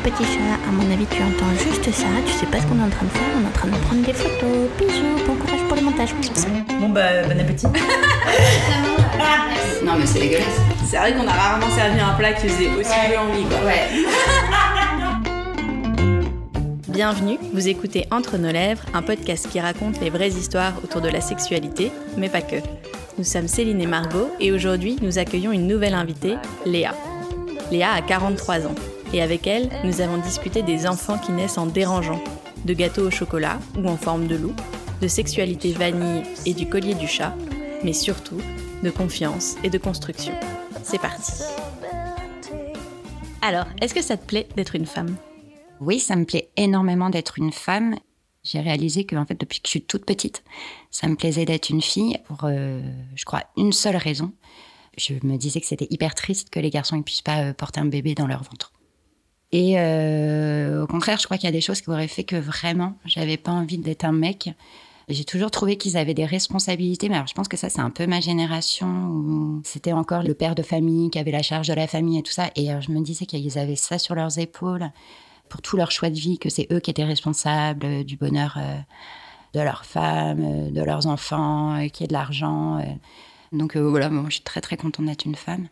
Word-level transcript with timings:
mon 0.00 0.10
petit 0.10 0.24
chat. 0.24 0.58
À 0.66 0.72
mon 0.72 0.90
avis, 0.92 1.06
tu 1.06 1.22
entends 1.22 1.52
juste 1.58 1.90
ça. 1.92 2.06
Tu 2.26 2.32
sais 2.32 2.46
pas 2.46 2.60
ce 2.60 2.66
qu'on 2.66 2.78
est 2.78 2.82
en 2.82 2.90
train 2.90 3.06
de 3.06 3.10
faire. 3.10 3.22
On 3.36 3.42
est 3.44 3.48
en 3.48 3.50
train 3.50 3.68
de 3.68 3.76
prendre 3.76 4.04
des 4.04 4.12
photos. 4.12 4.68
Bisous, 4.78 5.24
bon 5.26 5.36
courage 5.36 5.62
pour 5.68 5.76
le 5.76 5.82
montage. 5.82 6.14
Bon 6.80 6.88
bah, 6.88 7.22
bon 7.24 7.40
appétit. 7.40 7.66
non 9.84 9.96
mais 9.98 10.06
c'est 10.06 10.20
dégueulasse. 10.20 10.60
C'est 10.86 10.96
vrai 10.96 11.12
qu'on 11.12 11.26
a 11.26 11.32
rarement 11.32 11.68
servi 11.70 12.00
un 12.00 12.14
plat 12.14 12.32
qui 12.32 12.48
faisait 12.48 12.68
aussi 12.68 12.94
peu 13.08 13.18
envie 13.18 13.44
quoi. 13.44 13.58
Ouais. 13.66 13.88
Bienvenue, 16.92 17.38
vous 17.54 17.68
écoutez 17.68 18.06
Entre 18.10 18.36
nos 18.36 18.50
lèvres, 18.50 18.82
un 18.94 19.02
podcast 19.02 19.48
qui 19.48 19.60
raconte 19.60 20.00
les 20.00 20.10
vraies 20.10 20.30
histoires 20.30 20.72
autour 20.82 21.00
de 21.00 21.08
la 21.08 21.20
sexualité, 21.20 21.92
mais 22.16 22.28
pas 22.28 22.42
que. 22.42 22.56
Nous 23.16 23.24
sommes 23.24 23.46
Céline 23.48 23.80
et 23.80 23.86
Margot 23.86 24.30
et 24.38 24.52
aujourd'hui 24.52 24.98
nous 25.02 25.18
accueillons 25.18 25.50
une 25.52 25.66
nouvelle 25.66 25.94
invitée, 25.94 26.36
Léa. 26.66 26.94
Léa 27.70 27.92
a 27.92 28.02
43 28.02 28.66
ans 28.66 28.74
et 29.12 29.22
avec 29.22 29.46
elle, 29.46 29.68
nous 29.84 30.00
avons 30.00 30.18
discuté 30.18 30.62
des 30.62 30.86
enfants 30.86 31.18
qui 31.18 31.32
naissent 31.32 31.58
en 31.58 31.66
dérangeant, 31.66 32.22
de 32.64 32.74
gâteaux 32.74 33.06
au 33.06 33.10
chocolat 33.10 33.58
ou 33.76 33.88
en 33.88 33.96
forme 33.96 34.26
de 34.26 34.36
loup, 34.36 34.54
de 35.00 35.08
sexualité 35.08 35.72
vanille 35.72 36.22
et 36.46 36.54
du 36.54 36.68
collier 36.68 36.94
du 36.94 37.08
chat, 37.08 37.34
mais 37.82 37.92
surtout 37.92 38.40
de 38.82 38.90
confiance 38.90 39.56
et 39.64 39.70
de 39.70 39.78
construction. 39.78 40.34
C'est 40.82 41.00
parti. 41.00 41.42
Alors, 43.42 43.66
est-ce 43.80 43.94
que 43.94 44.02
ça 44.02 44.16
te 44.16 44.26
plaît 44.26 44.46
d'être 44.56 44.76
une 44.76 44.86
femme? 44.86 45.16
Oui, 45.80 45.98
ça 45.98 46.14
me 46.14 46.24
plaît 46.24 46.50
énormément 46.56 47.08
d'être 47.08 47.38
une 47.38 47.52
femme. 47.52 47.96
J'ai 48.44 48.60
réalisé 48.60 49.04
que, 49.04 49.16
en 49.16 49.24
fait, 49.24 49.38
depuis 49.38 49.60
que 49.60 49.66
je 49.66 49.70
suis 49.70 49.82
toute 49.82 50.04
petite, 50.04 50.44
ça 50.90 51.08
me 51.08 51.16
plaisait 51.16 51.46
d'être 51.46 51.70
une 51.70 51.82
fille 51.82 52.18
pour, 52.26 52.44
euh, 52.44 52.80
je 53.14 53.24
crois, 53.24 53.44
une 53.56 53.72
seule 53.72 53.96
raison. 53.96 54.32
Je 54.98 55.14
me 55.22 55.36
disais 55.36 55.60
que 55.60 55.66
c'était 55.66 55.86
hyper 55.90 56.14
triste 56.14 56.50
que 56.50 56.60
les 56.60 56.70
garçons 56.70 56.96
ne 56.96 57.02
puissent 57.02 57.22
pas 57.22 57.42
euh, 57.42 57.52
porter 57.54 57.80
un 57.80 57.86
bébé 57.86 58.14
dans 58.14 58.26
leur 58.26 58.42
ventre. 58.42 58.72
Et 59.52 59.80
euh, 59.80 60.82
au 60.82 60.86
contraire, 60.86 61.18
je 61.18 61.24
crois 61.24 61.36
qu'il 61.36 61.46
y 61.46 61.48
a 61.48 61.52
des 61.52 61.60
choses 61.60 61.80
qui 61.80 61.90
auraient 61.90 62.08
fait 62.08 62.24
que 62.24 62.36
vraiment, 62.36 62.94
j'avais 63.04 63.36
pas 63.36 63.50
envie 63.50 63.78
d'être 63.78 64.04
un 64.04 64.12
mec. 64.12 64.50
J'ai 65.08 65.24
toujours 65.24 65.50
trouvé 65.50 65.76
qu'ils 65.76 65.96
avaient 65.96 66.14
des 66.14 66.24
responsabilités, 66.24 67.08
mais 67.08 67.16
alors 67.16 67.26
je 67.26 67.34
pense 67.34 67.48
que 67.48 67.56
ça, 67.56 67.68
c'est 67.68 67.80
un 67.80 67.90
peu 67.90 68.06
ma 68.06 68.20
génération 68.20 69.08
où 69.08 69.60
c'était 69.64 69.92
encore 69.92 70.22
le 70.22 70.34
père 70.34 70.54
de 70.54 70.62
famille 70.62 71.10
qui 71.10 71.18
avait 71.18 71.32
la 71.32 71.42
charge 71.42 71.66
de 71.66 71.74
la 71.74 71.88
famille 71.88 72.18
et 72.18 72.22
tout 72.22 72.30
ça. 72.30 72.50
Et 72.54 72.68
je 72.80 72.92
me 72.92 73.00
disais 73.00 73.26
qu'ils 73.26 73.58
avaient 73.58 73.74
ça 73.74 73.98
sur 73.98 74.14
leurs 74.14 74.38
épaules 74.38 74.88
pour 75.48 75.62
tout 75.62 75.76
leur 75.76 75.90
choix 75.90 76.10
de 76.10 76.14
vie, 76.14 76.38
que 76.38 76.48
c'est 76.48 76.68
eux 76.72 76.78
qui 76.78 76.92
étaient 76.92 77.02
responsables 77.02 78.04
du 78.04 78.16
bonheur 78.16 78.56
de 79.52 79.60
leurs 79.60 79.84
femmes, 79.84 80.70
de 80.70 80.80
leurs 80.80 81.08
enfants, 81.08 81.84
qui 81.92 82.04
ait 82.04 82.06
de 82.06 82.12
l'argent. 82.12 82.80
Donc 83.50 83.76
voilà, 83.76 84.10
moi, 84.10 84.26
je 84.28 84.34
suis 84.34 84.44
très 84.44 84.60
très 84.60 84.76
contente 84.76 85.06
d'être 85.06 85.24
une 85.24 85.34
femme. 85.34 85.66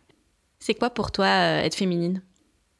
C'est 0.59 0.73
quoi 0.73 0.89
pour 0.89 1.13
toi 1.13 1.27
être 1.27 1.75
féminine? 1.75 2.21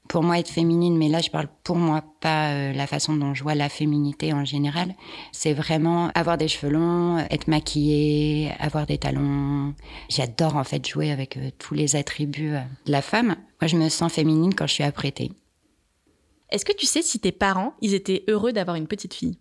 Pour 0.09 0.23
moi, 0.23 0.39
être 0.39 0.49
féminine, 0.49 0.97
mais 0.97 1.07
là, 1.07 1.21
je 1.21 1.29
parle 1.29 1.47
pour 1.63 1.75
moi, 1.75 2.03
pas 2.19 2.51
euh, 2.51 2.73
la 2.73 2.87
façon 2.87 3.13
dont 3.13 3.35
je 3.35 3.43
vois 3.43 3.53
la 3.53 3.69
féminité 3.69 4.33
en 4.33 4.43
général. 4.43 4.95
C'est 5.31 5.53
vraiment 5.53 6.09
avoir 6.15 6.35
des 6.35 6.47
cheveux 6.47 6.73
longs, 6.73 7.19
être 7.29 7.47
maquillée, 7.47 8.51
avoir 8.59 8.87
des 8.87 8.97
talons. 8.97 9.75
J'adore 10.09 10.55
en 10.55 10.63
fait 10.63 10.85
jouer 10.85 11.11
avec 11.11 11.37
euh, 11.37 11.51
tous 11.59 11.75
les 11.75 11.95
attributs 11.95 12.55
euh, 12.55 12.61
de 12.87 12.91
la 12.91 13.03
femme. 13.03 13.35
Moi, 13.61 13.67
je 13.67 13.77
me 13.77 13.87
sens 13.87 14.11
féminine 14.11 14.55
quand 14.55 14.65
je 14.65 14.73
suis 14.73 14.83
apprêtée. 14.83 15.31
Est-ce 16.49 16.65
que 16.65 16.73
tu 16.73 16.87
sais 16.87 17.03
si 17.03 17.19
tes 17.19 17.31
parents, 17.31 17.75
ils 17.79 17.93
étaient 17.93 18.23
heureux 18.27 18.51
d'avoir 18.51 18.77
une 18.77 18.87
petite 18.87 19.13
fille? 19.13 19.37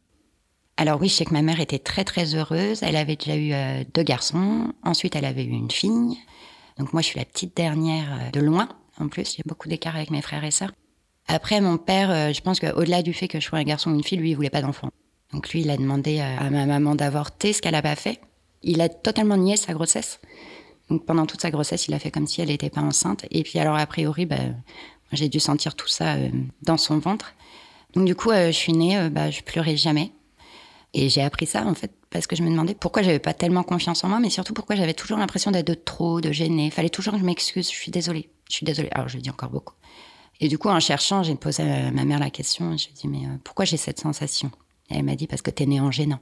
Alors 0.76 1.00
oui, 1.00 1.08
je 1.08 1.14
sais 1.14 1.24
que 1.24 1.32
ma 1.32 1.40
mère 1.40 1.60
était 1.60 1.78
très 1.78 2.04
très 2.04 2.34
heureuse. 2.34 2.82
Elle 2.82 2.96
avait 2.96 3.16
déjà 3.16 3.38
eu 3.38 3.84
deux 3.94 4.02
garçons. 4.02 4.74
Ensuite, 4.84 5.16
elle 5.16 5.24
avait 5.24 5.44
eu 5.44 5.50
une 5.50 5.70
fille. 5.70 6.18
Donc 6.78 6.92
moi, 6.92 7.00
je 7.00 7.06
suis 7.06 7.18
la 7.18 7.24
petite 7.24 7.56
dernière 7.56 8.30
de 8.32 8.40
loin. 8.40 8.68
En 9.00 9.08
plus, 9.08 9.38
a 9.38 9.42
beaucoup 9.46 9.68
d'écart 9.68 9.96
avec 9.96 10.10
mes 10.10 10.22
frères 10.22 10.44
et 10.44 10.50
sœurs. 10.50 10.72
Après, 11.28 11.60
mon 11.60 11.76
père, 11.76 12.10
euh, 12.10 12.32
je 12.32 12.40
pense 12.40 12.58
qu'au-delà 12.58 13.02
du 13.02 13.12
fait 13.12 13.28
que 13.28 13.38
je 13.38 13.44
sois 13.44 13.58
un 13.58 13.64
garçon 13.64 13.90
ou 13.90 13.94
une 13.94 14.02
fille, 14.02 14.18
lui, 14.18 14.30
il 14.30 14.34
voulait 14.34 14.50
pas 14.50 14.62
d'enfant. 14.62 14.90
Donc 15.32 15.50
lui, 15.50 15.60
il 15.60 15.70
a 15.70 15.76
demandé 15.76 16.20
à 16.20 16.48
ma 16.48 16.64
maman 16.64 16.94
d'avorter, 16.94 17.52
ce 17.52 17.60
qu'elle 17.60 17.72
n'a 17.72 17.82
pas 17.82 17.96
fait. 17.96 18.18
Il 18.62 18.80
a 18.80 18.88
totalement 18.88 19.36
nié 19.36 19.56
sa 19.58 19.74
grossesse. 19.74 20.20
Donc 20.88 21.04
pendant 21.04 21.26
toute 21.26 21.42
sa 21.42 21.50
grossesse, 21.50 21.86
il 21.86 21.92
a 21.92 21.98
fait 21.98 22.10
comme 22.10 22.26
si 22.26 22.40
elle 22.40 22.48
n'était 22.48 22.70
pas 22.70 22.80
enceinte. 22.80 23.26
Et 23.30 23.42
puis 23.42 23.58
alors, 23.58 23.76
a 23.76 23.86
priori, 23.86 24.24
bah, 24.24 24.36
j'ai 25.12 25.28
dû 25.28 25.38
sentir 25.38 25.74
tout 25.74 25.86
ça 25.86 26.14
euh, 26.14 26.30
dans 26.62 26.78
son 26.78 26.98
ventre. 26.98 27.34
Donc 27.92 28.06
du 28.06 28.14
coup, 28.14 28.30
euh, 28.30 28.46
je 28.46 28.56
suis 28.56 28.72
née, 28.72 29.10
bah, 29.10 29.30
je 29.30 29.42
pleurais 29.42 29.76
jamais. 29.76 30.12
Et 30.94 31.10
j'ai 31.10 31.20
appris 31.20 31.44
ça, 31.44 31.66
en 31.66 31.74
fait, 31.74 31.92
parce 32.08 32.26
que 32.26 32.34
je 32.34 32.42
me 32.42 32.50
demandais 32.50 32.74
pourquoi 32.74 33.02
j'avais 33.02 33.18
pas 33.18 33.34
tellement 33.34 33.62
confiance 33.62 34.02
en 34.04 34.08
moi, 34.08 34.20
mais 34.20 34.30
surtout 34.30 34.54
pourquoi 34.54 34.76
j'avais 34.76 34.94
toujours 34.94 35.18
l'impression 35.18 35.50
d'être 35.50 35.66
de 35.66 35.74
trop, 35.74 36.22
de 36.22 36.32
gêner. 36.32 36.66
Il 36.66 36.70
fallait 36.70 36.88
toujours 36.88 37.12
que 37.12 37.20
je 37.20 37.24
m'excuse, 37.24 37.70
je 37.70 37.76
suis 37.76 37.90
désolée. 37.90 38.30
Je 38.50 38.56
suis 38.56 38.66
désolée. 38.66 38.88
Alors, 38.92 39.08
je 39.08 39.16
le 39.16 39.22
dis 39.22 39.30
encore 39.30 39.50
beaucoup. 39.50 39.74
Et 40.40 40.48
du 40.48 40.58
coup, 40.58 40.68
en 40.68 40.80
cherchant, 40.80 41.22
j'ai 41.22 41.34
posé 41.34 41.62
à 41.62 41.90
ma 41.90 42.04
mère 42.04 42.18
la 42.18 42.30
question. 42.30 42.76
Je 42.76 42.86
lui 42.86 42.92
ai 42.92 42.94
dit, 42.94 43.08
mais 43.08 43.26
euh, 43.26 43.36
pourquoi 43.44 43.64
j'ai 43.64 43.76
cette 43.76 44.00
sensation? 44.00 44.50
Et 44.90 44.96
elle 44.96 45.04
m'a 45.04 45.16
dit, 45.16 45.26
parce 45.26 45.42
que 45.42 45.50
t'es 45.50 45.66
né 45.66 45.80
en 45.80 45.90
gênant. 45.90 46.20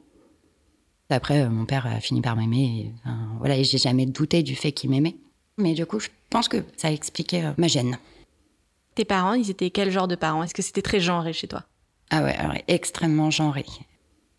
Après, 1.11 1.43
euh, 1.43 1.51
mon 1.51 1.67
père 1.67 1.87
a 1.87 2.01
fini 2.01 2.21
par 2.21 2.35
m'aimer. 2.35 2.93
Enfin, 3.05 3.29
voilà, 3.39 3.57
et 3.57 3.65
j'ai 3.65 3.79
jamais 3.79 4.07
douté 4.07 4.43
du 4.43 4.57
fait 4.57 4.73
qu'il 4.73 4.91
m'aimait. 4.91 5.17
Mais 5.59 5.75
du 5.75 5.87
coup, 5.87 6.01
je 6.01 6.09
pense 6.31 6.49
que 6.49 6.65
ça 6.77 6.89
a 6.89 6.91
expliqué 6.91 7.45
euh, 7.45 7.53
ma 7.59 7.69
gêne. 7.69 7.99
Tes 8.95 9.05
parents, 9.05 9.35
ils 9.35 9.51
étaient 9.51 9.71
quel 9.71 9.91
genre 9.91 10.09
de 10.09 10.17
parents? 10.17 10.43
Est-ce 10.43 10.55
que 10.55 10.63
c'était 10.63 10.83
très 10.83 11.01
genré 11.01 11.33
chez 11.33 11.49
toi? 11.49 11.65
Ah 12.11 12.23
ouais, 12.23 12.35
alors 12.35 12.57
extrêmement 12.69 13.31
genré. 13.31 13.65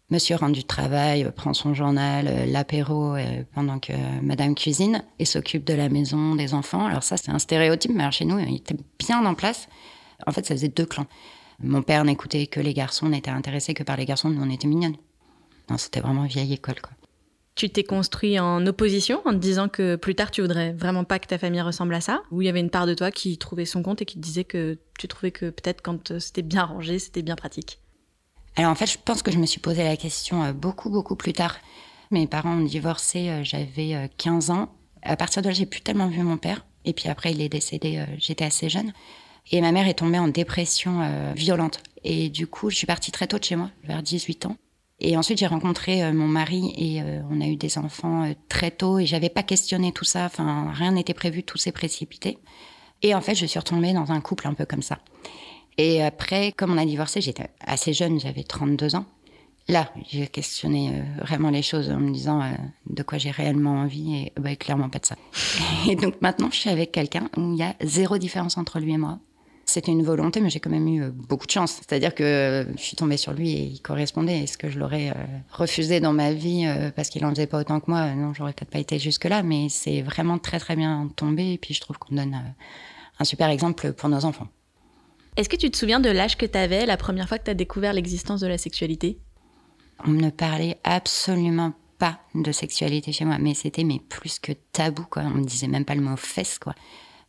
Monsieur 0.09 0.37
rentre 0.37 0.53
du 0.53 0.63
travail, 0.63 1.25
euh, 1.25 1.31
prend 1.31 1.53
son 1.53 1.73
journal, 1.73 2.27
euh, 2.29 2.45
l'apéro 2.45 3.15
euh, 3.15 3.43
pendant 3.53 3.77
que 3.77 3.91
Madame 4.21 4.55
cuisine 4.55 5.03
et 5.19 5.25
s'occupe 5.25 5.65
de 5.65 5.73
la 5.73 5.89
maison, 5.89 6.35
des 6.35 6.53
enfants. 6.53 6.85
Alors 6.85 7.03
ça, 7.03 7.17
c'est 7.17 7.29
un 7.29 7.39
stéréotype, 7.39 7.91
mais 7.93 8.09
chez 8.11 8.23
nous, 8.23 8.39
il 8.39 8.55
était 8.55 8.77
bien 8.97 9.25
en 9.25 9.33
place. 9.33 9.67
En 10.25 10.31
fait, 10.31 10.45
ça 10.45 10.55
faisait 10.55 10.69
deux 10.69 10.85
clans. 10.85 11.07
Mon 11.61 11.81
père 11.81 12.05
n'écoutait 12.05 12.47
que 12.47 12.61
les 12.61 12.73
garçons, 12.73 13.09
n'était 13.09 13.31
intéressé 13.31 13.73
que 13.73 13.83
par 13.83 13.97
les 13.97 14.05
garçons, 14.05 14.29
nous 14.29 14.41
on 14.41 14.49
était 14.49 14.67
mignonnes. 14.67 14.95
Non, 15.69 15.77
c'était 15.77 15.99
vraiment 15.99 16.23
vieille 16.23 16.53
école, 16.53 16.79
quoi. 16.79 16.93
Tu 17.55 17.69
t'es 17.69 17.83
construit 17.83 18.39
en 18.39 18.65
opposition 18.67 19.21
en 19.25 19.31
te 19.31 19.37
disant 19.37 19.67
que 19.67 19.95
plus 19.95 20.13
tard 20.13 20.29
tu 20.29 20.41
voudrais 20.41 20.73
vraiment 20.73 21.03
pas 21.03 21.17
que 21.17 21.25
ta 21.25 21.39
famille 21.39 21.59
ressemble 21.59 21.95
à 21.95 22.01
ça? 22.01 22.21
Ou 22.29 22.43
il 22.43 22.45
y 22.45 22.49
avait 22.49 22.59
une 22.59 22.69
part 22.69 22.85
de 22.85 22.93
toi 22.93 23.09
qui 23.09 23.37
trouvait 23.39 23.65
son 23.65 23.81
compte 23.81 24.01
et 24.03 24.05
qui 24.05 24.15
te 24.15 24.19
disait 24.19 24.43
que 24.43 24.77
tu 24.99 25.07
trouvais 25.07 25.31
que 25.31 25.49
peut-être 25.49 25.81
quand 25.81 26.19
c'était 26.19 26.43
bien 26.43 26.63
rangé, 26.63 26.99
c'était 26.99 27.23
bien 27.23 27.35
pratique? 27.35 27.81
Alors 28.57 28.71
en 28.71 28.75
fait, 28.75 28.87
je 28.87 28.97
pense 29.03 29.21
que 29.21 29.31
je 29.31 29.37
me 29.37 29.45
suis 29.45 29.59
posé 29.59 29.83
la 29.83 29.95
question 29.95 30.43
euh, 30.43 30.51
beaucoup, 30.51 30.89
beaucoup 30.89 31.15
plus 31.15 31.31
tard. 31.31 31.57
Mes 32.09 32.25
parents 32.25 32.57
ont 32.57 32.65
divorcé, 32.65 33.29
euh, 33.29 33.43
j'avais 33.43 34.09
15 34.17 34.49
euh, 34.49 34.53
ans. 34.53 34.69
À 35.03 35.15
partir 35.15 35.43
de 35.43 35.47
là, 35.47 35.53
j'ai 35.53 35.67
plus 35.67 35.81
tellement 35.81 36.07
vu 36.07 36.23
mon 36.23 36.37
père. 36.37 36.65
Et 36.83 36.93
puis 36.93 37.07
après, 37.07 37.31
il 37.31 37.41
est 37.41 37.49
décédé, 37.49 38.03
j'étais 38.17 38.45
assez 38.45 38.67
jeune. 38.67 38.93
Et 39.51 39.61
ma 39.61 39.71
mère 39.71 39.87
est 39.87 39.93
tombée 39.93 40.19
en 40.19 40.27
dépression 40.27 41.33
violente. 41.35 41.81
Et 42.03 42.29
du 42.29 42.47
coup, 42.47 42.69
je 42.69 42.77
suis 42.77 42.87
partie 42.87 43.11
très 43.11 43.27
tôt 43.27 43.37
de 43.37 43.43
chez 43.43 43.57
moi, 43.57 43.69
vers 43.83 44.01
18 44.01 44.45
ans. 44.45 44.55
Et 44.99 45.17
ensuite, 45.17 45.37
j'ai 45.37 45.47
rencontré 45.47 46.11
mon 46.13 46.27
mari 46.27 46.73
et 46.77 47.01
on 47.29 47.41
a 47.41 47.45
eu 47.45 47.57
des 47.57 47.77
enfants 47.77 48.33
très 48.47 48.71
tôt. 48.71 48.99
Et 48.99 49.05
j'avais 49.05 49.29
pas 49.29 49.43
questionné 49.43 49.91
tout 49.91 50.05
ça. 50.05 50.25
Enfin, 50.25 50.71
rien 50.73 50.93
n'était 50.93 51.13
prévu, 51.13 51.43
tout 51.43 51.57
s'est 51.57 51.73
précipité. 51.73 52.37
Et 53.01 53.13
en 53.13 53.21
fait, 53.21 53.35
je 53.35 53.45
suis 53.45 53.59
retombée 53.59 53.91
dans 53.91 54.13
un 54.13 54.21
couple 54.21 54.47
un 54.47 54.53
peu 54.53 54.65
comme 54.65 54.81
ça. 54.81 54.99
Et 55.77 56.03
après, 56.03 56.51
comme 56.51 56.71
on 56.71 56.77
a 56.77 56.85
divorcé, 56.85 57.21
j'étais 57.21 57.49
assez 57.59 57.93
jeune, 57.93 58.19
j'avais 58.19 58.43
32 58.43 58.95
ans. 58.95 59.05
Là, 59.69 59.91
j'ai 60.09 60.27
questionné 60.27 60.91
euh, 60.93 61.23
vraiment 61.23 61.49
les 61.49 61.61
choses 61.61 61.89
en 61.91 61.99
me 61.99 62.11
disant 62.11 62.41
euh, 62.41 62.51
de 62.89 63.03
quoi 63.03 63.17
j'ai 63.17 63.31
réellement 63.31 63.81
envie 63.81 64.15
et 64.15 64.33
bah, 64.39 64.55
clairement 64.55 64.87
pas 64.89 64.99
de 64.99 65.05
ça. 65.05 65.15
Et 65.89 65.97
donc 65.97 66.21
maintenant, 66.21 66.49
je 66.51 66.55
suis 66.55 66.69
avec 66.69 66.93
quelqu'un 66.93 67.29
où 67.35 67.51
il 67.51 67.59
y 67.59 67.63
a 67.63 67.75
zéro 67.83 68.17
différence 68.17 68.57
entre 68.57 68.79
lui 68.79 68.93
et 68.93 68.97
moi. 68.97 69.19
C'était 69.65 69.91
une 69.91 70.03
volonté, 70.03 70.39
mais 70.39 70.49
j'ai 70.49 70.61
quand 70.61 70.69
même 70.69 70.87
eu 70.87 71.03
euh, 71.03 71.09
beaucoup 71.11 71.45
de 71.45 71.51
chance. 71.51 71.81
C'est-à-dire 71.85 72.15
que 72.15 72.65
je 72.77 72.81
suis 72.81 72.95
tombée 72.95 73.17
sur 73.17 73.33
lui 73.33 73.51
et 73.51 73.63
il 73.63 73.81
correspondait. 73.81 74.39
Est-ce 74.43 74.57
que 74.57 74.69
je 74.69 74.79
l'aurais 74.79 75.13
refusé 75.51 75.99
dans 75.99 76.13
ma 76.13 76.31
vie 76.31 76.65
parce 76.95 77.09
qu'il 77.09 77.25
en 77.25 77.31
faisait 77.31 77.47
pas 77.47 77.59
autant 77.59 77.81
que 77.81 77.91
moi? 77.91 78.15
Non, 78.15 78.33
j'aurais 78.33 78.53
peut-être 78.53 78.71
pas 78.71 78.79
été 78.79 78.99
jusque-là, 78.99 79.43
mais 79.43 79.67
c'est 79.67 80.01
vraiment 80.01 80.37
très 80.37 80.59
très 80.59 80.77
bien 80.77 81.09
tombé. 81.17 81.51
Et 81.51 81.57
puis 81.57 81.73
je 81.73 81.81
trouve 81.81 81.97
qu'on 81.97 82.15
donne 82.15 82.41
un 83.19 83.25
super 83.25 83.49
exemple 83.49 83.91
pour 83.91 84.07
nos 84.07 84.23
enfants. 84.23 84.47
Est-ce 85.37 85.49
que 85.49 85.55
tu 85.55 85.69
te 85.69 85.77
souviens 85.77 85.99
de 85.99 86.09
l'âge 86.09 86.35
que 86.35 86.47
tu 86.47 86.57
avais 86.57 86.87
la 86.87 86.97
première 86.97 87.27
fois 87.27 87.37
que 87.37 87.43
tu 87.43 87.51
as 87.51 87.53
découvert 87.53 87.93
l'existence 87.93 88.41
de 88.41 88.47
la 88.47 88.57
sexualité? 88.57 89.19
On 90.03 90.09
ne 90.09 90.31
parlait 90.31 90.79
absolument 90.83 91.73
pas 91.99 92.19
de 92.33 92.51
sexualité 92.51 93.11
chez 93.11 93.23
moi, 93.23 93.37
mais 93.37 93.53
c'était 93.53 93.83
mais 93.83 93.99
plus 93.99 94.39
que 94.39 94.51
tabou 94.51 95.03
quoi. 95.03 95.21
On 95.23 95.37
ne 95.37 95.45
disait 95.45 95.67
même 95.67 95.85
pas 95.85 95.93
le 95.93 96.01
mot 96.01 96.17
fesses 96.17 96.57
quoi. 96.57 96.73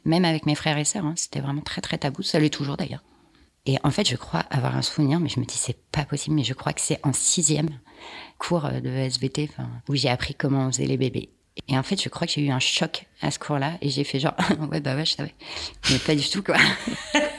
Même 0.07 0.25
avec 0.25 0.47
mes 0.47 0.55
frères 0.55 0.79
et 0.79 0.87
sœurs, 0.87 1.05
hein, 1.05 1.13
c'était 1.17 1.41
vraiment 1.41 1.61
très 1.61 1.83
très 1.83 1.99
tabou. 1.99 2.23
Ça 2.23 2.41
l'est 2.41 2.49
toujours 2.49 2.79
d'ailleurs. 2.79 3.05
Et 3.67 3.77
en 3.85 3.91
fait, 3.91 4.09
je 4.09 4.17
crois 4.17 4.41
avoir 4.49 4.75
un 4.75 4.83
souvenir, 4.83 5.21
mais 5.21 5.29
je 5.29 5.39
me 5.39 5.45
dis 5.45 5.59
c'est 5.59 5.77
pas 5.93 6.07
possible. 6.07 6.35
Mais 6.35 6.45
je 6.45 6.55
crois 6.55 6.73
que 6.73 6.81
c'est 6.81 7.01
en 7.03 7.13
sixième 7.13 7.69
cours 8.39 8.71
de 8.83 8.89
SVT, 8.89 9.51
où 9.87 9.95
j'ai 9.95 10.09
appris 10.09 10.35
comment 10.35 10.67
on 10.67 10.73
faisait 10.73 10.87
les 10.87 10.97
bébés. 10.97 11.29
Et 11.67 11.77
en 11.77 11.83
fait, 11.83 12.01
je 12.01 12.09
crois 12.09 12.27
que 12.27 12.33
j'ai 12.33 12.43
eu 12.43 12.51
un 12.51 12.61
choc 12.61 13.05
à 13.21 13.31
ce 13.31 13.39
cours-là, 13.39 13.77
et 13.83 13.91
j'ai 13.91 14.05
fait 14.05 14.19
genre 14.19 14.35
ouais 14.71 14.81
bah 14.81 14.95
ouais 14.95 15.05
je 15.05 15.15
savais, 15.15 15.35
mais 15.91 15.99
pas 15.99 16.15
du 16.15 16.27
tout 16.27 16.43
quoi. 16.43 16.57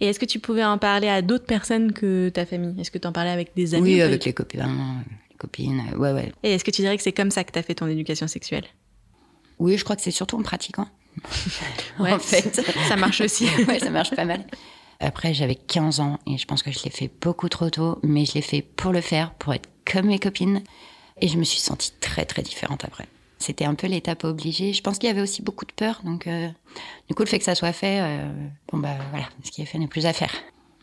Et 0.00 0.06
est-ce 0.06 0.18
que 0.18 0.26
tu 0.26 0.38
pouvais 0.38 0.64
en 0.64 0.78
parler 0.78 1.08
à 1.08 1.22
d'autres 1.22 1.46
personnes 1.46 1.92
que 1.92 2.28
ta 2.28 2.44
famille? 2.44 2.78
Est-ce 2.80 2.90
que 2.90 2.98
tu 2.98 3.08
en 3.08 3.12
parlais 3.12 3.30
avec 3.30 3.54
des 3.56 3.74
amis 3.74 3.94
Oui, 3.94 4.00
avec 4.02 4.24
les 4.24 4.32
copains, 4.32 5.04
les 5.30 5.36
copines, 5.36 5.82
ouais, 5.96 6.12
ouais. 6.12 6.32
Et 6.42 6.54
est-ce 6.54 6.64
que 6.64 6.70
tu 6.70 6.82
dirais 6.82 6.96
que 6.96 7.02
c'est 7.02 7.12
comme 7.12 7.30
ça 7.30 7.44
que 7.44 7.52
tu 7.52 7.58
as 7.58 7.62
fait 7.62 7.74
ton 7.74 7.86
éducation 7.86 8.28
sexuelle? 8.28 8.64
Oui, 9.58 9.78
je 9.78 9.84
crois 9.84 9.96
que 9.96 10.02
c'est 10.02 10.10
surtout 10.10 10.36
en 10.36 10.42
pratiquant. 10.42 10.88
ouais, 11.98 12.12
en 12.12 12.18
fait. 12.18 12.60
Ça 12.88 12.96
marche 12.96 13.22
aussi. 13.22 13.46
ouais, 13.68 13.78
ça 13.78 13.90
marche 13.90 14.14
pas 14.14 14.26
mal. 14.26 14.44
Après, 15.00 15.32
j'avais 15.32 15.54
15 15.54 16.00
ans 16.00 16.18
et 16.26 16.36
je 16.36 16.46
pense 16.46 16.62
que 16.62 16.70
je 16.70 16.82
l'ai 16.84 16.90
fait 16.90 17.10
beaucoup 17.20 17.48
trop 17.48 17.70
tôt, 17.70 17.98
mais 18.02 18.24
je 18.26 18.34
l'ai 18.34 18.42
fait 18.42 18.62
pour 18.62 18.92
le 18.92 19.00
faire, 19.00 19.32
pour 19.34 19.54
être 19.54 19.68
comme 19.90 20.06
mes 20.06 20.18
copines. 20.18 20.62
Et 21.20 21.28
je 21.28 21.38
me 21.38 21.44
suis 21.44 21.60
sentie 21.60 21.92
très, 22.00 22.26
très 22.26 22.42
différente 22.42 22.84
après. 22.84 23.06
C'était 23.38 23.66
un 23.66 23.74
peu 23.74 23.86
l'étape 23.86 24.24
obligée. 24.24 24.72
Je 24.72 24.82
pense 24.82 24.98
qu'il 24.98 25.08
y 25.08 25.10
avait 25.10 25.20
aussi 25.20 25.42
beaucoup 25.42 25.66
de 25.66 25.72
peur. 25.72 26.00
Donc, 26.04 26.26
euh, 26.26 26.48
du 27.08 27.14
coup, 27.14 27.22
le 27.22 27.28
fait 27.28 27.38
que 27.38 27.44
ça 27.44 27.54
soit 27.54 27.72
fait, 27.72 28.00
euh, 28.00 28.32
bon, 28.72 28.78
bah 28.78 28.96
voilà, 29.10 29.28
ce 29.42 29.50
qui 29.50 29.62
est 29.62 29.66
fait 29.66 29.78
n'est 29.78 29.88
plus 29.88 30.06
à 30.06 30.12
faire. 30.12 30.32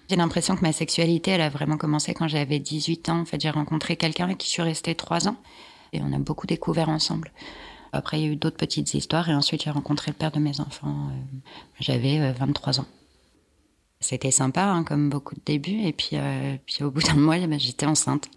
J'ai 0.09 0.15
l'impression 0.15 0.55
que 0.55 0.61
ma 0.61 0.71
sexualité, 0.73 1.31
elle 1.31 1.41
a 1.41 1.49
vraiment 1.49 1.77
commencé 1.77 2.13
quand 2.13 2.27
j'avais 2.27 2.59
18 2.59 3.09
ans. 3.09 3.21
En 3.21 3.25
fait, 3.25 3.41
j'ai 3.41 3.49
rencontré 3.49 3.95
quelqu'un 3.95 4.25
avec 4.25 4.37
qui 4.37 4.47
je 4.47 4.51
suis 4.51 4.61
restée 4.61 4.93
3 4.93 5.27
ans. 5.27 5.37
Et 5.93 6.01
on 6.01 6.13
a 6.13 6.19
beaucoup 6.19 6.45
découvert 6.45 6.89
ensemble. 6.89 7.31
Après, 7.91 8.19
il 8.19 8.25
y 8.25 8.29
a 8.29 8.31
eu 8.31 8.35
d'autres 8.35 8.57
petites 8.57 8.93
histoires. 8.93 9.29
Et 9.29 9.33
ensuite, 9.33 9.63
j'ai 9.63 9.71
rencontré 9.71 10.11
le 10.11 10.15
père 10.15 10.31
de 10.31 10.39
mes 10.39 10.59
enfants. 10.59 11.07
Euh, 11.09 11.37
j'avais 11.79 12.31
23 12.33 12.81
ans. 12.81 12.85
C'était 13.99 14.31
sympa, 14.31 14.65
hein, 14.65 14.83
comme 14.83 15.09
beaucoup 15.09 15.33
de 15.33 15.41
débuts. 15.43 15.81
Et 15.83 15.93
puis, 15.93 16.17
puis 16.67 16.83
au 16.83 16.91
bout 16.91 17.01
d'un 17.01 17.13
mois, 17.15 17.39
ben, 17.39 17.59
j'étais 17.59 17.87
enceinte. 17.87 18.29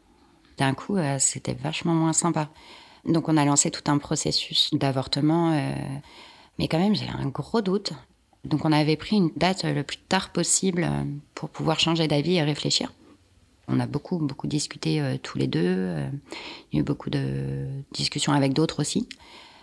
D'un 0.56 0.72
coup, 0.72 0.96
c'était 1.18 1.52
vachement 1.52 1.92
moins 1.92 2.14
sympa. 2.14 2.48
Donc 3.06 3.28
on 3.28 3.36
a 3.36 3.44
lancé 3.44 3.70
tout 3.70 3.88
un 3.90 3.98
processus 3.98 4.70
d'avortement, 4.72 5.52
euh, 5.52 5.72
mais 6.58 6.66
quand 6.68 6.78
même 6.78 6.94
j'ai 6.94 7.08
un 7.08 7.26
gros 7.26 7.62
doute. 7.62 7.92
Donc 8.44 8.64
on 8.64 8.72
avait 8.72 8.96
pris 8.96 9.16
une 9.16 9.30
date 9.36 9.64
le 9.64 9.82
plus 9.82 9.98
tard 9.98 10.30
possible 10.30 10.84
euh, 10.84 11.04
pour 11.34 11.48
pouvoir 11.50 11.78
changer 11.78 12.08
d'avis 12.08 12.34
et 12.34 12.42
réfléchir. 12.42 12.92
On 13.68 13.80
a 13.80 13.86
beaucoup 13.86 14.18
beaucoup 14.18 14.48
discuté 14.48 15.00
euh, 15.00 15.16
tous 15.22 15.38
les 15.38 15.46
deux. 15.46 15.96
il 16.72 16.76
y 16.76 16.78
a 16.78 16.80
eu 16.80 16.84
beaucoup 16.84 17.10
de 17.10 17.66
discussions 17.92 18.32
avec 18.32 18.52
d'autres 18.52 18.80
aussi. 18.80 19.08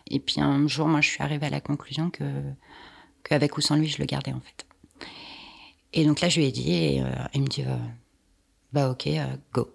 Et 0.09 0.19
puis 0.19 0.41
un 0.41 0.67
jour, 0.67 0.87
moi, 0.87 0.99
je 0.99 1.09
suis 1.09 1.23
arrivée 1.23 1.47
à 1.47 1.49
la 1.49 1.61
conclusion 1.61 2.09
que 2.09 2.25
qu'avec 3.23 3.57
ou 3.57 3.61
sans 3.61 3.75
lui, 3.75 3.87
je 3.87 3.99
le 3.99 4.05
gardais 4.05 4.33
en 4.33 4.41
fait. 4.41 4.65
Et 5.93 6.05
donc 6.05 6.19
là, 6.21 6.27
je 6.27 6.39
lui 6.39 6.47
ai 6.47 6.51
dit, 6.51 6.73
et 6.73 7.03
il 7.33 7.41
me 7.41 7.47
dit, 7.47 7.63
bah 8.73 8.89
ok, 8.89 9.07
go. 9.53 9.72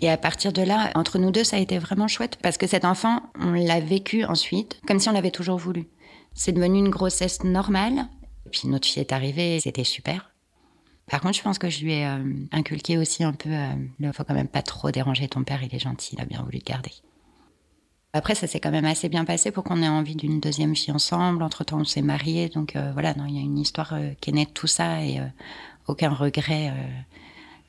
Et 0.00 0.08
à 0.08 0.16
partir 0.16 0.52
de 0.52 0.62
là, 0.62 0.90
entre 0.94 1.18
nous 1.18 1.30
deux, 1.30 1.44
ça 1.44 1.56
a 1.56 1.60
été 1.60 1.78
vraiment 1.78 2.08
chouette 2.08 2.38
parce 2.42 2.56
que 2.56 2.66
cet 2.66 2.84
enfant, 2.84 3.22
on 3.38 3.52
l'a 3.52 3.80
vécu 3.80 4.24
ensuite 4.24 4.80
comme 4.86 4.98
si 4.98 5.08
on 5.08 5.12
l'avait 5.12 5.30
toujours 5.30 5.58
voulu. 5.58 5.88
C'est 6.34 6.52
devenu 6.52 6.78
une 6.78 6.88
grossesse 6.88 7.44
normale. 7.44 8.06
Et 8.46 8.50
puis 8.50 8.68
notre 8.68 8.86
fille 8.86 9.00
est 9.00 9.12
arrivée, 9.12 9.60
c'était 9.60 9.84
super. 9.84 10.30
Par 11.10 11.20
contre, 11.20 11.36
je 11.36 11.42
pense 11.42 11.58
que 11.58 11.68
je 11.68 11.82
lui 11.84 11.92
ai 11.92 12.06
euh, 12.06 12.22
inculqué 12.52 12.96
aussi 12.96 13.24
un 13.24 13.32
peu, 13.32 13.50
euh, 13.50 13.74
il 13.98 14.12
faut 14.12 14.24
quand 14.24 14.34
même 14.34 14.48
pas 14.48 14.62
trop 14.62 14.90
déranger 14.90 15.28
ton 15.28 15.42
père, 15.42 15.62
il 15.62 15.74
est 15.74 15.80
gentil, 15.80 16.14
il 16.14 16.20
a 16.20 16.24
bien 16.24 16.40
voulu 16.42 16.58
le 16.58 16.64
garder. 16.64 16.92
Après, 18.12 18.34
ça 18.34 18.46
s'est 18.46 18.60
quand 18.60 18.70
même 18.70 18.84
assez 18.84 19.08
bien 19.08 19.24
passé 19.24 19.50
pour 19.50 19.64
qu'on 19.64 19.82
ait 19.82 19.88
envie 19.88 20.14
d'une 20.14 20.40
deuxième 20.40 20.74
fille 20.74 20.92
ensemble. 20.92 21.42
Entre-temps, 21.42 21.80
on 21.80 21.84
s'est 21.84 22.02
mariés. 22.02 22.48
Donc 22.48 22.74
euh, 22.74 22.90
voilà, 22.92 23.14
il 23.28 23.34
y 23.34 23.38
a 23.38 23.42
une 23.42 23.58
histoire 23.58 23.94
qui 24.20 24.30
est 24.30 24.32
née 24.32 24.46
de 24.46 24.50
tout 24.50 24.66
ça 24.66 25.04
et 25.04 25.20
aucun 25.86 26.10
regret 26.10 26.72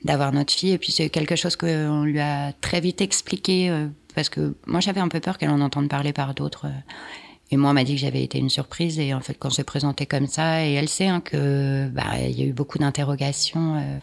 d'avoir 0.04 0.32
notre 0.32 0.54
fille. 0.54 0.72
Et 0.72 0.78
puis 0.78 0.92
c'est 0.92 1.10
quelque 1.10 1.36
chose 1.36 1.56
qu'on 1.56 2.04
lui 2.04 2.20
a 2.20 2.54
très 2.54 2.80
vite 2.82 3.02
expliqué 3.02 3.70
euh, 3.70 3.88
parce 4.16 4.30
que 4.30 4.56
moi 4.66 4.80
j'avais 4.80 5.02
un 5.02 5.08
peu 5.08 5.20
peur 5.20 5.38
qu'elle 5.38 5.50
en 5.50 5.62
entende 5.62 5.90
parler 5.90 6.14
par 6.14 6.34
d'autres. 6.34 6.68
Et 7.54 7.58
moi, 7.58 7.72
on 7.72 7.74
m'a 7.74 7.84
dit 7.84 7.96
que 7.96 8.00
j'avais 8.00 8.24
été 8.24 8.38
une 8.38 8.50
surprise. 8.50 8.98
Et 8.98 9.14
en 9.14 9.20
fait, 9.20 9.34
quand 9.34 9.50
c'est 9.50 9.66
présenté 9.66 10.06
comme 10.06 10.26
ça, 10.26 10.66
et 10.66 10.72
elle 10.72 10.88
sait 10.88 11.08
hein, 11.08 11.20
que 11.20 11.90
bah, 11.90 12.18
il 12.18 12.40
y 12.40 12.44
a 12.44 12.46
eu 12.46 12.54
beaucoup 12.54 12.78
d'interrogations. 12.78 13.76
Euh. 13.76 13.98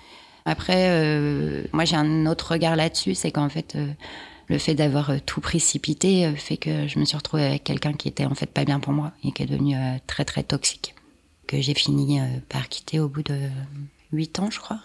Après, 0.45 0.91
euh, 0.91 1.65
moi, 1.73 1.87
j'ai 1.87 1.97
un 1.97 2.27
autre 2.27 2.53
regard 2.53 2.77
là-dessus, 2.77 3.15
c'est 3.15 3.31
qu'en 3.31 3.49
fait, 3.49 3.79
le 4.49 4.59
fait 4.59 4.75
d'avoir 4.75 5.13
tout 5.25 5.41
précipité 5.41 6.31
fait 6.37 6.59
que 6.59 6.87
je 6.87 6.99
me 6.99 7.07
suis 7.07 7.17
retrouvée 7.17 7.47
avec 7.47 7.65
quelqu'un 7.65 7.95
qui 7.95 8.09
était 8.09 8.27
en 8.27 8.35
fait 8.35 8.53
pas 8.53 8.67
bien 8.67 8.81
pour 8.81 8.93
moi 8.93 9.13
et 9.25 9.33
qui 9.33 9.43
est 9.43 9.47
devenu 9.47 9.77
très 10.07 10.27
très 10.27 10.43
toxique. 10.43 10.95
Que 11.47 11.61
j'ai 11.61 11.75
fini 11.75 12.21
par 12.51 12.69
quitter 12.69 13.01
au 13.01 13.09
bout 13.09 13.23
de 13.23 13.39
huit 14.13 14.39
ans, 14.41 14.51
je 14.51 14.59
crois 14.59 14.81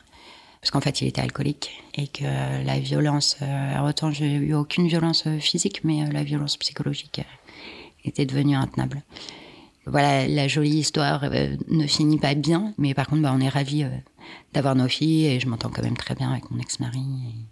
parce 0.63 0.71
qu'en 0.71 0.79
fait 0.79 1.01
il 1.01 1.09
était 1.09 1.19
alcoolique 1.19 1.83
et 1.93 2.07
que 2.07 2.23
la 2.23 2.79
violence, 2.79 3.35
euh, 3.41 3.85
autant 3.85 4.11
j'ai 4.11 4.31
eu 4.35 4.53
aucune 4.53 4.87
violence 4.87 5.27
physique, 5.41 5.81
mais 5.83 6.03
euh, 6.03 6.11
la 6.13 6.23
violence 6.23 6.55
psychologique 6.55 7.19
euh, 7.19 8.05
était 8.05 8.25
devenue 8.25 8.55
intenable. 8.55 9.03
Voilà, 9.85 10.25
la 10.25 10.47
jolie 10.47 10.77
histoire 10.77 11.29
ne 11.67 11.85
finit 11.85 12.17
pas 12.17 12.33
bien, 12.33 12.73
mais 12.77 12.93
par 12.93 13.07
contre, 13.07 13.23
bah, 13.23 13.33
on 13.35 13.41
est 13.41 13.49
ravis 13.49 13.85
d'avoir 14.53 14.75
nos 14.75 14.87
filles 14.87 15.25
et 15.25 15.39
je 15.41 15.49
m'entends 15.49 15.69
quand 15.69 15.83
même 15.83 15.97
très 15.97 16.15
bien 16.15 16.31
avec 16.31 16.49
mon 16.49 16.59
ex-mari. 16.59 17.01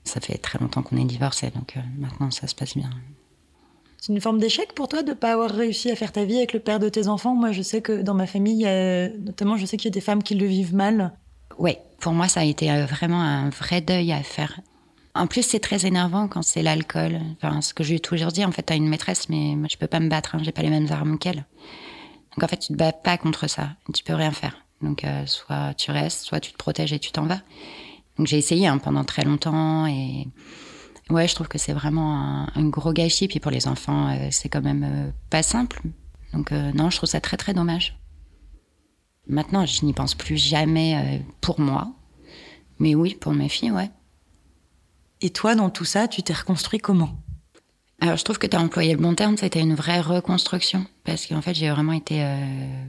Ça 0.06 0.22
fait 0.22 0.38
très 0.38 0.58
longtemps 0.58 0.82
qu'on 0.82 0.96
est 0.96 1.04
divorcés, 1.04 1.52
donc 1.54 1.76
maintenant 1.98 2.32
ça 2.32 2.48
se 2.48 2.56
passe 2.56 2.78
bien. 2.78 2.90
C'est 3.98 4.14
une 4.14 4.22
forme 4.22 4.40
d'échec 4.40 4.74
pour 4.74 4.88
toi 4.88 5.04
de 5.04 5.10
ne 5.10 5.16
pas 5.16 5.34
avoir 5.34 5.52
réussi 5.52 5.92
à 5.92 5.98
faire 5.98 6.14
ta 6.14 6.24
vie 6.24 6.38
avec 6.38 6.54
le 6.54 6.62
père 6.62 6.80
de 6.80 6.88
tes 6.88 7.10
enfants? 7.10 7.36
Moi, 7.36 7.52
je 7.52 7.62
sais 7.62 7.82
que 7.82 8.02
dans 8.02 8.14
ma 8.14 8.28
famille, 8.28 8.64
notamment, 9.20 9.58
je 9.58 9.66
sais 9.66 9.76
qu'il 9.76 9.90
y 9.90 9.92
a 9.92 9.96
des 9.96 10.00
femmes 10.00 10.24
qui 10.24 10.36
le 10.36 10.46
vivent 10.46 10.74
mal. 10.74 11.12
Oui, 11.60 11.76
pour 12.02 12.14
moi, 12.14 12.28
ça 12.28 12.42
a 12.42 12.44
été 12.44 12.70
euh, 12.72 12.86
vraiment 12.86 13.22
un 13.22 13.50
vrai 13.50 13.80
deuil 13.80 14.12
à 14.12 14.22
faire. 14.24 14.60
En 15.14 15.28
plus, 15.28 15.44
c'est 15.44 15.60
très 15.60 15.86
énervant 15.86 16.28
quand 16.28 16.42
c'est 16.42 16.64
l'alcool. 16.64 17.20
Enfin, 17.38 17.62
ce 17.62 17.74
que 17.74 17.84
je 17.84 17.90
lui 17.90 17.96
ai 17.98 18.00
toujours 18.00 18.32
dit, 18.32 18.44
en 18.44 18.52
fait, 18.52 18.64
t'as 18.64 18.76
une 18.76 18.88
maîtresse, 18.88 19.30
mais 19.30 19.56
moi, 19.56 19.68
je 19.70 19.78
peux 19.78 19.88
pas 19.88 20.00
me 20.00 20.10
battre, 20.10 20.36
hein, 20.36 20.40
j'ai 20.42 20.52
pas 20.52 20.62
les 20.62 20.70
mêmes 20.70 20.92
armes 20.92 21.18
qu'elle. 21.18 21.46
Donc, 22.36 22.44
en 22.44 22.48
fait, 22.48 22.58
tu 22.58 22.74
te 22.74 22.78
bats 22.78 22.94
pas 22.94 23.18
contre 23.18 23.48
ça, 23.48 23.70
tu 23.94 24.04
peux 24.04 24.14
rien 24.14 24.32
faire. 24.32 24.66
Donc, 24.82 25.04
euh, 25.04 25.26
soit 25.26 25.74
tu 25.76 25.92
restes, 25.92 26.26
soit 26.26 26.40
tu 26.40 26.52
te 26.52 26.58
protèges 26.58 26.94
et 26.94 27.00
tu 27.00 27.12
t'en 27.12 27.26
vas. 27.26 27.42
Donc, 28.18 28.28
j'ai 28.28 28.38
essayé 28.38 28.68
hein, 28.68 28.78
pendant 28.78 29.04
très 29.04 29.24
longtemps 29.24 29.86
et 29.86 30.28
ouais, 31.10 31.28
je 31.28 31.36
trouve 31.36 31.50
que 31.50 31.58
c'est 31.58 31.74
vraiment 31.74 32.48
un, 32.56 32.70
gros 32.70 32.94
gâchis. 32.94 33.28
Puis 33.28 33.40
pour 33.40 33.52
les 33.52 33.68
enfants, 33.68 34.10
euh, 34.10 34.28
c'est 34.32 34.50
quand 34.50 34.62
même 34.62 35.14
pas 35.30 35.44
simple. 35.44 35.82
Donc, 36.34 36.52
non, 36.52 36.90
je 36.90 36.96
trouve 36.96 37.10
ça 37.10 37.20
très, 37.20 37.36
très 37.36 37.54
dommage. 37.54 38.01
Maintenant, 39.32 39.66
je 39.66 39.86
n'y 39.86 39.94
pense 39.94 40.14
plus 40.14 40.36
jamais 40.36 40.98
euh, 40.98 41.24
pour 41.40 41.62
moi. 41.62 41.94
Mais 42.80 42.96
oui, 42.96 43.16
pour 43.16 43.34
mes 43.34 43.48
filles, 43.48 43.72
ouais. 43.72 43.90
Et 45.22 45.30
toi, 45.30 45.56
dans 45.56 45.70
tout 45.70 45.86
ça, 45.86 46.10
tu 46.10 46.22
t'es 46.22 46.34
reconstruit 46.34 46.80
comment? 46.80 47.12
Alors, 48.02 48.18
je 48.18 48.26
trouve 48.26 48.40
que 48.40 48.48
tu 48.48 48.58
as 48.58 48.60
employé 48.60 48.92
le 48.92 49.00
bon 49.00 49.16
terme, 49.16 49.38
c'était 49.38 49.62
une 49.62 49.74
vraie 49.74 50.02
reconstruction. 50.02 50.86
Parce 51.06 51.28
qu'en 51.28 51.42
fait, 51.42 51.54
j'ai 51.54 51.70
vraiment 51.70 51.94
été 51.94 52.22
euh, 52.22 52.86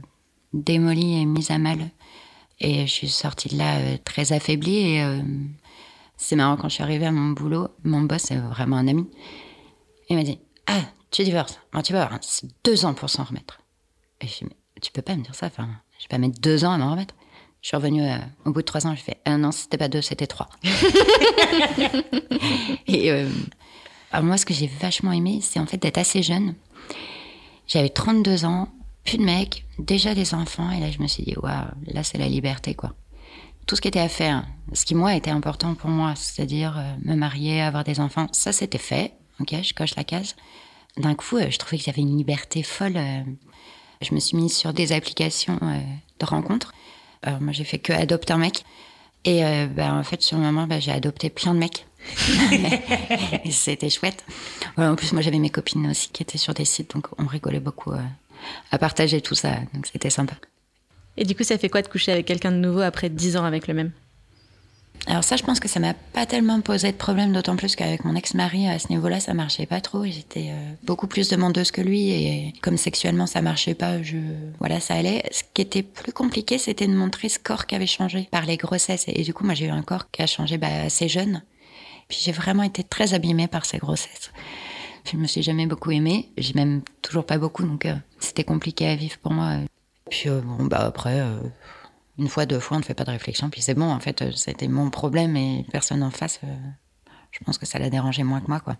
démolie 0.51 1.21
et 1.21 1.25
mise 1.25 1.49
à 1.49 1.59
mal. 1.59 1.89
Et 2.59 2.87
je 2.87 2.91
suis 2.91 3.09
sortie 3.09 3.47
de 3.47 3.57
là 3.57 3.77
euh, 3.77 3.97
très 4.03 4.33
affaiblie. 4.33 4.97
Et 4.97 5.21
c'est 6.17 6.35
marrant, 6.35 6.57
quand 6.57 6.67
je 6.67 6.73
suis 6.73 6.83
arrivée 6.83 7.05
à 7.05 7.11
mon 7.13 7.31
boulot, 7.31 7.69
mon 7.85 8.01
boss, 8.01 8.23
c'est 8.23 8.35
vraiment 8.35 8.75
un 8.75 8.89
ami. 8.89 9.09
Il 10.09 10.17
m'a 10.17 10.23
dit 10.23 10.39
Ah, 10.67 10.81
tu 11.09 11.23
divorces. 11.23 11.57
tu 11.85 11.93
vas 11.93 12.03
avoir 12.03 12.19
deux 12.65 12.83
ans 12.83 12.93
pour 12.93 13.09
s'en 13.09 13.23
remettre. 13.23 13.61
Et 14.19 14.27
je 14.27 14.43
dit 14.43 14.51
Tu 14.81 14.91
peux 14.91 15.01
pas 15.01 15.15
me 15.15 15.23
dire 15.23 15.35
ça. 15.35 15.45
Enfin, 15.45 15.69
je 16.03 16.07
vais 16.09 16.09
pas 16.09 16.17
mettre 16.17 16.41
deux 16.41 16.65
ans 16.65 16.73
à 16.73 16.77
m'en 16.77 16.91
remettre. 16.91 17.15
Je 17.61 17.69
suis 17.69 17.77
revenue 17.77 18.03
euh, 18.03 18.17
au 18.43 18.51
bout 18.51 18.59
de 18.59 18.65
trois 18.65 18.85
ans, 18.85 18.93
je 18.93 19.01
fais 19.01 19.19
un 19.25 19.41
an, 19.45 19.53
c'était 19.53 19.77
pas 19.77 19.87
deux, 19.87 20.01
c'était 20.01 20.27
trois. 20.27 20.49
et 22.87 23.09
euh, 23.09 23.29
alors 24.11 24.25
moi, 24.25 24.35
ce 24.35 24.45
que 24.45 24.53
j'ai 24.53 24.67
vachement 24.67 25.13
aimé, 25.13 25.39
c'est 25.41 25.61
en 25.61 25.65
fait 25.65 25.77
d'être 25.77 25.97
assez 25.97 26.21
jeune. 26.21 26.55
J'avais 27.65 27.87
32 27.87 28.43
ans, 28.43 28.67
plus 29.05 29.17
de 29.17 29.23
mecs, 29.23 29.65
déjà 29.79 30.13
des 30.13 30.33
enfants, 30.33 30.71
et 30.71 30.81
là 30.81 30.91
je 30.91 31.01
me 31.01 31.07
suis 31.07 31.23
dit, 31.23 31.35
waouh, 31.37 31.67
là 31.87 32.03
c'est 32.03 32.17
la 32.17 32.27
liberté 32.27 32.75
quoi. 32.75 32.91
Tout 33.65 33.77
ce 33.77 33.81
qui 33.81 33.87
était 33.87 34.01
à 34.01 34.09
faire, 34.09 34.45
ce 34.73 34.83
qui 34.83 34.95
moi 34.95 35.15
était 35.15 35.31
important 35.31 35.73
pour 35.73 35.89
moi, 35.89 36.15
c'est-à-dire 36.17 36.77
euh, 36.77 36.95
me 37.03 37.15
marier, 37.15 37.61
avoir 37.61 37.85
des 37.85 38.01
enfants, 38.01 38.27
ça 38.33 38.51
c'était 38.51 38.77
fait, 38.77 39.13
ok, 39.39 39.55
je 39.63 39.73
coche 39.73 39.95
la 39.95 40.03
case. 40.03 40.35
D'un 40.97 41.15
coup, 41.15 41.39
je 41.39 41.57
trouvais 41.57 41.77
que 41.77 41.83
j'avais 41.85 42.01
une 42.01 42.17
liberté 42.17 42.61
folle 42.61 42.99
je 44.03 44.13
me 44.13 44.19
suis 44.19 44.37
mise 44.37 44.55
sur 44.55 44.73
des 44.73 44.91
applications 44.91 45.59
euh, 45.61 45.79
de 46.19 46.25
rencontres. 46.25 46.73
Alors 47.21 47.41
moi, 47.41 47.53
j'ai 47.53 47.63
fait 47.63 47.79
que 47.79 47.93
adopter 47.93 48.33
un 48.33 48.37
mec. 48.37 48.63
Et 49.25 49.45
euh, 49.45 49.67
bah, 49.67 49.93
en 49.93 50.03
fait, 50.03 50.21
sur 50.21 50.37
le 50.37 50.43
moment, 50.43 50.67
bah, 50.67 50.79
j'ai 50.79 50.91
adopté 50.91 51.29
plein 51.29 51.53
de 51.53 51.59
mecs. 51.59 51.85
C'était 53.49 53.89
chouette. 53.89 54.25
en 54.77 54.95
plus, 54.95 55.13
moi, 55.13 55.21
j'avais 55.21 55.39
mes 55.39 55.49
copines 55.49 55.89
aussi 55.89 56.09
qui 56.09 56.21
étaient 56.21 56.37
sur 56.37 56.53
des 56.53 56.65
sites, 56.65 56.93
donc 56.93 57.07
on 57.17 57.25
rigolait 57.25 57.61
beaucoup 57.61 57.91
euh, 57.91 58.01
à 58.71 58.77
partager 58.77 59.21
tout 59.21 59.35
ça. 59.35 59.55
Donc 59.73 59.87
c'était 59.87 60.09
sympa. 60.09 60.35
Et 61.15 61.23
du 61.23 61.35
coup, 61.35 61.43
ça 61.43 61.57
fait 61.57 61.69
quoi 61.69 61.81
de 61.81 61.87
coucher 61.87 62.11
avec 62.11 62.25
quelqu'un 62.25 62.51
de 62.51 62.57
nouveau 62.57 62.81
après 62.81 63.09
10 63.09 63.37
ans 63.37 63.45
avec 63.45 63.67
le 63.67 63.73
même? 63.73 63.91
Alors 65.13 65.23
ça, 65.23 65.35
je 65.35 65.43
pense 65.43 65.59
que 65.59 65.67
ça 65.67 65.79
m'a 65.79 65.93
pas 65.93 66.25
tellement 66.25 66.59
posé 66.61 66.91
de 66.91 66.97
problème, 66.97 67.33
d'autant 67.33 67.55
plus 67.55 67.75
qu'avec 67.75 68.03
mon 68.03 68.15
ex-mari, 68.15 68.67
à 68.67 68.79
ce 68.79 68.87
niveau-là, 68.89 69.19
ça 69.19 69.35
marchait 69.35 69.67
pas 69.67 69.79
trop. 69.79 70.03
J'étais 70.05 70.47
euh, 70.49 70.73
beaucoup 70.81 71.05
plus 71.05 71.29
demandeuse 71.29 71.69
que 71.69 71.81
lui, 71.81 72.09
et 72.09 72.53
comme 72.63 72.77
sexuellement 72.77 73.27
ça 73.27 73.43
marchait 73.43 73.75
pas, 73.75 74.01
je 74.01 74.17
voilà, 74.57 74.79
ça 74.79 74.95
allait. 74.95 75.23
Ce 75.31 75.43
qui 75.53 75.61
était 75.61 75.83
plus 75.83 76.13
compliqué, 76.13 76.57
c'était 76.57 76.87
de 76.87 76.95
montrer 76.95 77.29
ce 77.29 77.37
corps 77.37 77.67
qui 77.67 77.75
avait 77.75 77.85
changé 77.85 78.27
par 78.31 78.47
les 78.47 78.57
grossesses. 78.57 79.05
Et, 79.07 79.21
du 79.21 79.35
coup, 79.35 79.45
moi, 79.45 79.53
j'ai 79.53 79.67
eu 79.67 79.69
un 79.69 79.83
corps 79.83 80.09
qui 80.09 80.23
a 80.23 80.25
changé 80.25 80.57
bah, 80.57 80.81
assez 80.83 81.07
jeune. 81.07 81.43
Puis 82.07 82.17
j'ai 82.23 82.31
vraiment 82.31 82.63
été 82.63 82.83
très 82.83 83.13
abîmée 83.13 83.47
par 83.47 83.67
ces 83.67 83.77
grossesses. 83.77 84.31
Je 85.05 85.15
me 85.17 85.27
suis 85.27 85.43
jamais 85.43 85.67
beaucoup 85.67 85.91
aimée. 85.91 86.29
J'ai 86.39 86.55
même 86.55 86.81
toujours 87.03 87.27
pas 87.27 87.37
beaucoup, 87.37 87.61
donc 87.61 87.85
euh, 87.85 87.93
c'était 88.19 88.43
compliqué 88.43 88.87
à 88.87 88.95
vivre 88.95 89.19
pour 89.19 89.31
moi. 89.31 89.57
Puis 90.09 90.27
euh, 90.29 90.41
bon, 90.41 90.65
bah 90.65 90.79
après 90.87 91.23
une 92.17 92.27
fois, 92.27 92.45
deux 92.45 92.59
fois, 92.59 92.77
on 92.77 92.79
ne 92.79 92.85
fait 92.85 92.93
pas 92.93 93.03
de 93.03 93.11
réflexion, 93.11 93.49
puis 93.49 93.61
c'est 93.61 93.73
bon, 93.73 93.91
en 93.91 93.99
fait, 93.99 94.23
c'était 94.35 94.67
mon 94.67 94.89
problème 94.89 95.35
et 95.35 95.65
personne 95.71 96.03
en 96.03 96.11
face, 96.11 96.39
euh, 96.43 96.55
je 97.31 97.39
pense 97.43 97.57
que 97.57 97.65
ça 97.65 97.79
l'a 97.79 97.89
dérangé 97.89 98.23
moins 98.23 98.41
que 98.41 98.47
moi, 98.47 98.59
quoi. 98.59 98.77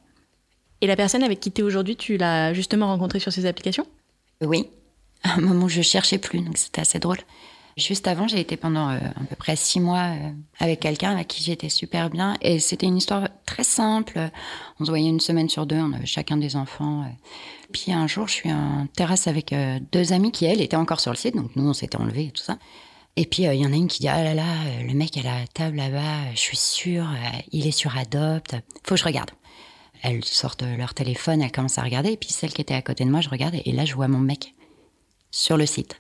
Et 0.81 0.87
la 0.87 0.95
personne 0.95 1.23
avec 1.23 1.39
qui 1.39 1.51
tu 1.51 1.61
es 1.61 1.63
aujourd'hui, 1.63 1.95
tu 1.95 2.17
l'as 2.17 2.53
justement 2.53 2.87
rencontrée 2.87 3.19
sur 3.19 3.31
ces 3.31 3.45
applications? 3.45 3.87
Oui, 4.41 4.69
à 5.23 5.35
un 5.35 5.41
moment 5.41 5.65
où 5.65 5.69
je 5.69 5.81
cherchais 5.81 6.17
plus, 6.17 6.41
donc 6.41 6.57
c'était 6.57 6.81
assez 6.81 6.99
drôle. 6.99 7.19
Juste 7.75 8.07
avant, 8.07 8.27
j'ai 8.27 8.39
été 8.39 8.55
pendant 8.55 8.89
euh, 8.89 8.97
à 8.97 9.23
peu 9.27 9.35
près 9.35 9.55
six 9.55 9.79
mois 9.79 10.13
euh, 10.13 10.29
avec 10.59 10.81
quelqu'un 10.81 11.11
avec 11.13 11.27
qui 11.27 11.43
j'étais 11.43 11.69
super 11.69 12.11
bien. 12.11 12.37
Et 12.41 12.59
c'était 12.59 12.85
une 12.85 12.97
histoire 12.97 13.29
très 13.47 13.63
simple. 13.63 14.29
On 14.79 14.85
se 14.85 14.91
voyait 14.91 15.09
une 15.09 15.19
semaine 15.19 15.49
sur 15.49 15.65
deux, 15.65 15.77
on 15.77 15.91
avait 15.93 16.05
chacun 16.05 16.37
des 16.37 16.55
enfants. 16.55 17.01
euh. 17.01 17.05
Puis 17.71 17.91
un 17.91 18.05
jour, 18.05 18.27
je 18.27 18.33
suis 18.33 18.53
en 18.53 18.85
terrasse 18.95 19.27
avec 19.27 19.51
euh, 19.51 19.79
deux 19.91 20.13
amis 20.13 20.31
qui, 20.31 20.45
elles, 20.45 20.61
étaient 20.61 20.77
encore 20.77 20.99
sur 20.99 21.11
le 21.11 21.17
site. 21.17 21.35
Donc 21.35 21.55
nous, 21.55 21.67
on 21.67 21.73
s'était 21.73 21.97
enlevés 21.97 22.25
et 22.25 22.31
tout 22.31 22.43
ça. 22.43 22.59
Et 23.15 23.25
puis, 23.25 23.45
euh, 23.45 23.53
il 23.53 23.61
y 23.61 23.65
en 23.65 23.73
a 23.73 23.75
une 23.75 23.87
qui 23.87 23.99
dit 23.99 24.07
Ah 24.07 24.23
là 24.23 24.33
là, 24.33 24.63
euh, 24.65 24.83
le 24.87 24.93
mec 24.93 25.17
à 25.17 25.21
la 25.21 25.47
table 25.53 25.77
là-bas, 25.77 25.97
euh, 25.97 26.31
je 26.33 26.39
suis 26.39 26.57
sûre, 26.57 27.07
euh, 27.07 27.37
il 27.51 27.67
est 27.67 27.71
sur 27.71 27.95
Adopt. 27.95 28.55
Faut 28.83 28.95
que 28.95 28.99
je 28.99 29.05
regarde. 29.05 29.31
Elles 30.01 30.25
sortent 30.25 30.63
leur 30.63 30.93
téléphone, 30.93 31.41
elles 31.41 31.51
commencent 31.51 31.77
à 31.77 31.83
regarder. 31.83 32.11
Et 32.11 32.17
puis, 32.17 32.29
celle 32.31 32.51
qui 32.51 32.61
était 32.61 32.73
à 32.73 32.81
côté 32.81 33.05
de 33.05 33.09
moi, 33.09 33.21
je 33.21 33.29
regarde. 33.29 33.55
Et 33.65 33.71
là, 33.71 33.85
je 33.85 33.93
vois 33.93 34.07
mon 34.07 34.19
mec 34.19 34.53
sur 35.31 35.57
le 35.57 35.65
site. 35.65 35.99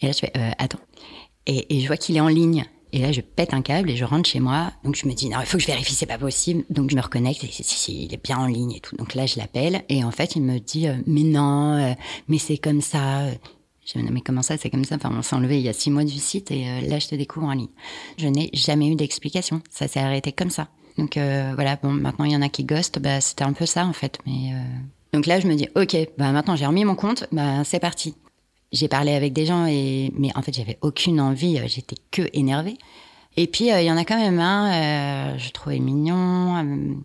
Et 0.00 0.06
là, 0.06 0.12
je 0.12 0.18
fais, 0.18 0.32
euh, 0.36 0.50
attends. 0.58 0.80
Et, 1.46 1.76
et 1.76 1.80
je 1.80 1.86
vois 1.86 1.96
qu'il 1.96 2.16
est 2.16 2.20
en 2.20 2.28
ligne. 2.28 2.64
Et 2.94 2.98
là, 2.98 3.10
je 3.10 3.22
pète 3.22 3.54
un 3.54 3.62
câble 3.62 3.88
et 3.90 3.96
je 3.96 4.04
rentre 4.04 4.28
chez 4.28 4.40
moi. 4.40 4.72
Donc, 4.84 4.96
je 4.96 5.06
me 5.06 5.14
dis, 5.14 5.28
non, 5.28 5.38
il 5.40 5.46
faut 5.46 5.56
que 5.56 5.62
je 5.62 5.68
vérifie, 5.68 5.94
c'est 5.94 6.04
pas 6.06 6.18
possible. 6.18 6.64
Donc, 6.68 6.90
je 6.90 6.96
me 6.96 7.00
reconnecte 7.00 7.42
et 7.42 7.46
si, 7.50 7.64
si, 7.64 8.04
il 8.04 8.12
est 8.12 8.22
bien 8.22 8.38
en 8.38 8.46
ligne 8.46 8.72
et 8.72 8.80
tout. 8.80 8.96
Donc 8.96 9.14
là, 9.14 9.24
je 9.24 9.38
l'appelle. 9.38 9.82
Et 9.88 10.04
en 10.04 10.10
fait, 10.10 10.36
il 10.36 10.42
me 10.42 10.58
dit, 10.58 10.88
euh, 10.88 10.96
mais 11.06 11.22
non, 11.22 11.74
euh, 11.78 11.94
mais 12.28 12.38
c'est 12.38 12.58
comme 12.58 12.82
ça. 12.82 13.28
Je 13.84 13.98
me 13.98 14.04
dis, 14.06 14.12
mais 14.12 14.20
comment 14.20 14.42
ça, 14.42 14.56
c'est 14.56 14.70
comme 14.70 14.84
ça 14.84 14.96
Enfin, 14.96 15.10
on 15.12 15.22
s'est 15.22 15.34
enlevé 15.34 15.58
il 15.58 15.64
y 15.64 15.68
a 15.68 15.72
six 15.72 15.90
mois 15.90 16.04
du 16.04 16.18
site 16.18 16.50
et 16.50 16.68
euh, 16.68 16.80
là, 16.82 16.98
je 16.98 17.08
te 17.08 17.14
découvre 17.14 17.46
en 17.46 17.52
ligne. 17.52 17.68
Je 18.16 18.28
n'ai 18.28 18.50
jamais 18.52 18.88
eu 18.88 18.94
d'explication. 18.94 19.60
Ça 19.70 19.88
s'est 19.88 20.00
arrêté 20.00 20.32
comme 20.32 20.50
ça. 20.50 20.68
Donc, 20.98 21.16
euh, 21.16 21.52
voilà, 21.54 21.76
bon, 21.82 21.90
maintenant, 21.90 22.24
il 22.24 22.32
y 22.32 22.36
en 22.36 22.42
a 22.42 22.48
qui 22.48 22.64
ghostent. 22.64 23.00
Bah, 23.00 23.20
c'était 23.20 23.44
un 23.44 23.52
peu 23.52 23.66
ça, 23.66 23.86
en 23.86 23.92
fait. 23.92 24.18
Mais, 24.24 24.52
euh, 24.52 24.62
Donc 25.12 25.26
là, 25.26 25.40
je 25.40 25.48
me 25.48 25.54
dis, 25.54 25.68
OK, 25.74 25.96
bah, 26.16 26.30
maintenant, 26.30 26.54
j'ai 26.54 26.66
remis 26.66 26.84
mon 26.84 26.94
compte. 26.94 27.26
Bah, 27.32 27.64
c'est 27.64 27.80
parti 27.80 28.14
j'ai 28.72 28.88
parlé 28.88 29.12
avec 29.12 29.34
des 29.34 29.44
gens 29.44 29.66
et 29.66 30.10
mais 30.16 30.30
en 30.34 30.40
fait 30.40 30.54
j'avais 30.54 30.78
aucune 30.80 31.20
envie 31.20 31.60
j'étais 31.66 31.96
que 32.10 32.22
énervée 32.32 32.78
et 33.36 33.46
puis 33.46 33.66
il 33.66 33.84
y 33.84 33.92
en 33.92 33.98
a 33.98 34.06
quand 34.06 34.16
même 34.16 34.40
un 34.40 35.36
je 35.36 35.50
trouvais 35.50 35.78
mignon 35.78 36.96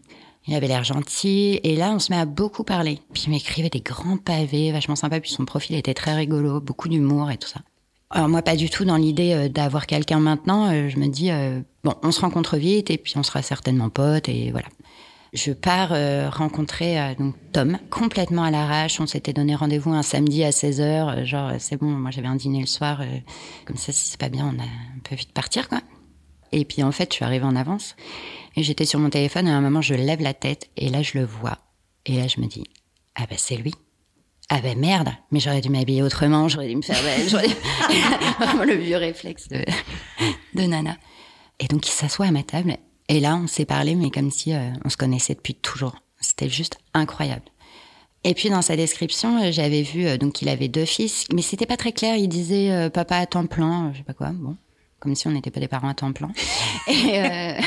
il 0.47 0.55
avait 0.55 0.67
l'air 0.67 0.83
gentil 0.83 1.59
et 1.63 1.75
là 1.75 1.91
on 1.91 1.99
se 1.99 2.11
met 2.11 2.17
à 2.17 2.25
beaucoup 2.25 2.63
parler 2.63 2.99
puis 3.13 3.23
il 3.27 3.31
m'écrivait 3.31 3.69
des 3.69 3.81
grands 3.81 4.17
pavés 4.17 4.71
vachement 4.71 4.95
sympa 4.95 5.19
puis 5.19 5.31
son 5.31 5.45
profil 5.45 5.75
était 5.75 5.93
très 5.93 6.15
rigolo 6.15 6.61
beaucoup 6.61 6.87
d'humour 6.87 7.31
et 7.31 7.37
tout 7.37 7.49
ça 7.49 7.61
alors 8.09 8.29
moi 8.29 8.41
pas 8.41 8.55
du 8.55 8.69
tout 8.69 8.85
dans 8.85 8.95
l'idée 8.95 9.33
euh, 9.33 9.49
d'avoir 9.49 9.85
quelqu'un 9.85 10.19
maintenant 10.19 10.71
Euh, 10.71 10.89
je 10.89 10.97
me 10.97 11.07
dis 11.07 11.31
euh, 11.31 11.59
bon 11.83 11.95
on 12.03 12.11
se 12.11 12.21
rencontre 12.21 12.57
vite 12.57 12.89
et 12.89 12.97
puis 12.97 13.13
on 13.17 13.23
sera 13.23 13.41
certainement 13.41 13.89
potes 13.89 14.29
et 14.29 14.51
voilà 14.51 14.67
je 15.33 15.51
pars 15.51 15.89
rencontrer 16.33 17.13
donc 17.19 17.35
Tom 17.51 17.77
complètement 17.91 18.43
à 18.43 18.49
l'arrache. 18.49 19.01
On 19.01 19.05
s'était 19.05 19.33
donné 19.33 19.55
rendez-vous 19.55 19.91
un 19.91 20.01
samedi 20.01 20.43
à 20.43 20.51
16h. 20.51 21.25
genre, 21.25 21.51
c'est 21.59 21.75
bon, 21.75 21.87
moi 21.87 22.11
j'avais 22.11 22.29
un 22.29 22.37
dîner 22.37 22.61
le 22.61 22.65
soir. 22.65 23.01
comme 23.65 23.75
ça, 23.75 23.91
si 23.91 24.11
c'est 24.11 24.19
pas 24.19 24.29
bien, 24.29 24.45
on, 24.45 24.57
on 24.57 24.99
peut 25.03 25.15
vite 25.15 25.33
partir, 25.33 25.67
quoi. 25.67 25.81
Et 26.53 26.65
puis 26.65 26.81
en 26.81 26.91
fait, 26.91 27.11
je 27.11 27.15
suis 27.15 27.25
arrivée 27.25 27.45
en 27.45 27.55
avance. 27.55 27.95
Et 28.57 28.63
j'étais 28.63 28.85
sur 28.85 28.99
mon 28.99 29.11
téléphone 29.11 29.47
à 29.47 29.55
un 29.55 29.61
moment, 29.61 29.81
je 29.81 29.93
lève 29.93 30.19
la 30.19 30.33
tête 30.33 30.71
et 30.77 30.89
là, 30.89 31.03
je 31.03 31.19
le 31.19 31.23
vois. 31.23 31.59
Et 32.07 32.17
là, 32.17 32.27
je 32.27 32.41
me 32.41 32.47
dis, 32.47 32.63
ah 33.15 33.27
ben 33.29 33.37
c'est 33.37 33.55
lui. 33.55 33.71
Ah 34.49 34.61
ben 34.61 34.79
merde, 34.79 35.09
mais 35.29 35.39
j'aurais 35.39 35.61
dû 35.61 35.69
m'habiller 35.69 36.01
autrement, 36.01 36.47
j'aurais 36.47 36.67
dû 36.67 36.75
me 36.75 36.81
faire 36.81 36.99
belle, 37.03 37.27
le 38.67 38.73
vieux 38.73 38.97
réflexe 38.97 39.47
de, 39.49 40.61
Nana. 40.61 40.97
Et 41.59 41.67
donc 41.67 41.87
il 41.87 41.91
s'assoit 41.91 42.27
à 42.27 42.31
ma 42.31 42.43
table 42.43 42.77
et 43.09 43.19
là 43.19 43.35
on 43.35 43.45
s'est 43.45 43.65
parlé 43.65 43.93
mais 43.95 44.09
comme 44.09 44.31
si 44.31 44.53
euh, 44.53 44.69
on 44.85 44.89
se 44.89 44.97
connaissait 44.97 45.35
depuis 45.35 45.53
toujours. 45.53 45.97
C'était 46.21 46.49
juste 46.49 46.79
incroyable. 46.93 47.43
Et 48.23 48.33
puis 48.33 48.49
dans 48.49 48.61
sa 48.61 48.75
description, 48.75 49.43
euh, 49.43 49.51
j'avais 49.51 49.83
vu 49.83 50.07
euh, 50.07 50.17
donc 50.17 50.33
qu'il 50.33 50.49
avait 50.49 50.69
deux 50.69 50.85
fils, 50.85 51.25
mais 51.33 51.41
c'était 51.41 51.65
pas 51.65 51.77
très 51.77 51.91
clair. 51.91 52.15
Il 52.15 52.29
disait 52.29 52.89
papa 52.89 53.17
à 53.17 53.25
temps 53.25 53.45
plein, 53.45 53.91
je 53.93 53.97
sais 53.97 54.03
pas 54.03 54.13
quoi. 54.13 54.31
Bon, 54.31 54.55
comme 54.99 55.15
si 55.15 55.27
on 55.27 55.31
n'était 55.31 55.51
pas 55.51 55.59
des 55.59 55.67
parents 55.67 55.89
à 55.89 55.93
temps 55.93 56.11
plein. 56.11 56.31
Et, 56.87 57.19
euh, 57.19 57.59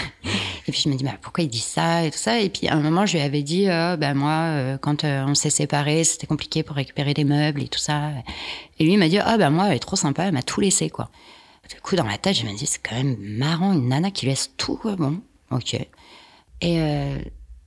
et 0.66 0.72
puis 0.72 0.82
je 0.84 0.88
me 0.88 0.94
dis 0.94 1.04
pourquoi 1.20 1.44
il 1.44 1.48
dit 1.48 1.58
ça 1.58 2.04
et 2.04 2.10
tout 2.10 2.18
ça? 2.18 2.40
Et 2.40 2.48
puis 2.48 2.68
à 2.68 2.74
un 2.74 2.80
moment 2.80 3.06
je 3.06 3.16
lui 3.16 3.22
avais 3.22 3.42
dit 3.42 3.68
euh, 3.68 3.96
bah 3.96 4.14
moi 4.14 4.32
euh, 4.32 4.78
quand 4.78 5.04
on 5.04 5.34
s'est 5.34 5.50
séparés 5.50 6.04
c'était 6.04 6.26
compliqué 6.26 6.62
pour 6.62 6.76
récupérer 6.76 7.12
des 7.12 7.24
meubles 7.24 7.62
et 7.62 7.68
tout 7.68 7.78
ça. 7.78 8.10
Et 8.78 8.84
lui 8.84 8.92
il 8.92 8.98
m'a 8.98 9.08
dit 9.08 9.18
bah 9.18 9.50
moi 9.50 9.68
elle 9.68 9.76
est 9.76 9.80
trop 9.80 9.96
sympa, 9.96 10.24
elle 10.24 10.32
m'a 10.34 10.42
tout 10.42 10.60
laissé 10.60 10.88
quoi. 10.88 11.10
Du 11.68 11.80
coup 11.80 11.96
dans 11.96 12.04
la 12.04 12.18
tête 12.18 12.36
je 12.36 12.46
me 12.46 12.56
dis 12.56 12.66
c'est 12.66 12.80
quand 12.82 12.96
même 12.96 13.16
marrant 13.18 13.72
une 13.72 13.88
nana 13.88 14.10
qui 14.10 14.26
laisse 14.26 14.52
tout. 14.56 14.80
Bon 14.98 15.20
ok. 15.50 15.76
Et 16.62 16.80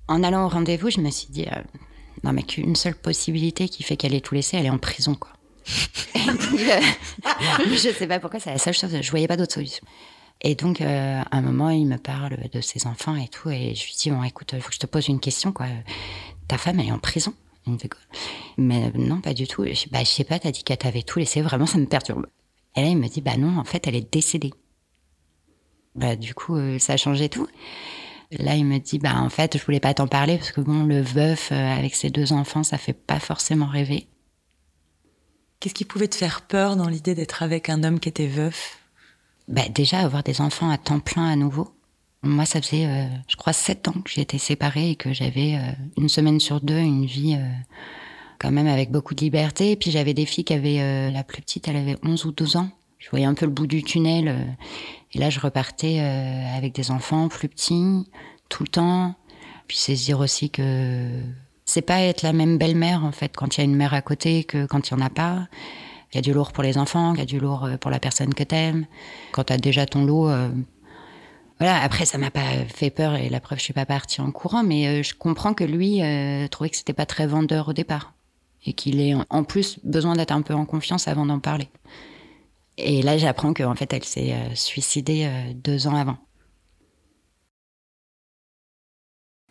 en 0.07 0.23
allant 0.23 0.45
au 0.45 0.49
rendez-vous 0.49 0.89
je 0.89 0.99
me 0.99 1.09
suis 1.09 1.29
dit 1.29 1.45
non 2.23 2.33
mais 2.33 2.43
qu'une 2.43 2.75
seule 2.75 2.95
possibilité 2.95 3.69
qui 3.69 3.83
fait 3.83 3.97
qu'elle 3.97 4.13
ait 4.13 4.21
tout 4.21 4.35
laissé 4.35 4.57
elle 4.57 4.65
est 4.65 4.71
en 4.71 4.77
prison 4.77 5.15
quoi. 5.15 5.31
Je 6.15 7.93
sais 7.97 8.07
pas 8.07 8.19
pourquoi 8.19 8.39
c'est 8.39 8.51
la 8.51 8.57
seule 8.57 8.73
chose 8.73 8.95
je 9.01 9.09
voyais 9.09 9.27
pas 9.27 9.37
d'autre 9.37 9.53
solution. 9.53 9.85
Et 10.41 10.55
donc, 10.55 10.81
euh, 10.81 11.21
à 11.21 11.37
un 11.37 11.41
moment, 11.41 11.69
il 11.69 11.87
me 11.87 11.97
parle 11.97 12.37
de 12.51 12.61
ses 12.61 12.85
enfants 12.85 13.15
et 13.15 13.29
tout, 13.29 13.49
et 13.49 13.73
je 13.75 13.85
lui 13.85 13.93
dis, 13.97 14.11
bon, 14.11 14.23
écoute, 14.23 14.51
il 14.53 14.61
faut 14.61 14.69
que 14.69 14.75
je 14.75 14.79
te 14.79 14.85
pose 14.85 15.07
une 15.07 15.21
question, 15.21 15.53
quoi. 15.53 15.67
Ta 16.49 16.57
femme, 16.57 16.79
elle 16.81 16.87
est 16.87 16.91
en 16.91 16.99
prison 16.99 17.33
Il 17.65 17.73
me 17.73 17.77
Mais 18.57 18.91
non, 18.95 19.21
pas 19.21 19.33
du 19.33 19.47
tout. 19.47 19.63
Je, 19.63 19.87
bah, 19.89 20.03
sais 20.03 20.25
pas, 20.25 20.39
t'as 20.39 20.51
dit 20.51 20.63
qu'elle 20.63 20.77
t'avait 20.77 21.03
tout 21.03 21.19
laissé, 21.19 21.41
vraiment, 21.41 21.65
ça 21.65 21.77
me 21.77 21.85
perturbe. 21.85 22.25
Et 22.75 22.81
là, 22.81 22.87
il 22.87 22.97
me 22.97 23.07
dit, 23.07 23.21
bah 23.21 23.37
non, 23.37 23.57
en 23.57 23.63
fait, 23.63 23.87
elle 23.87 23.95
est 23.95 24.11
décédée. 24.11 24.53
Bah, 25.95 26.17
du 26.17 26.33
coup, 26.33 26.57
euh, 26.57 26.77
ça 26.77 26.93
a 26.93 26.97
changé 26.97 27.29
tout. 27.29 27.47
Là, 28.31 28.55
il 28.55 28.65
me 28.65 28.79
dit, 28.79 28.97
bah 28.97 29.15
en 29.15 29.29
fait, 29.29 29.57
je 29.57 29.63
voulais 29.63 29.79
pas 29.79 29.93
t'en 29.93 30.07
parler, 30.07 30.37
parce 30.37 30.51
que 30.51 30.59
bon, 30.61 30.83
le 30.83 31.01
veuf, 31.01 31.51
euh, 31.51 31.55
avec 31.55 31.95
ses 31.95 32.09
deux 32.09 32.33
enfants, 32.33 32.63
ça 32.63 32.77
fait 32.77 32.93
pas 32.93 33.19
forcément 33.19 33.67
rêver. 33.67 34.07
Qu'est-ce 35.63 35.75
qui 35.75 35.85
pouvait 35.85 36.09
te 36.09 36.15
faire 36.15 36.41
peur 36.41 36.75
dans 36.75 36.89
l'idée 36.89 37.15
d'être 37.15 37.41
avec 37.41 37.69
un 37.69 37.85
homme 37.85 38.01
qui 38.01 38.09
était 38.09 38.27
veuf? 38.27 38.79
Bah, 39.47 39.61
déjà 39.73 39.99
avoir 39.99 40.21
des 40.21 40.41
enfants 40.41 40.69
à 40.69 40.77
temps 40.77 40.99
plein 40.99 41.25
à 41.25 41.37
nouveau. 41.37 41.69
Moi, 42.21 42.45
ça 42.45 42.61
faisait, 42.61 42.85
euh, 42.85 43.05
je 43.29 43.37
crois, 43.37 43.53
sept 43.53 43.87
ans 43.87 43.93
que 44.03 44.11
j'étais 44.11 44.39
séparée 44.39 44.89
et 44.89 44.95
que 44.97 45.13
j'avais 45.13 45.55
euh, 45.55 45.71
une 45.95 46.09
semaine 46.09 46.41
sur 46.41 46.59
deux 46.59 46.79
une 46.79 47.05
vie 47.05 47.35
euh, 47.39 47.47
quand 48.39 48.51
même 48.51 48.67
avec 48.67 48.91
beaucoup 48.91 49.15
de 49.15 49.21
liberté. 49.21 49.71
Et 49.71 49.77
puis 49.77 49.89
j'avais 49.89 50.13
des 50.13 50.25
filles 50.25 50.43
qui 50.43 50.53
avaient, 50.53 51.09
la 51.09 51.23
plus 51.23 51.41
petite, 51.41 51.65
elle 51.69 51.77
avait 51.77 51.95
11 52.03 52.25
ou 52.25 52.33
12 52.33 52.57
ans. 52.57 52.69
Je 52.99 53.09
voyais 53.09 53.25
un 53.25 53.33
peu 53.33 53.45
le 53.45 53.53
bout 53.53 53.65
du 53.65 53.83
tunnel. 53.83 54.57
et 55.13 55.17
là, 55.17 55.29
je 55.29 55.39
repartais 55.39 56.01
avec 56.01 56.75
des 56.75 56.91
enfants 56.91 57.29
plus 57.29 57.47
petits, 57.47 58.05
tout 58.49 58.63
le 58.63 58.69
temps. 58.69 59.15
Puis 59.69 59.77
saisir 59.77 60.19
aussi 60.19 60.49
que 60.49 61.21
c'est 61.65 61.81
pas 61.81 62.01
être 62.01 62.21
la 62.23 62.33
même 62.33 62.57
belle-mère, 62.57 63.03
en 63.03 63.11
fait, 63.11 63.35
quand 63.35 63.57
il 63.57 63.59
y 63.59 63.61
a 63.61 63.65
une 63.65 63.75
mère 63.75 63.93
à 63.93 64.01
côté 64.01 64.43
que 64.43 64.65
quand 64.65 64.89
il 64.89 64.91
y 64.91 64.93
en 64.95 65.01
a 65.01 65.09
pas. 65.09 65.47
Il 66.11 66.17
y 66.17 66.19
a 66.19 66.21
du 66.21 66.31
lourd 66.33 66.51
pour 66.51 66.61
les 66.63 66.77
enfants, 66.77 67.13
il 67.15 67.19
y 67.19 67.23
a 67.23 67.25
du 67.25 67.39
lourd 67.39 67.65
euh, 67.65 67.77
pour 67.77 67.89
la 67.89 67.99
personne 67.99 68.33
que 68.35 68.43
t'aimes. 68.43 68.85
Quand 69.31 69.45
t'as 69.45 69.57
déjà 69.57 69.87
ton 69.87 70.05
lot, 70.05 70.29
euh, 70.29 70.49
voilà. 71.59 71.81
Après, 71.81 72.05
ça 72.05 72.19
m'a 72.19 72.29
pas 72.29 72.65
fait 72.67 72.91
peur 72.91 73.15
et 73.15 73.29
la 73.29 73.39
preuve, 73.39 73.57
je 73.57 73.63
suis 73.63 73.73
pas 73.73 73.87
partie 73.87 74.21
en 74.21 74.31
courant, 74.31 74.63
mais 74.63 74.87
euh, 74.87 75.03
je 75.03 75.15
comprends 75.15 75.55
que 75.55 75.63
lui 75.63 76.01
trouvait 76.51 76.69
que 76.69 76.77
c'était 76.77 76.93
pas 76.93 77.07
très 77.07 77.25
vendeur 77.25 77.69
au 77.69 77.73
départ 77.73 78.13
et 78.65 78.73
qu'il 78.73 79.01
ait 79.01 79.15
en- 79.29 79.43
plus 79.43 79.79
besoin 79.83 80.15
d'être 80.15 80.31
un 80.31 80.41
peu 80.43 80.53
en 80.53 80.65
confiance 80.65 81.07
avant 81.07 81.25
d'en 81.25 81.39
parler. 81.39 81.69
Et 82.77 83.01
là, 83.01 83.17
j'apprends 83.17 83.53
qu'en 83.53 83.75
fait, 83.75 83.91
elle 83.93 84.03
s'est 84.03 84.35
suicidée 84.55 85.29
deux 85.55 85.87
ans 85.87 85.95
avant. 85.95 86.17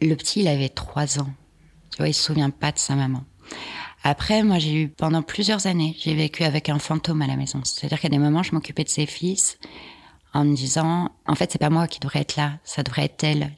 Le 0.01 0.15
petit, 0.17 0.41
il 0.41 0.49
avait 0.49 0.69
trois 0.69 1.19
ans. 1.19 1.31
Tu 1.93 1.99
vois, 1.99 2.09
il 2.09 2.15
se 2.15 2.23
souvient 2.23 2.51
pas 2.51 2.73
de 2.73 2.79
sa 2.79 2.95
maman. 2.95 3.25
Après, 4.05 4.43
moi, 4.43 4.59
j'ai 4.59 4.75
eu 4.75 4.89
pendant 4.89 5.23
plusieurs 5.23 5.67
années, 5.67 5.95
j'ai 5.99 6.15
vécu 6.15 6.43
avec 6.43 6.69
un 6.69 6.79
fantôme 6.79 7.23
à 7.23 7.27
la 7.27 7.37
maison. 7.37 7.61
C'est-à-dire 7.63 8.01
qu'à 8.01 8.09
des 8.09 8.19
moments, 8.19 8.43
je 8.43 8.53
m'occupais 8.55 8.85
de 8.85 8.89
ses 8.89 9.07
fils 9.07 9.59
en 10.35 10.45
me 10.45 10.57
disant, 10.57 11.11
en 11.27 11.35
fait, 11.35 11.53
c'est 11.53 11.59
pas 11.59 11.71
moi 11.71 11.87
qui 11.87 12.01
devrais 12.01 12.21
être 12.21 12.37
là, 12.37 12.55
ça 12.65 12.83
devrait 12.83 13.05
être 13.05 13.23
elle. 13.23 13.53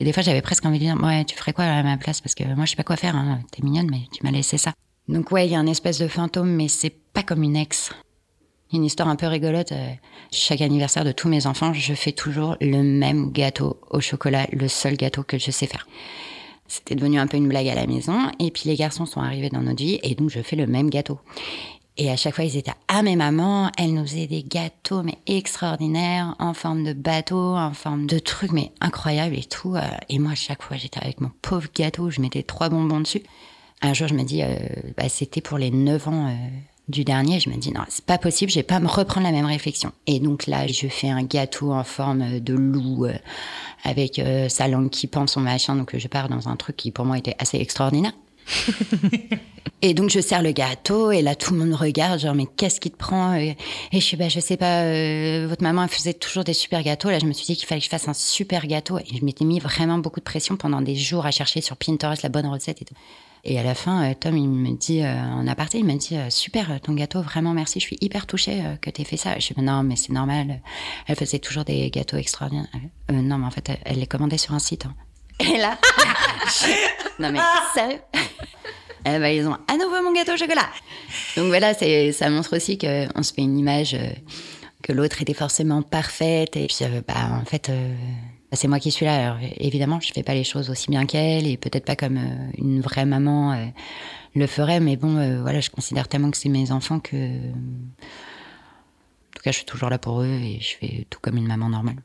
Et 0.00 0.04
des 0.04 0.12
fois, 0.12 0.22
j'avais 0.22 0.42
presque 0.42 0.64
envie 0.66 0.78
de 0.78 0.84
dire, 0.84 0.96
ouais, 1.02 1.24
tu 1.24 1.36
ferais 1.36 1.52
quoi 1.52 1.64
à 1.64 1.82
ma 1.82 1.96
place? 1.96 2.20
Parce 2.20 2.34
que 2.34 2.44
moi, 2.54 2.64
je 2.64 2.70
sais 2.70 2.76
pas 2.76 2.82
quoi 2.82 2.96
faire. 2.96 3.14
Hein. 3.14 3.40
T'es 3.52 3.62
mignonne, 3.62 3.88
mais 3.90 4.02
tu 4.12 4.24
m'as 4.24 4.30
laissé 4.30 4.58
ça. 4.58 4.72
Donc 5.08 5.30
ouais, 5.30 5.46
il 5.46 5.52
y 5.52 5.54
a 5.54 5.60
un 5.60 5.66
espèce 5.66 5.98
de 5.98 6.08
fantôme, 6.08 6.50
mais 6.50 6.68
c'est 6.68 6.90
pas 6.90 7.22
comme 7.22 7.42
une 7.42 7.56
ex. 7.56 7.90
Une 8.72 8.84
histoire 8.84 9.08
un 9.08 9.14
peu 9.16 9.26
rigolote. 9.26 9.70
euh, 9.70 9.92
chaque 10.32 10.60
anniversaire 10.60 11.04
de 11.04 11.12
tous 11.12 11.28
mes 11.28 11.46
enfants, 11.46 11.72
je 11.72 11.94
fais 11.94 12.10
toujours 12.10 12.56
le 12.60 12.82
même 12.82 13.30
gâteau 13.30 13.78
au 13.90 14.00
chocolat, 14.00 14.48
le 14.52 14.66
seul 14.66 14.96
gâteau 14.96 15.22
que 15.22 15.38
je 15.38 15.52
sais 15.52 15.68
faire. 15.68 15.86
C'était 16.68 16.94
devenu 16.94 17.18
un 17.18 17.26
peu 17.26 17.36
une 17.36 17.48
blague 17.48 17.68
à 17.68 17.74
la 17.74 17.86
maison. 17.86 18.30
Et 18.38 18.50
puis 18.50 18.62
les 18.66 18.76
garçons 18.76 19.06
sont 19.06 19.20
arrivés 19.20 19.48
dans 19.50 19.62
notre 19.62 19.82
vie 19.82 19.98
et 20.02 20.14
donc 20.14 20.30
je 20.30 20.40
fais 20.40 20.56
le 20.56 20.66
même 20.66 20.90
gâteau. 20.90 21.18
Et 21.98 22.10
à 22.10 22.16
chaque 22.16 22.34
fois, 22.34 22.44
ils 22.44 22.56
étaient 22.58 22.72
Ah, 22.88 23.02
mais 23.02 23.16
maman, 23.16 23.70
elle 23.78 23.94
nous 23.94 24.04
faisait 24.04 24.26
des 24.26 24.42
gâteaux, 24.42 25.02
mais 25.02 25.16
extraordinaires, 25.26 26.34
en 26.38 26.52
forme 26.52 26.84
de 26.84 26.92
bateau, 26.92 27.56
en 27.56 27.72
forme 27.72 28.06
de 28.06 28.18
trucs, 28.18 28.52
mais 28.52 28.70
incroyables 28.82 29.34
et 29.34 29.44
tout. 29.44 29.74
euh. 29.76 29.80
Et 30.10 30.18
moi, 30.18 30.32
à 30.32 30.34
chaque 30.34 30.62
fois, 30.62 30.76
j'étais 30.76 31.00
avec 31.00 31.22
mon 31.22 31.30
pauvre 31.40 31.68
gâteau, 31.74 32.10
je 32.10 32.20
mettais 32.20 32.42
trois 32.42 32.68
bonbons 32.68 33.00
dessus. 33.00 33.22
Un 33.80 33.94
jour, 33.94 34.08
je 34.08 34.14
me 34.14 34.24
dis 34.24 34.42
euh, 34.42 34.56
bah, 34.98 35.08
C'était 35.08 35.40
pour 35.40 35.56
les 35.56 35.70
9 35.70 36.08
ans. 36.08 36.28
euh, 36.28 36.34
du 36.88 37.04
dernier, 37.04 37.40
je 37.40 37.50
me 37.50 37.56
dis 37.56 37.72
non, 37.72 37.82
c'est 37.88 38.04
pas 38.04 38.18
possible, 38.18 38.50
je 38.50 38.56
vais 38.56 38.62
pas 38.62 38.78
me 38.78 38.86
reprendre 38.86 39.26
la 39.26 39.32
même 39.32 39.46
réflexion. 39.46 39.92
Et 40.06 40.20
donc 40.20 40.46
là, 40.46 40.66
je 40.66 40.86
fais 40.86 41.08
un 41.08 41.22
gâteau 41.22 41.72
en 41.72 41.84
forme 41.84 42.40
de 42.40 42.54
loup 42.54 43.06
euh, 43.06 43.14
avec 43.84 44.18
euh, 44.18 44.48
sa 44.48 44.68
langue 44.68 44.90
qui 44.90 45.06
pend 45.06 45.26
son 45.26 45.40
machin. 45.40 45.74
Donc 45.74 45.96
je 45.96 46.08
pars 46.08 46.28
dans 46.28 46.48
un 46.48 46.56
truc 46.56 46.76
qui 46.76 46.92
pour 46.92 47.04
moi 47.04 47.18
était 47.18 47.34
assez 47.38 47.58
extraordinaire. 47.58 48.12
Et 49.82 49.92
donc 49.92 50.08
je 50.08 50.20
sers 50.20 50.42
le 50.42 50.52
gâteau 50.52 51.10
et 51.10 51.20
là 51.20 51.34
tout 51.34 51.52
le 51.52 51.58
monde 51.58 51.68
me 51.68 51.76
regarde 51.76 52.18
genre 52.18 52.34
mais 52.34 52.46
qu'est-ce 52.46 52.80
qui 52.80 52.90
te 52.90 52.96
prend? 52.96 53.34
Et, 53.34 53.56
je 53.92 53.98
suis 53.98 54.16
bah 54.16 54.28
je 54.28 54.40
sais 54.40 54.56
pas 54.56 54.84
euh, 54.84 55.46
votre 55.48 55.62
maman 55.62 55.82
elle 55.82 55.90
faisait 55.90 56.14
toujours 56.14 56.44
des 56.44 56.54
super 56.54 56.82
gâteaux 56.82 57.10
là 57.10 57.18
je 57.18 57.26
me 57.26 57.32
suis 57.32 57.44
dit 57.44 57.56
qu'il 57.56 57.66
fallait 57.66 57.80
que 57.80 57.84
je 57.84 57.90
fasse 57.90 58.08
un 58.08 58.14
super 58.14 58.66
gâteau 58.66 58.98
et 58.98 59.04
je 59.14 59.22
m'étais 59.22 59.44
mis 59.44 59.58
vraiment 59.58 59.98
beaucoup 59.98 60.20
de 60.20 60.24
pression 60.24 60.56
pendant 60.56 60.80
des 60.80 60.96
jours 60.96 61.26
à 61.26 61.30
chercher 61.30 61.60
sur 61.60 61.76
Pinterest 61.76 62.22
la 62.22 62.30
bonne 62.30 62.46
recette 62.46 62.80
et 62.80 62.84
tout. 62.86 62.94
Et 63.48 63.58
à 63.58 63.62
la 63.62 63.74
fin, 63.74 64.10
euh, 64.10 64.14
Tom, 64.18 64.36
il 64.36 64.48
me 64.48 64.76
dit, 64.76 65.02
euh, 65.02 65.14
en 65.14 65.46
aparté, 65.46 65.78
il 65.78 65.84
m'a 65.84 65.94
dit, 65.94 66.18
super, 66.30 66.80
ton 66.80 66.94
gâteau, 66.94 67.22
vraiment 67.22 67.54
merci, 67.54 67.80
je 67.80 67.84
suis 67.86 67.98
hyper 68.00 68.26
touchée 68.26 68.62
que 68.82 68.90
tu 68.90 69.02
aies 69.02 69.04
fait 69.04 69.16
ça. 69.16 69.34
Je 69.36 69.40
suis 69.40 69.54
non, 69.56 69.82
mais 69.82 69.96
c'est 69.96 70.12
normal, 70.12 70.60
elle 71.06 71.16
faisait 71.16 71.38
toujours 71.38 71.64
des 71.64 71.90
gâteaux 71.90 72.16
extraordinaires. 72.16 72.66
non, 73.10 73.38
mais 73.38 73.46
en 73.46 73.50
fait, 73.50 73.70
elle, 73.84 74.00
les 74.00 74.06
commandait 74.06 74.38
sur 74.38 74.52
un 74.52 74.58
site. 74.58 74.86
Hein. 74.86 74.94
Et 75.40 75.58
là, 75.58 75.78
non 77.18 77.30
mais 77.30 77.40
sérieux 77.74 78.00
eh 79.04 79.18
ben, 79.18 79.26
ils 79.26 79.46
ont 79.46 79.56
à 79.68 79.76
nouveau 79.76 80.02
mon 80.02 80.12
gâteau 80.12 80.32
au 80.32 80.36
chocolat. 80.36 80.68
Donc 81.36 81.46
voilà, 81.46 81.74
ça 81.74 82.30
montre 82.30 82.56
aussi 82.56 82.78
qu'on 82.78 83.22
se 83.22 83.32
fait 83.32 83.42
une 83.42 83.58
image 83.58 83.94
euh, 83.94 84.08
que 84.82 84.92
l'autre 84.92 85.22
était 85.22 85.34
forcément 85.34 85.82
parfaite. 85.82 86.56
Et 86.56 86.66
puis, 86.66 86.78
euh, 86.82 87.02
bah, 87.06 87.14
en 87.40 87.44
fait, 87.44 87.68
euh, 87.68 87.94
c'est 88.52 88.68
moi 88.68 88.78
qui 88.78 88.90
suis 88.90 89.06
là. 89.06 89.36
Évidemment, 89.58 90.00
je 90.00 90.12
fais 90.12 90.22
pas 90.22 90.34
les 90.34 90.44
choses 90.44 90.70
aussi 90.70 90.90
bien 90.90 91.06
qu'elle 91.06 91.46
et 91.46 91.56
peut-être 91.56 91.84
pas 91.84 91.96
comme 91.96 92.18
une 92.56 92.80
vraie 92.80 93.06
maman 93.06 93.72
le 94.34 94.46
ferait. 94.46 94.80
Mais 94.80 94.96
bon, 94.96 95.40
voilà, 95.42 95.60
je 95.60 95.70
considère 95.70 96.08
tellement 96.08 96.30
que 96.30 96.36
c'est 96.36 96.48
mes 96.48 96.72
enfants 96.72 97.00
que. 97.00 97.16
En 97.16 97.50
tout 99.34 99.42
cas, 99.42 99.50
je 99.50 99.56
suis 99.56 99.66
toujours 99.66 99.90
là 99.90 99.98
pour 99.98 100.22
eux 100.22 100.26
et 100.26 100.58
je 100.60 100.76
fais 100.76 101.06
tout 101.10 101.18
comme 101.20 101.36
une 101.36 101.46
maman 101.46 101.68
normale. 101.68 101.96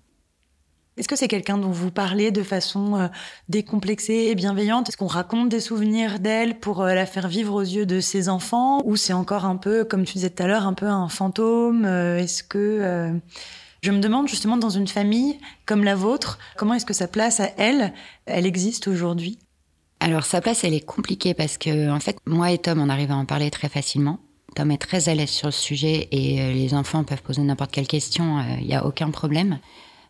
Est-ce 0.98 1.08
que 1.08 1.16
c'est 1.16 1.30
quelqu'un 1.30 1.58
dont 1.58 1.72
vous 1.72 1.90
parlez 1.90 2.32
de 2.32 2.44
façon 2.44 2.96
euh, 2.96 3.08
décomplexée 3.48 4.28
et 4.30 4.36
bienveillante? 4.36 4.90
Est-ce 4.90 4.98
qu'on 4.98 5.08
raconte 5.08 5.48
des 5.48 5.62
souvenirs 5.62 6.20
d'elle 6.20 6.60
pour 6.60 6.82
euh, 6.82 6.94
la 6.94 7.06
faire 7.06 7.30
vivre 7.30 7.54
aux 7.54 7.62
yeux 7.62 7.86
de 7.86 8.02
ses 8.02 8.28
enfants? 8.28 8.82
Ou 8.86 8.98
c'est 8.98 9.14
encore 9.14 9.46
un 9.46 9.56
peu, 9.56 9.86
comme 9.86 10.04
tu 10.04 10.14
disais 10.14 10.30
tout 10.30 10.44
à 10.44 10.48
l'heure, 10.48 10.68
un 10.68 10.74
peu 10.74 10.88
un 10.88 11.08
fantôme 11.08 11.86
euh, 11.86 12.20
Est-ce 12.20 12.44
que... 12.44 13.20
Je 13.84 13.90
me 13.90 14.00
demande 14.00 14.28
justement 14.28 14.58
dans 14.58 14.70
une 14.70 14.88
famille 14.88 15.40
comme 15.66 15.84
la 15.84 15.96
vôtre, 15.96 16.38
comment 16.56 16.76
est-ce 16.76 16.86
que 16.86 16.94
sa 16.94 17.08
place 17.08 17.40
à 17.40 17.50
elle, 17.58 17.94
elle 18.28 18.46
existe 18.46 18.88
aujourd'hui? 18.88 19.40
Alors 20.00 20.24
sa 20.24 20.40
place, 20.40 20.64
elle 20.64 20.76
est 20.76 20.86
compliquée 20.86 21.34
parce 21.34 21.58
que 21.58 21.90
en 21.90 22.00
fait, 22.00 22.18
moi 22.28 22.52
et 22.52 22.60
Tom, 22.60 22.80
on 22.80 22.90
arrive 22.90 23.10
à 23.10 23.16
en 23.16 23.26
parler 23.26 23.50
très 23.50 23.70
facilement. 23.70 24.20
Tom 24.56 24.70
est 24.70 24.78
très 24.78 25.10
à 25.10 25.16
l'aise 25.16 25.32
sur 25.32 25.48
le 25.48 25.54
sujet 25.54 26.10
et 26.12 26.54
les 26.54 26.76
enfants 26.76 27.04
peuvent 27.04 27.24
poser 27.24 27.42
n'importe 27.42 27.72
quelle 27.72 27.88
question, 27.88 28.44
il 28.60 28.68
n'y 28.68 28.76
a 28.76 28.86
aucun 28.86 29.10
problème. 29.10 29.58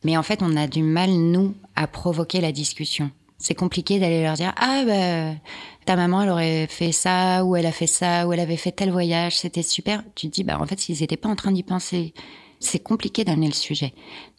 Mais 0.04 0.18
en 0.18 0.24
fait, 0.24 0.42
on 0.42 0.58
a 0.58 0.68
du 0.68 0.84
mal, 0.84 1.12
nous, 1.12 1.56
à 1.78 1.88
provoquer 1.88 2.42
la 2.42 2.51
discussion. 2.51 3.10
C'est 3.38 3.56
compliqué 3.56 4.00
d'aller 4.00 4.24
leur 4.24 4.34
dire 4.34 4.54
Ah, 4.58 4.84
bah, 4.86 5.40
ta 5.86 5.96
maman, 5.96 6.24
elle 6.24 6.30
aurait 6.30 6.68
fait 6.68 6.92
ça, 6.92 7.46
ou 7.46 7.56
elle 7.56 7.66
a 7.66 7.72
fait 7.72 7.88
ça, 7.88 8.28
ou 8.28 8.34
elle 8.34 8.40
avait 8.42 8.58
fait 8.58 8.72
tel 8.72 8.92
voyage, 8.92 9.38
c'était 9.38 9.63
super. 9.63 10.04
Tu 10.16 10.28
te 10.28 10.34
dis 10.34 10.44
Bah, 10.44 10.60
en 10.60 10.66
fait, 10.66 10.80
s'ils 10.80 11.00
n'étaient 11.00 11.18
pas 11.18 11.30
en 11.30 11.36
train 11.36 11.51
d'y 11.51 11.63
penser, 11.63 12.13
c'est 12.62 12.80
compliqué 12.80 13.24
d'amener 13.24 13.48
le 13.48 13.53
sujet. 13.53 13.94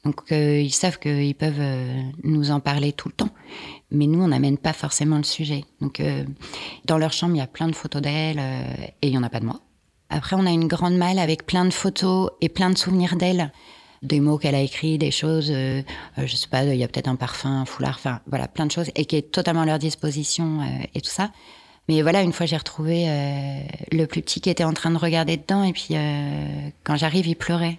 Donc, 0.05 0.21
euh, 0.33 0.61
ils 0.61 0.73
savent 0.73 0.99
qu'ils 0.99 1.35
peuvent 1.35 1.61
euh, 1.61 2.03
nous 2.25 2.51
en 2.51 2.61
parler 2.61 2.93
tout 2.93 3.09
le 3.09 3.15
temps. 3.15 3.31
Mais 3.91 4.07
nous, 4.07 4.23
on 4.23 4.29
n'amène 4.29 4.59
pas 4.59 4.73
forcément 4.73 5.17
le 5.17 5.25
sujet. 5.25 5.65
Donc, 5.81 6.01
euh, 6.01 6.25
dans 6.87 6.99
leur 6.99 7.13
chambre, 7.13 7.35
il 7.35 7.39
y 7.39 7.43
a 7.43 7.47
plein 7.47 7.69
de 7.69 7.75
photos 7.75 8.01
d'elle, 8.01 8.39
et 9.03 9.09
il 9.09 9.11
n'y 9.11 9.19
en 9.19 9.23
a 9.23 9.29
pas 9.29 9.41
de 9.41 9.45
moi. 9.45 9.61
Après, 10.09 10.37
on 10.37 10.47
a 10.47 10.51
une 10.51 10.69
grande 10.69 10.97
malle 10.97 11.19
avec 11.19 11.47
plein 11.47 11.65
de 11.65 11.73
photos 11.73 12.31
et 12.41 12.49
plein 12.49 12.71
de 12.71 12.79
souvenirs 12.79 13.17
d'elle 13.17 13.53
des 14.03 14.19
mots 14.19 14.37
qu'elle 14.37 14.57
a 14.57 14.61
écrits, 14.61 14.99
des 14.99 15.13
choses, 15.13 15.47
je 15.47 16.37
sais 16.37 16.49
pas, 16.49 16.65
il 16.65 16.75
y 16.75 16.83
a 16.83 16.89
peut-être 16.89 17.07
un 17.07 17.15
parfum, 17.15 17.61
un 17.61 17.65
foulard, 17.65 17.95
enfin 17.95 18.21
voilà, 18.27 18.49
plein 18.49 18.67
de 18.67 18.73
choses, 18.73 18.91
et 18.97 19.05
qui 19.05 19.15
est 19.15 19.31
totalement 19.31 19.61
à 19.61 19.65
leur 19.65 19.79
disposition 19.79 20.59
et 20.93 21.01
tout 21.01 21.09
ça. 21.09 21.31
Mais 21.89 22.03
voilà, 22.03 22.23
une 22.23 22.33
fois 22.33 22.45
j'ai 22.45 22.57
retrouvé 22.57 23.07
le 23.93 24.05
plus 24.07 24.21
petit 24.21 24.41
qui 24.41 24.51
était 24.51 24.65
en 24.65 24.73
train 24.73 24.91
de 24.91 24.99
regarder 24.99 25.37
dedans, 25.37 25.63
et 25.63 25.73
puis 25.73 25.95
quand 26.83 26.97
j'arrive, 26.97 27.29
il 27.29 27.37
pleurait. 27.37 27.79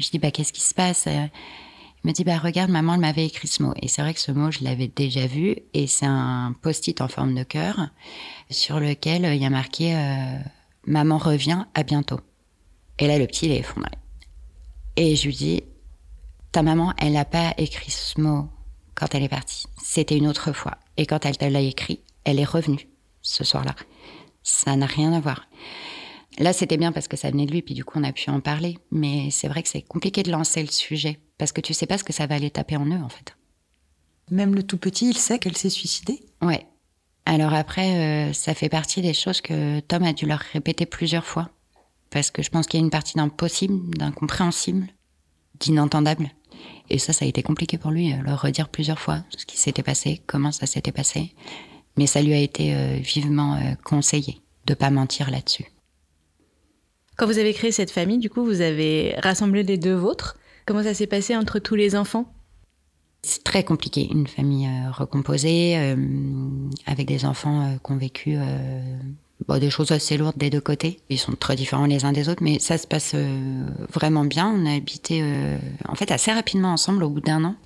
Je 0.00 0.10
dis 0.10 0.18
bah 0.18 0.30
qu'est-ce 0.30 0.52
qui 0.52 0.62
se 0.62 0.74
passe? 0.74 1.06
Il 1.06 2.08
me 2.08 2.12
dit 2.12 2.24
bah 2.24 2.38
regarde, 2.38 2.70
maman, 2.70 2.94
elle 2.94 3.00
m'avait 3.00 3.26
écrit 3.26 3.48
ce 3.48 3.62
mot, 3.62 3.74
et 3.80 3.86
c'est 3.86 4.00
vrai 4.00 4.14
que 4.14 4.20
ce 4.20 4.32
mot 4.32 4.50
je 4.50 4.64
l'avais 4.64 4.88
déjà 4.88 5.26
vu, 5.26 5.56
et 5.74 5.86
c'est 5.86 6.06
un 6.06 6.54
post-it 6.62 7.00
en 7.02 7.08
forme 7.08 7.34
de 7.34 7.42
cœur 7.42 7.90
sur 8.48 8.80
lequel 8.80 9.24
il 9.24 9.42
y 9.42 9.44
a 9.44 9.50
marqué 9.50 9.94
maman 10.86 11.18
revient, 11.18 11.66
à 11.74 11.82
bientôt. 11.82 12.20
Et 12.98 13.06
là 13.06 13.18
le 13.18 13.26
petit 13.26 13.46
il 13.46 13.52
est 13.52 13.58
effondré. 13.58 13.90
Et 14.96 15.16
je 15.16 15.26
lui 15.26 15.34
dis, 15.34 15.62
ta 16.52 16.62
maman, 16.62 16.94
elle 16.98 17.12
n'a 17.12 17.24
pas 17.24 17.54
écrit 17.58 17.90
ce 17.90 18.20
mot 18.20 18.48
quand 18.94 19.14
elle 19.14 19.22
est 19.22 19.28
partie. 19.28 19.66
C'était 19.82 20.16
une 20.16 20.26
autre 20.26 20.52
fois. 20.52 20.78
Et 20.96 21.06
quand 21.06 21.24
elle 21.26 21.36
te 21.36 21.44
l'a 21.44 21.60
écrit, 21.60 22.00
elle 22.24 22.40
est 22.40 22.44
revenue 22.44 22.88
ce 23.22 23.44
soir-là. 23.44 23.74
Ça 24.42 24.74
n'a 24.76 24.86
rien 24.86 25.12
à 25.12 25.20
voir. 25.20 25.46
Là, 26.38 26.52
c'était 26.52 26.76
bien 26.76 26.92
parce 26.92 27.08
que 27.08 27.16
ça 27.16 27.30
venait 27.30 27.46
de 27.46 27.52
lui, 27.52 27.62
puis 27.62 27.74
du 27.74 27.84
coup, 27.84 27.98
on 27.98 28.04
a 28.04 28.12
pu 28.12 28.30
en 28.30 28.40
parler. 28.40 28.78
Mais 28.90 29.30
c'est 29.30 29.48
vrai 29.48 29.62
que 29.62 29.68
c'est 29.68 29.82
compliqué 29.82 30.22
de 30.22 30.30
lancer 30.30 30.62
le 30.62 30.70
sujet 30.70 31.18
parce 31.38 31.52
que 31.52 31.60
tu 31.60 31.74
sais 31.74 31.86
pas 31.86 31.98
ce 31.98 32.04
que 32.04 32.12
ça 32.12 32.26
va 32.26 32.36
aller 32.36 32.50
taper 32.50 32.76
en 32.76 32.86
eux, 32.86 33.02
en 33.02 33.08
fait. 33.08 33.36
Même 34.30 34.54
le 34.54 34.62
tout 34.62 34.78
petit, 34.78 35.10
il 35.10 35.18
sait 35.18 35.38
qu'elle 35.38 35.56
s'est 35.56 35.70
suicidée? 35.70 36.20
Ouais. 36.40 36.66
Alors 37.26 37.52
après, 37.52 38.28
euh, 38.28 38.32
ça 38.32 38.54
fait 38.54 38.68
partie 38.68 39.02
des 39.02 39.14
choses 39.14 39.40
que 39.40 39.80
Tom 39.80 40.04
a 40.04 40.12
dû 40.12 40.26
leur 40.26 40.38
répéter 40.38 40.86
plusieurs 40.86 41.26
fois 41.26 41.50
parce 42.10 42.30
que 42.30 42.42
je 42.42 42.50
pense 42.50 42.66
qu'il 42.66 42.78
y 42.78 42.82
a 42.82 42.84
une 42.84 42.90
partie 42.90 43.14
d'impossible, 43.16 43.94
d'incompréhensible, 43.96 44.88
d'inentendable. 45.58 46.30
Et 46.90 46.98
ça, 46.98 47.12
ça 47.12 47.24
a 47.24 47.28
été 47.28 47.42
compliqué 47.42 47.78
pour 47.78 47.92
lui, 47.92 48.12
euh, 48.12 48.16
le 48.22 48.34
redire 48.34 48.68
plusieurs 48.68 48.98
fois, 48.98 49.22
ce 49.36 49.46
qui 49.46 49.56
s'était 49.56 49.82
passé, 49.82 50.20
comment 50.26 50.52
ça 50.52 50.66
s'était 50.66 50.92
passé. 50.92 51.32
Mais 51.96 52.06
ça 52.06 52.20
lui 52.20 52.34
a 52.34 52.38
été 52.38 52.74
euh, 52.74 52.98
vivement 53.00 53.54
euh, 53.54 53.74
conseillé 53.84 54.40
de 54.66 54.74
pas 54.74 54.90
mentir 54.90 55.30
là-dessus. 55.30 55.69
Quand 57.20 57.26
vous 57.26 57.36
avez 57.36 57.52
créé 57.52 57.70
cette 57.70 57.90
famille, 57.90 58.16
du 58.16 58.30
coup, 58.30 58.42
vous 58.46 58.62
avez 58.62 59.14
rassemblé 59.22 59.62
les 59.62 59.76
deux 59.76 59.92
vôtres. 59.92 60.38
Comment 60.64 60.82
ça 60.82 60.94
s'est 60.94 61.06
passé 61.06 61.36
entre 61.36 61.58
tous 61.58 61.74
les 61.74 61.94
enfants? 61.94 62.32
C'est 63.22 63.44
très 63.44 63.62
compliqué, 63.62 64.08
une 64.10 64.26
famille 64.26 64.66
recomposée, 64.90 65.76
avec 66.86 67.06
des 67.06 67.26
enfants 67.26 67.76
qui 67.84 67.92
ont 67.92 67.98
vécu 67.98 68.38
des 69.58 69.70
choses 69.70 69.90
assez 69.90 70.16
lourdes 70.16 70.36
des 70.36 70.50
deux 70.50 70.60
côtés. 70.60 71.00
Ils 71.08 71.18
sont 71.18 71.32
très 71.32 71.56
différents 71.56 71.86
les 71.86 72.04
uns 72.04 72.12
des 72.12 72.28
autres, 72.28 72.42
mais 72.42 72.58
ça 72.58 72.78
se 72.78 72.86
passe 72.86 73.12
euh, 73.14 73.66
vraiment 73.92 74.24
bien. 74.24 74.48
On 74.48 74.66
a 74.66 74.74
habité 74.74 75.20
euh, 75.22 75.58
en 75.88 75.94
fait 75.94 76.10
assez 76.12 76.32
rapidement 76.32 76.72
ensemble 76.72 77.02
au 77.02 77.10
bout 77.10 77.20
d'un 77.20 77.44
an. 77.44 77.56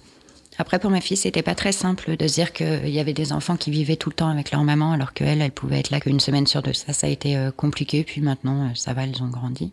Après, 0.58 0.78
pour 0.78 0.90
ma 0.90 1.00
fille, 1.00 1.16
c'était 1.16 1.42
pas 1.42 1.54
très 1.54 1.72
simple 1.72 2.16
de 2.16 2.28
se 2.28 2.34
dire 2.34 2.52
qu'il 2.52 2.88
y 2.88 3.00
avait 3.00 3.12
des 3.12 3.32
enfants 3.32 3.56
qui 3.56 3.70
vivaient 3.70 3.96
tout 3.96 4.08
le 4.10 4.14
temps 4.14 4.28
avec 4.28 4.52
leur 4.52 4.62
maman, 4.62 4.92
alors 4.92 5.12
qu'elle, 5.12 5.42
elle 5.42 5.50
pouvait 5.50 5.80
être 5.80 5.90
là 5.90 6.00
qu'une 6.00 6.20
semaine 6.20 6.46
sur 6.46 6.62
deux. 6.62 6.72
Ça, 6.72 6.92
ça 6.92 7.06
a 7.08 7.10
été 7.10 7.36
euh, 7.36 7.50
compliqué. 7.50 8.04
Puis 8.04 8.20
maintenant, 8.20 8.72
ça 8.74 8.92
va, 8.92 9.04
elles 9.04 9.22
ont 9.22 9.28
grandi. 9.28 9.72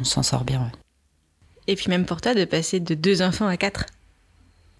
On 0.00 0.04
s'en 0.04 0.22
sort 0.22 0.44
bien. 0.44 0.70
Et 1.66 1.76
puis 1.76 1.88
même 1.88 2.06
pour 2.06 2.20
toi, 2.20 2.34
de 2.34 2.44
passer 2.44 2.80
de 2.80 2.94
deux 2.94 3.22
enfants 3.22 3.46
à 3.46 3.56
quatre. 3.56 3.86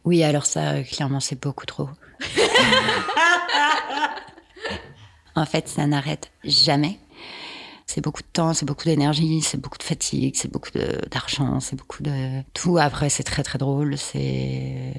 Oui, 0.04 0.22
alors 0.22 0.46
ça, 0.46 0.82
clairement, 0.82 1.20
c'est 1.20 1.40
beaucoup 1.40 1.66
trop. 1.66 1.88
En 5.34 5.46
fait, 5.46 5.68
ça 5.68 5.86
n'arrête 5.86 6.30
jamais. 6.44 6.98
C'est 7.94 8.00
beaucoup 8.00 8.22
de 8.22 8.32
temps, 8.32 8.54
c'est 8.54 8.64
beaucoup 8.64 8.84
d'énergie, 8.84 9.42
c'est 9.42 9.60
beaucoup 9.60 9.76
de 9.76 9.82
fatigue, 9.82 10.34
c'est 10.34 10.50
beaucoup 10.50 10.70
d'argent, 11.10 11.60
c'est 11.60 11.76
beaucoup 11.76 12.02
de 12.02 12.40
tout. 12.54 12.78
Après, 12.78 13.10
c'est 13.10 13.22
très 13.22 13.42
très 13.42 13.58
drôle. 13.58 13.98
C'est 13.98 14.94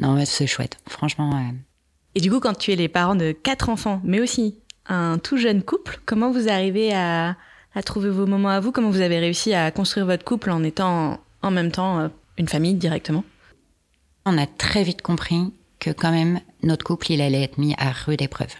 non, 0.00 0.14
mais 0.14 0.26
c'est 0.26 0.48
chouette. 0.48 0.76
Franchement. 0.88 1.52
Et 2.16 2.20
du 2.20 2.28
coup, 2.28 2.40
quand 2.40 2.58
tu 2.58 2.72
es 2.72 2.76
les 2.76 2.88
parents 2.88 3.14
de 3.14 3.30
quatre 3.30 3.68
enfants, 3.68 4.00
mais 4.02 4.18
aussi 4.18 4.58
un 4.86 5.18
tout 5.18 5.36
jeune 5.36 5.62
couple, 5.62 6.00
comment 6.04 6.32
vous 6.32 6.48
arrivez 6.48 6.92
à, 6.92 7.36
à 7.76 7.82
trouver 7.84 8.10
vos 8.10 8.26
moments 8.26 8.48
à 8.48 8.58
vous? 8.58 8.72
Comment 8.72 8.90
vous 8.90 9.02
avez 9.02 9.20
réussi 9.20 9.54
à 9.54 9.70
construire 9.70 10.06
votre 10.06 10.24
couple 10.24 10.50
en 10.50 10.64
étant 10.64 11.20
en 11.42 11.52
même 11.52 11.70
temps 11.70 12.00
euh, 12.00 12.08
une 12.38 12.48
famille 12.48 12.74
directement? 12.74 13.22
On 14.24 14.36
a 14.36 14.48
très 14.48 14.82
vite 14.82 15.00
compris 15.00 15.52
que 15.78 15.90
quand 15.90 16.10
même 16.10 16.40
notre 16.64 16.84
couple, 16.84 17.12
il 17.12 17.20
allait 17.20 17.44
être 17.44 17.58
mis 17.58 17.76
à 17.78 17.92
rude 17.92 18.20
épreuve. 18.20 18.52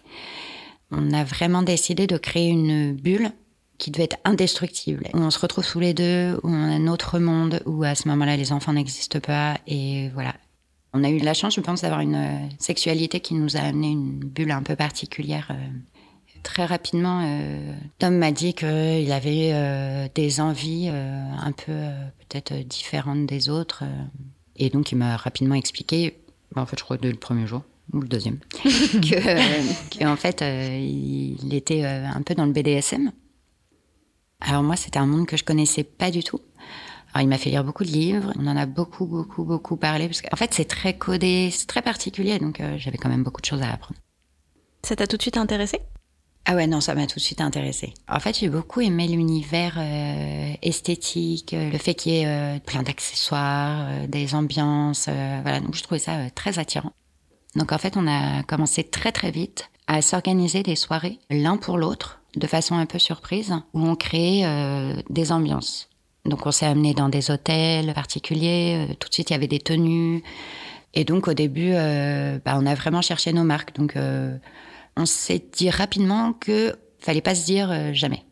On 0.93 1.13
a 1.13 1.25
vraiment 1.25 1.63
décidé 1.63 2.07
de 2.07 2.17
créer 2.17 2.49
une 2.49 2.95
bulle 2.95 3.33
qui 3.79 3.91
devait 3.91 4.05
être 4.05 4.19
indestructible. 4.25 5.09
Où 5.15 5.19
on 5.19 5.31
se 5.31 5.39
retrouve 5.39 5.65
sous 5.65 5.81
les 5.81 5.95
deux, 5.95 6.39
où 6.43 6.49
on 6.49 6.65
a 6.65 6.75
un 6.75 6.87
autre 6.87 7.19
monde, 7.19 7.61
où 7.67 7.85
à 7.85 7.95
ce 7.95 8.09
moment-là, 8.09 8.37
les 8.37 8.53
enfants 8.53 8.73
n'existent 8.73 9.21
pas. 9.21 9.59
Et 9.67 10.09
voilà. 10.15 10.35
On 10.93 11.05
a 11.05 11.11
eu 11.11 11.19
la 11.19 11.35
chance, 11.35 11.55
je 11.55 11.61
pense, 11.61 11.83
d'avoir 11.83 12.01
une 12.01 12.15
euh, 12.15 12.49
sexualité 12.59 13.21
qui 13.21 13.35
nous 13.35 13.57
a 13.57 13.61
amené 13.61 13.89
une 13.89 14.19
bulle 14.19 14.51
un 14.51 14.63
peu 14.63 14.77
particulière. 14.77 15.49
Euh. 15.51 15.55
Très 16.43 16.65
rapidement, 16.65 17.23
euh, 17.23 17.75
Tom 17.99 18.17
m'a 18.17 18.31
dit 18.31 18.55
qu'il 18.55 19.13
avait 19.13 20.09
des 20.15 20.41
envies 20.41 20.89
un 20.89 21.51
peu 21.51 21.73
peut-être 22.21 22.55
différentes 22.55 23.27
des 23.27 23.49
autres. 23.49 23.83
et 24.55 24.71
donc, 24.71 24.93
il 24.93 24.97
m'a 24.97 25.17
rapidement 25.17 25.57
expliqué, 25.57 26.19
bah, 26.55 26.63
en 26.63 26.67
fait, 26.67 26.79
je 26.79 26.85
crois 26.85 26.99
dès 26.99 27.11
le 27.11 27.19
premier 27.19 27.49
jour, 27.49 27.63
ou 27.93 27.99
le 27.99 28.07
deuxième, 28.07 28.39
que, 28.63 30.07
en 30.07 30.15
fait, 30.15 30.43
il 30.43 31.53
était 31.53 31.85
un 31.85 32.23
peu 32.23 32.37
dans 32.37 32.47
le 32.47 32.53
BDSM. 32.53 33.11
Alors 34.41 34.63
moi, 34.63 34.77
c'était 34.77 34.99
un 34.99 35.07
monde 35.07 35.27
que 35.27 35.37
je 35.37 35.45
connaissais 35.45 35.85
pas 35.85 36.11
du 36.11 36.23
tout. 36.23 36.41
Alors 37.13 37.25
il 37.25 37.29
m'a 37.29 37.39
fait 37.39 37.51
lire 37.51 37.65
beaucoup 37.65 37.85
de 37.85 37.91
livres, 37.91 38.33
on 38.39 38.47
en 38.47 38.57
a 38.57 38.67
beaucoup, 38.67 39.07
beaucoup, 39.07 39.45
beaucoup 39.45 39.77
parlé, 39.77 40.07
parce 40.07 40.21
qu'en 40.21 40.37
fait, 40.37 40.53
c'est 40.53 40.67
très 40.67 40.99
codé, 40.99 41.51
c'est 41.51 41.67
très 41.67 41.81
particulier, 41.81 42.39
donc 42.39 42.61
euh, 42.61 42.77
j'avais 42.77 42.99
quand 42.99 43.09
même 43.09 43.23
beaucoup 43.23 43.41
de 43.41 43.47
choses 43.47 43.63
à 43.63 43.73
apprendre. 43.73 43.99
Ça 44.83 44.97
t'a 44.97 45.07
tout 45.07 45.17
de 45.17 45.23
suite 45.23 45.39
intéressé? 45.39 45.81
Ah 46.49 46.55
ouais, 46.55 46.69
non, 46.69 46.81
ça 46.81 46.95
m'a 46.95 47.09
tout 47.09 47.17
de 47.17 47.25
suite 47.25 47.41
intéressée. 47.41 47.93
En 48.09 48.21
fait, 48.21 48.39
j'ai 48.39 48.49
beaucoup 48.49 48.81
aimé 48.81 49.09
l'univers 49.09 49.75
euh, 49.79 50.53
esthétique, 50.63 51.55
euh, 51.55 51.71
le 51.71 51.79
fait 51.79 51.95
qu'il 51.95 52.13
y 52.13 52.21
ait 52.21 52.27
euh, 52.27 52.61
plein 52.61 52.85
d'accessoires, 52.85 54.07
des 54.07 54.33
ambiances. 54.37 55.09
voilà, 55.43 55.59
donc 55.59 55.75
je 55.75 55.83
trouvais 55.83 55.99
ça 55.99 56.31
très 56.31 56.61
attirant. 56.61 56.93
Donc 57.57 57.73
en 57.73 57.79
fait, 57.79 57.97
on 57.97 58.07
a 58.07 58.45
commencé 58.45 58.85
très 58.85 59.11
très 59.11 59.33
vite 59.33 59.71
à 59.89 60.03
s'organiser 60.03 60.63
des 60.63 60.77
soirées 60.77 61.19
l'un 61.31 61.57
pour 61.57 61.79
l'autre, 61.79 62.21
de 62.37 62.47
façon 62.47 62.77
un 62.77 62.87
peu 62.87 62.99
surprise, 62.99 63.53
où 63.75 63.81
on 63.81 63.97
créait 63.97 64.45
des 65.11 65.33
ambiances. 65.33 65.89
Donc 66.25 66.47
on 66.47 66.53
s'est 66.53 66.67
amené 66.67 66.93
dans 66.93 67.09
des 67.09 67.31
hôtels 67.31 67.93
particuliers, 67.95 68.89
tout 69.01 69.09
de 69.09 69.15
suite 69.15 69.31
il 69.31 69.33
y 69.33 69.37
avait 69.37 69.47
des 69.49 69.61
tenues. 69.61 70.23
Et 70.95 71.05
donc 71.05 71.29
au 71.29 71.35
début, 71.35 71.73
bah, 71.73 72.57
on 72.59 72.67
a 72.67 72.75
vraiment 72.75 73.03
cherché 73.03 73.33
nos 73.33 73.45
marques. 73.45 73.75
Donc 73.77 73.97
on 74.97 75.07
s'est 75.07 75.45
dit 75.53 75.71
rapidement 75.71 76.33
que 76.33 76.77
fallait 76.99 77.21
pas 77.21 77.35
se 77.35 77.45
dire 77.45 77.71
euh, 77.71 77.93
jamais. 77.93 78.25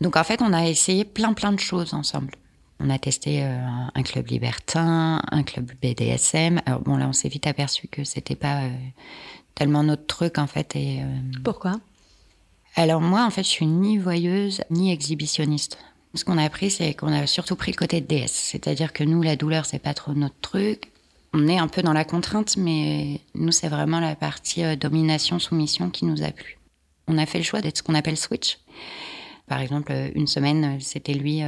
Donc 0.00 0.16
en 0.16 0.24
fait, 0.24 0.40
on 0.42 0.52
a 0.52 0.66
essayé 0.66 1.04
plein 1.04 1.32
plein 1.32 1.52
de 1.52 1.58
choses 1.58 1.94
ensemble. 1.94 2.34
On 2.78 2.88
a 2.88 2.98
testé 2.98 3.42
euh, 3.42 3.58
un 3.94 4.02
club 4.02 4.28
libertin, 4.28 5.20
un 5.30 5.42
club 5.42 5.70
BDSM. 5.82 6.60
Alors 6.64 6.80
bon, 6.80 6.96
là, 6.96 7.06
on 7.08 7.12
s'est 7.12 7.28
vite 7.28 7.46
aperçu 7.46 7.88
que 7.88 8.04
c'était 8.04 8.36
pas 8.36 8.62
euh, 8.62 8.70
tellement 9.54 9.82
notre 9.82 10.06
truc 10.06 10.38
en 10.38 10.46
fait. 10.46 10.76
Et 10.76 11.00
pourquoi? 11.44 11.80
Alors 12.80 13.02
moi, 13.02 13.26
en 13.26 13.30
fait, 13.30 13.42
je 13.42 13.48
suis 13.48 13.66
ni 13.66 13.98
voyeuse 13.98 14.62
ni 14.70 14.90
exhibitionniste. 14.90 15.76
Ce 16.14 16.24
qu'on 16.24 16.38
a 16.38 16.44
appris, 16.44 16.70
c'est 16.70 16.94
qu'on 16.94 17.12
a 17.12 17.26
surtout 17.26 17.54
pris 17.54 17.72
le 17.72 17.76
côté 17.76 18.00
de 18.00 18.06
DS, 18.06 18.30
c'est-à-dire 18.32 18.94
que 18.94 19.04
nous, 19.04 19.20
la 19.20 19.36
douleur, 19.36 19.66
c'est 19.66 19.78
pas 19.78 19.92
trop 19.92 20.14
notre 20.14 20.40
truc 20.40 20.90
on 21.32 21.46
est 21.46 21.58
un 21.58 21.68
peu 21.68 21.82
dans 21.82 21.92
la 21.92 22.04
contrainte, 22.04 22.56
mais 22.56 23.20
nous, 23.34 23.52
c'est 23.52 23.68
vraiment 23.68 24.00
la 24.00 24.16
partie 24.16 24.64
euh, 24.64 24.76
domination-soumission 24.76 25.90
qui 25.90 26.04
nous 26.04 26.22
a 26.22 26.30
plu. 26.30 26.58
On 27.06 27.18
a 27.18 27.26
fait 27.26 27.38
le 27.38 27.44
choix 27.44 27.60
d'être 27.60 27.78
ce 27.78 27.82
qu'on 27.82 27.94
appelle 27.94 28.16
switch. 28.16 28.58
Par 29.46 29.60
exemple, 29.60 29.92
euh, 29.92 30.10
une 30.14 30.26
semaine, 30.26 30.64
euh, 30.64 30.80
c'était 30.80 31.14
lui 31.14 31.42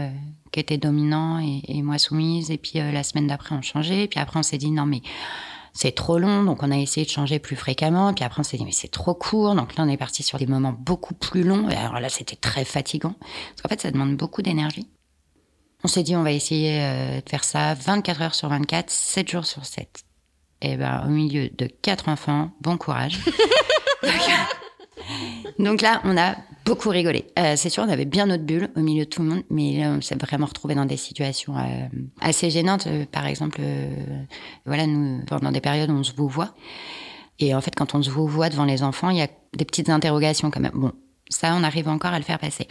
qui 0.53 0.61
était 0.61 0.79
dominant 0.79 1.39
et, 1.41 1.83
moi 1.83 1.99
soumise. 1.99 2.51
Et 2.51 2.59
puis 2.59 2.75
la 2.75 3.03
semaine 3.03 3.27
d'après, 3.27 3.55
on 3.55 3.63
changeait. 3.63 4.07
Puis 4.07 4.21
après, 4.21 4.39
on 4.39 4.43
s'est 4.43 4.59
dit 4.59 4.71
non, 4.71 4.87
mais 4.87 5.01
c'est 5.73 5.95
trop 5.95 6.19
long. 6.19 6.45
Donc 6.45 6.63
on 6.63 6.71
a 6.71 6.77
essayé 6.77 7.07
de 7.07 7.11
changer 7.11 7.39
plus 7.39 7.57
fréquemment. 7.57 8.13
Puis 8.13 8.25
après, 8.25 8.41
on 8.41 8.45
s'est 8.45 8.57
dit 8.57 8.65
mais 8.65 8.73
c'est 8.73 8.91
trop 8.91 9.15
court. 9.15 9.55
Donc 9.55 9.77
là, 9.77 9.85
on 9.85 9.89
est 9.89 9.97
parti 9.97 10.23
sur 10.23 10.39
des 10.39 10.47
moments 10.47 10.75
beaucoup 10.79 11.15
plus 11.15 11.43
longs. 11.43 11.69
Et 11.69 11.77
alors 11.77 12.01
là, 12.01 12.09
c'était 12.09 12.37
très 12.37 12.65
fatigant. 12.65 13.15
Parce 13.21 13.63
qu'en 13.63 13.69
fait, 13.69 13.81
ça 13.81 13.91
demande 13.91 14.17
beaucoup 14.17 14.43
d'énergie. 14.43 14.89
On 15.85 15.89
s'est 15.89 16.05
dit, 16.05 16.15
on 16.15 16.23
va 16.23 16.31
essayer 16.31 16.81
euh, 16.81 17.21
de 17.21 17.29
faire 17.29 17.43
ça 17.43 17.75
24 17.75 18.23
heures 18.23 18.35
sur 18.35 18.49
24, 18.49 18.89
7 18.89 19.29
jours 19.29 19.47
sur 19.47 19.65
7. 19.65 20.05
Et 20.61 20.77
ben, 20.77 21.03
au 21.05 21.09
milieu 21.09 21.49
de 21.49 21.67
quatre 21.67 22.09
enfants, 22.09 22.53
bon 22.61 22.77
courage. 22.77 23.19
Donc 24.03 24.13
là, 25.83 26.01
on 26.05 26.17
a 26.17 26.37
beaucoup 26.65 26.91
rigolé. 26.91 27.27
Euh, 27.39 27.55
c'est 27.57 27.71
sûr, 27.71 27.85
on 27.85 27.89
avait 27.89 28.05
bien 28.05 28.27
notre 28.27 28.45
bulle 28.45 28.71
au 28.77 28.81
milieu 28.81 29.05
de 29.05 29.09
tout 29.11 29.23
le 29.23 29.29
monde, 29.29 29.43
mais 29.51 29.79
là, 29.79 29.95
on 29.97 30.01
s'est 30.01 30.15
vraiment 30.15 30.47
retrouvé 30.47 30.75
dans 30.75 30.87
des 30.87 30.97
situations 30.97 31.57
euh, 31.57 31.89
assez 32.21 32.51
gênantes. 32.51 32.87
par 33.11 33.27
exemple, 33.27 33.61
voilà, 34.67 34.87
nous, 34.87 35.25
pendant 35.27 35.51
des 35.51 35.61
périodes 35.61 35.91
on 35.91 36.03
se 36.03 36.13
vous 36.15 36.29
voit. 36.29 36.55
Et 37.39 37.55
en 37.55 37.61
fait, 37.61 37.75
quand 37.75 37.95
on 37.95 38.03
se 38.03 38.11
vous 38.11 38.27
voit 38.27 38.49
devant 38.49 38.65
les 38.65 38.83
enfants, 38.83 39.11
il 39.11 39.19
y 39.19 39.23
a 39.23 39.29
des 39.55 39.65
petites 39.65 39.89
interrogations 39.89 40.51
quand 40.51 40.61
même. 40.61 40.73
Bon, 40.75 40.93
ça, 41.33 41.55
on 41.57 41.65
arrive 41.65 41.89
encore 41.89 42.13
à 42.13 42.19
le 42.19 42.25
faire 42.25 42.39
passer. 42.39 42.69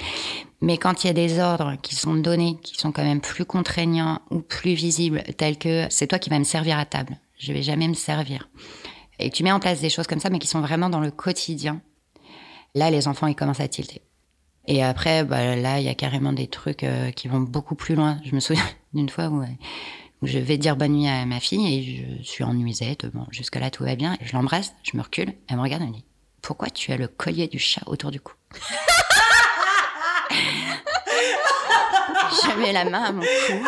Mais 0.61 0.77
quand 0.77 1.03
il 1.03 1.07
y 1.07 1.09
a 1.09 1.13
des 1.13 1.39
ordres 1.39 1.75
qui 1.81 1.95
sont 1.95 2.13
donnés, 2.15 2.57
qui 2.61 2.75
sont 2.75 2.91
quand 2.91 3.03
même 3.03 3.21
plus 3.21 3.45
contraignants 3.45 4.19
ou 4.29 4.39
plus 4.39 4.73
visibles, 4.73 5.23
tels 5.37 5.57
que 5.57 5.87
c'est 5.89 6.07
toi 6.07 6.19
qui 6.19 6.29
vas 6.29 6.39
me 6.39 6.43
servir 6.43 6.77
à 6.77 6.85
table, 6.85 7.17
je 7.37 7.51
vais 7.53 7.63
jamais 7.63 7.87
me 7.87 7.95
servir. 7.95 8.49
Et 9.19 9.29
tu 9.29 9.43
mets 9.43 9.51
en 9.51 9.59
place 9.59 9.81
des 9.81 9.89
choses 9.89 10.07
comme 10.07 10.19
ça, 10.19 10.29
mais 10.29 10.39
qui 10.39 10.47
sont 10.47 10.61
vraiment 10.61 10.89
dans 10.89 10.99
le 10.99 11.11
quotidien. 11.11 11.81
Là, 12.75 12.89
les 12.89 13.07
enfants, 13.07 13.27
ils 13.27 13.35
commencent 13.35 13.59
à 13.59 13.67
tilter. 13.67 14.01
Et 14.67 14.83
après, 14.83 15.23
bah, 15.23 15.55
là, 15.55 15.79
il 15.79 15.85
y 15.85 15.89
a 15.89 15.95
carrément 15.95 16.33
des 16.33 16.47
trucs 16.47 16.83
euh, 16.83 17.11
qui 17.11 17.27
vont 17.27 17.39
beaucoup 17.39 17.75
plus 17.75 17.95
loin. 17.95 18.19
Je 18.23 18.35
me 18.35 18.39
souviens 18.39 18.63
d'une 18.93 19.09
fois 19.09 19.27
où, 19.27 19.43
où, 19.43 20.27
je 20.27 20.37
vais 20.37 20.57
dire 20.57 20.75
bonne 20.75 20.93
nuit 20.93 21.07
à 21.07 21.25
ma 21.25 21.39
fille 21.39 21.73
et 21.73 22.17
je 22.21 22.23
suis 22.23 22.43
en 22.43 22.53
nuisette. 22.53 23.05
Bon, 23.07 23.25
jusque-là, 23.31 23.71
tout 23.71 23.83
va 23.83 23.95
bien. 23.95 24.17
Je 24.21 24.33
l'embrasse, 24.33 24.73
je 24.83 24.95
me 24.95 25.01
recule, 25.01 25.33
elle 25.49 25.57
me 25.57 25.61
regarde 25.61 25.83
et 25.83 25.87
me 25.87 25.93
dit 25.93 26.05
Pourquoi 26.41 26.69
tu 26.69 26.91
as 26.91 26.97
le 26.97 27.07
collier 27.07 27.47
du 27.47 27.59
chat 27.59 27.81
autour 27.87 28.11
du 28.11 28.19
cou? 28.19 28.33
Je 32.31 32.59
mets 32.59 32.71
la 32.71 32.85
main 32.85 33.03
à 33.03 33.11
mon 33.11 33.21
cou. 33.21 33.67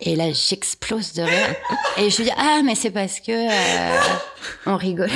Et 0.00 0.16
là, 0.16 0.32
j'explose 0.32 1.12
de 1.12 1.22
rire. 1.22 1.54
Et 1.96 2.10
je 2.10 2.16
lui 2.18 2.24
dis, 2.24 2.32
ah, 2.36 2.60
mais 2.64 2.74
c'est 2.74 2.90
parce 2.90 3.20
que 3.20 3.32
euh, 3.32 4.00
on 4.66 4.76
rigole. 4.76 5.10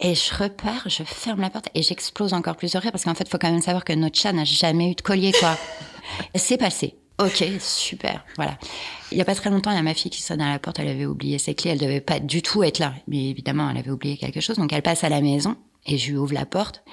Et 0.00 0.14
je 0.14 0.34
repars, 0.34 0.88
je 0.88 1.02
ferme 1.04 1.40
la 1.40 1.50
porte 1.50 1.68
et 1.74 1.82
j'explose 1.82 2.34
encore 2.34 2.56
plus 2.56 2.72
de 2.72 2.78
rire 2.78 2.92
parce 2.92 3.04
qu'en 3.04 3.14
fait, 3.14 3.24
il 3.24 3.30
faut 3.30 3.38
quand 3.38 3.50
même 3.50 3.62
savoir 3.62 3.84
que 3.84 3.94
notre 3.94 4.18
chat 4.18 4.32
n'a 4.32 4.44
jamais 4.44 4.90
eu 4.90 4.94
de 4.94 5.00
collier, 5.00 5.32
quoi. 5.32 5.56
c'est 6.34 6.58
passé. 6.58 6.96
Ok, 7.18 7.44
super. 7.60 8.22
Voilà. 8.36 8.58
Il 9.10 9.16
y 9.16 9.22
a 9.22 9.24
pas 9.24 9.34
très 9.34 9.48
longtemps, 9.48 9.70
il 9.70 9.76
y 9.76 9.78
a 9.78 9.82
ma 9.82 9.94
fille 9.94 10.10
qui 10.10 10.20
sonne 10.20 10.42
à 10.42 10.50
la 10.50 10.58
porte. 10.58 10.78
Elle 10.78 10.88
avait 10.88 11.06
oublié 11.06 11.38
ses 11.38 11.54
clés. 11.54 11.70
Elle 11.70 11.78
devait 11.78 12.02
pas 12.02 12.20
du 12.20 12.42
tout 12.42 12.62
être 12.62 12.78
là. 12.78 12.94
Mais 13.08 13.30
évidemment, 13.30 13.70
elle 13.70 13.78
avait 13.78 13.90
oublié 13.90 14.18
quelque 14.18 14.40
chose. 14.40 14.56
Donc, 14.58 14.72
elle 14.72 14.82
passe 14.82 15.02
à 15.02 15.08
la 15.08 15.22
maison 15.22 15.56
et 15.86 15.96
je 15.96 16.10
lui 16.10 16.18
ouvre 16.18 16.34
la 16.34 16.44
porte. 16.44 16.84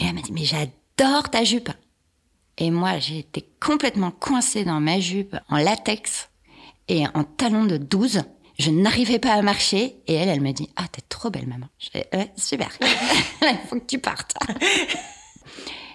Et 0.00 0.04
elle 0.04 0.14
m'a 0.14 0.22
dit, 0.22 0.32
mais 0.32 0.44
j'adore 0.44 1.30
ta 1.30 1.44
jupe. 1.44 1.70
Et 2.58 2.70
moi, 2.72 2.98
j'ai 2.98 3.18
été 3.20 3.48
complètement 3.60 4.10
coincée 4.10 4.64
dans 4.64 4.80
ma 4.80 4.98
jupe 4.98 5.36
en 5.48 5.58
latex 5.58 6.30
et 6.88 7.06
en 7.14 7.22
talon 7.22 7.66
de 7.66 7.76
12. 7.76 8.22
Je 8.58 8.70
n'arrivais 8.70 9.18
pas 9.18 9.34
à 9.34 9.42
marcher. 9.42 9.96
Et 10.06 10.14
elle, 10.14 10.28
elle 10.28 10.40
me 10.40 10.52
dit, 10.52 10.70
ah, 10.76 10.86
t'es 10.90 11.02
trop 11.08 11.30
belle, 11.30 11.46
maman. 11.46 11.66
Je 11.78 11.90
fais, 11.90 12.08
ouais, 12.12 12.32
super. 12.36 12.70
Il 13.42 13.58
faut 13.68 13.78
que 13.78 13.86
tu 13.86 13.98
partes. 13.98 14.34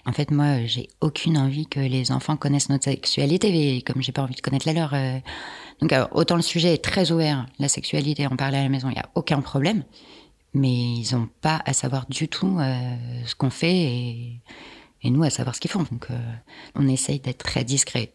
En 0.04 0.14
fait, 0.14 0.32
moi, 0.32 0.66
j'ai 0.66 0.90
aucune 1.00 1.38
envie 1.38 1.68
que 1.68 1.80
les 1.80 2.12
enfants 2.12 2.36
connaissent 2.36 2.70
notre 2.70 2.86
sexualité, 2.86 3.76
et 3.76 3.84
comme 3.84 4.02
j'ai 4.02 4.12
pas 4.12 4.24
envie 4.24 4.34
de 4.34 4.42
connaître 4.42 4.66
la 4.66 4.74
leur. 4.74 4.96
Euh, 4.96 5.20
donc, 5.80 5.94
autant 6.14 6.36
le 6.36 6.42
sujet 6.42 6.74
est 6.74 6.84
très 6.84 7.12
ouvert, 7.12 7.46
la 7.60 7.68
sexualité, 7.68 8.26
en 8.26 8.36
parler 8.36 8.58
à 8.58 8.64
la 8.64 8.70
maison, 8.70 8.90
il 8.90 8.94
n'y 8.94 9.00
a 9.00 9.12
aucun 9.14 9.42
problème 9.42 9.84
mais 10.54 10.72
ils 10.72 11.16
n'ont 11.16 11.30
pas 11.42 11.62
à 11.66 11.74
savoir 11.74 12.06
du 12.10 12.28
tout 12.28 12.58
euh, 12.60 12.96
ce 13.26 13.36
qu'on 13.36 13.50
fait 13.50 13.74
et, 13.74 14.42
et, 15.04 15.10
nous 15.10 15.24
à 15.24 15.30
savoir 15.30 15.56
ce 15.56 15.62
qu'ils 15.62 15.72
font. 15.72 15.86
Donc 15.92 16.08
euh, 16.12 16.18
on 16.76 16.88
essaye 16.88 17.20
d'être 17.20 17.44
très 17.44 17.64
discret. 17.64 18.12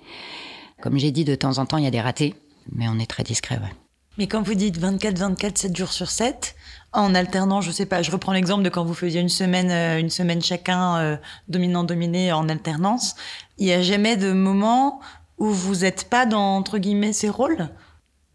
Comme 0.83 0.99
j'ai 0.99 1.11
dit, 1.11 1.25
de 1.25 1.35
temps 1.35 1.59
en 1.59 1.67
temps, 1.67 1.79
il 1.79 1.85
y 1.85 1.87
a 1.87 1.91
des 1.91 2.01
ratés, 2.01 2.35
mais 2.73 2.89
on 2.89 2.99
est 2.99 3.07
très 3.07 3.23
discret. 3.23 3.59
Ouais. 3.59 3.73
Mais 4.19 4.27
quand 4.27 4.43
vous 4.43 4.55
dites 4.55 4.79
24-24, 4.79 5.57
7 5.57 5.77
jours 5.77 5.93
sur 5.93 6.11
7, 6.11 6.55
en 6.93 7.15
alternant, 7.15 7.61
je 7.61 7.71
sais 7.71 7.87
pas, 7.87 8.03
je 8.03 8.11
reprends 8.11 8.33
l'exemple 8.33 8.63
de 8.63 8.69
quand 8.69 8.85
vous 8.85 8.95
faisiez 8.95 9.21
une 9.21 9.29
semaine, 9.29 9.71
euh, 9.71 9.99
une 9.99 10.11
semaine 10.11 10.43
chacun, 10.43 11.19
dominant-dominé 11.49 12.33
en 12.33 12.49
alternance, 12.49 13.15
il 13.59 13.67
n'y 13.67 13.73
a 13.73 13.83
jamais 13.83 14.17
de 14.17 14.33
moment 14.33 15.01
où 15.39 15.47
vous 15.47 15.77
n'êtes 15.77 16.09
pas 16.09 16.27
dans, 16.27 16.57
entre 16.57 16.79
guillemets, 16.79 17.13
ces 17.13 17.29
rôles? 17.29 17.69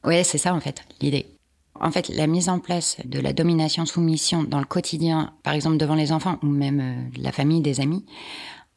Oui, 0.03 0.23
c'est 0.23 0.37
ça 0.37 0.53
en 0.53 0.59
fait, 0.59 0.83
l'idée. 0.99 1.27
En 1.79 1.91
fait, 1.91 2.09
la 2.09 2.27
mise 2.27 2.47
en 2.49 2.59
place 2.59 2.97
de 3.05 3.19
la 3.19 3.33
domination-soumission 3.33 4.43
dans 4.43 4.59
le 4.59 4.65
quotidien, 4.65 5.33
par 5.43 5.53
exemple 5.53 5.77
devant 5.77 5.95
les 5.95 6.11
enfants 6.11 6.37
ou 6.43 6.47
même 6.47 6.79
euh, 6.79 7.21
la 7.21 7.31
famille, 7.31 7.61
des 7.61 7.79
amis, 7.79 8.05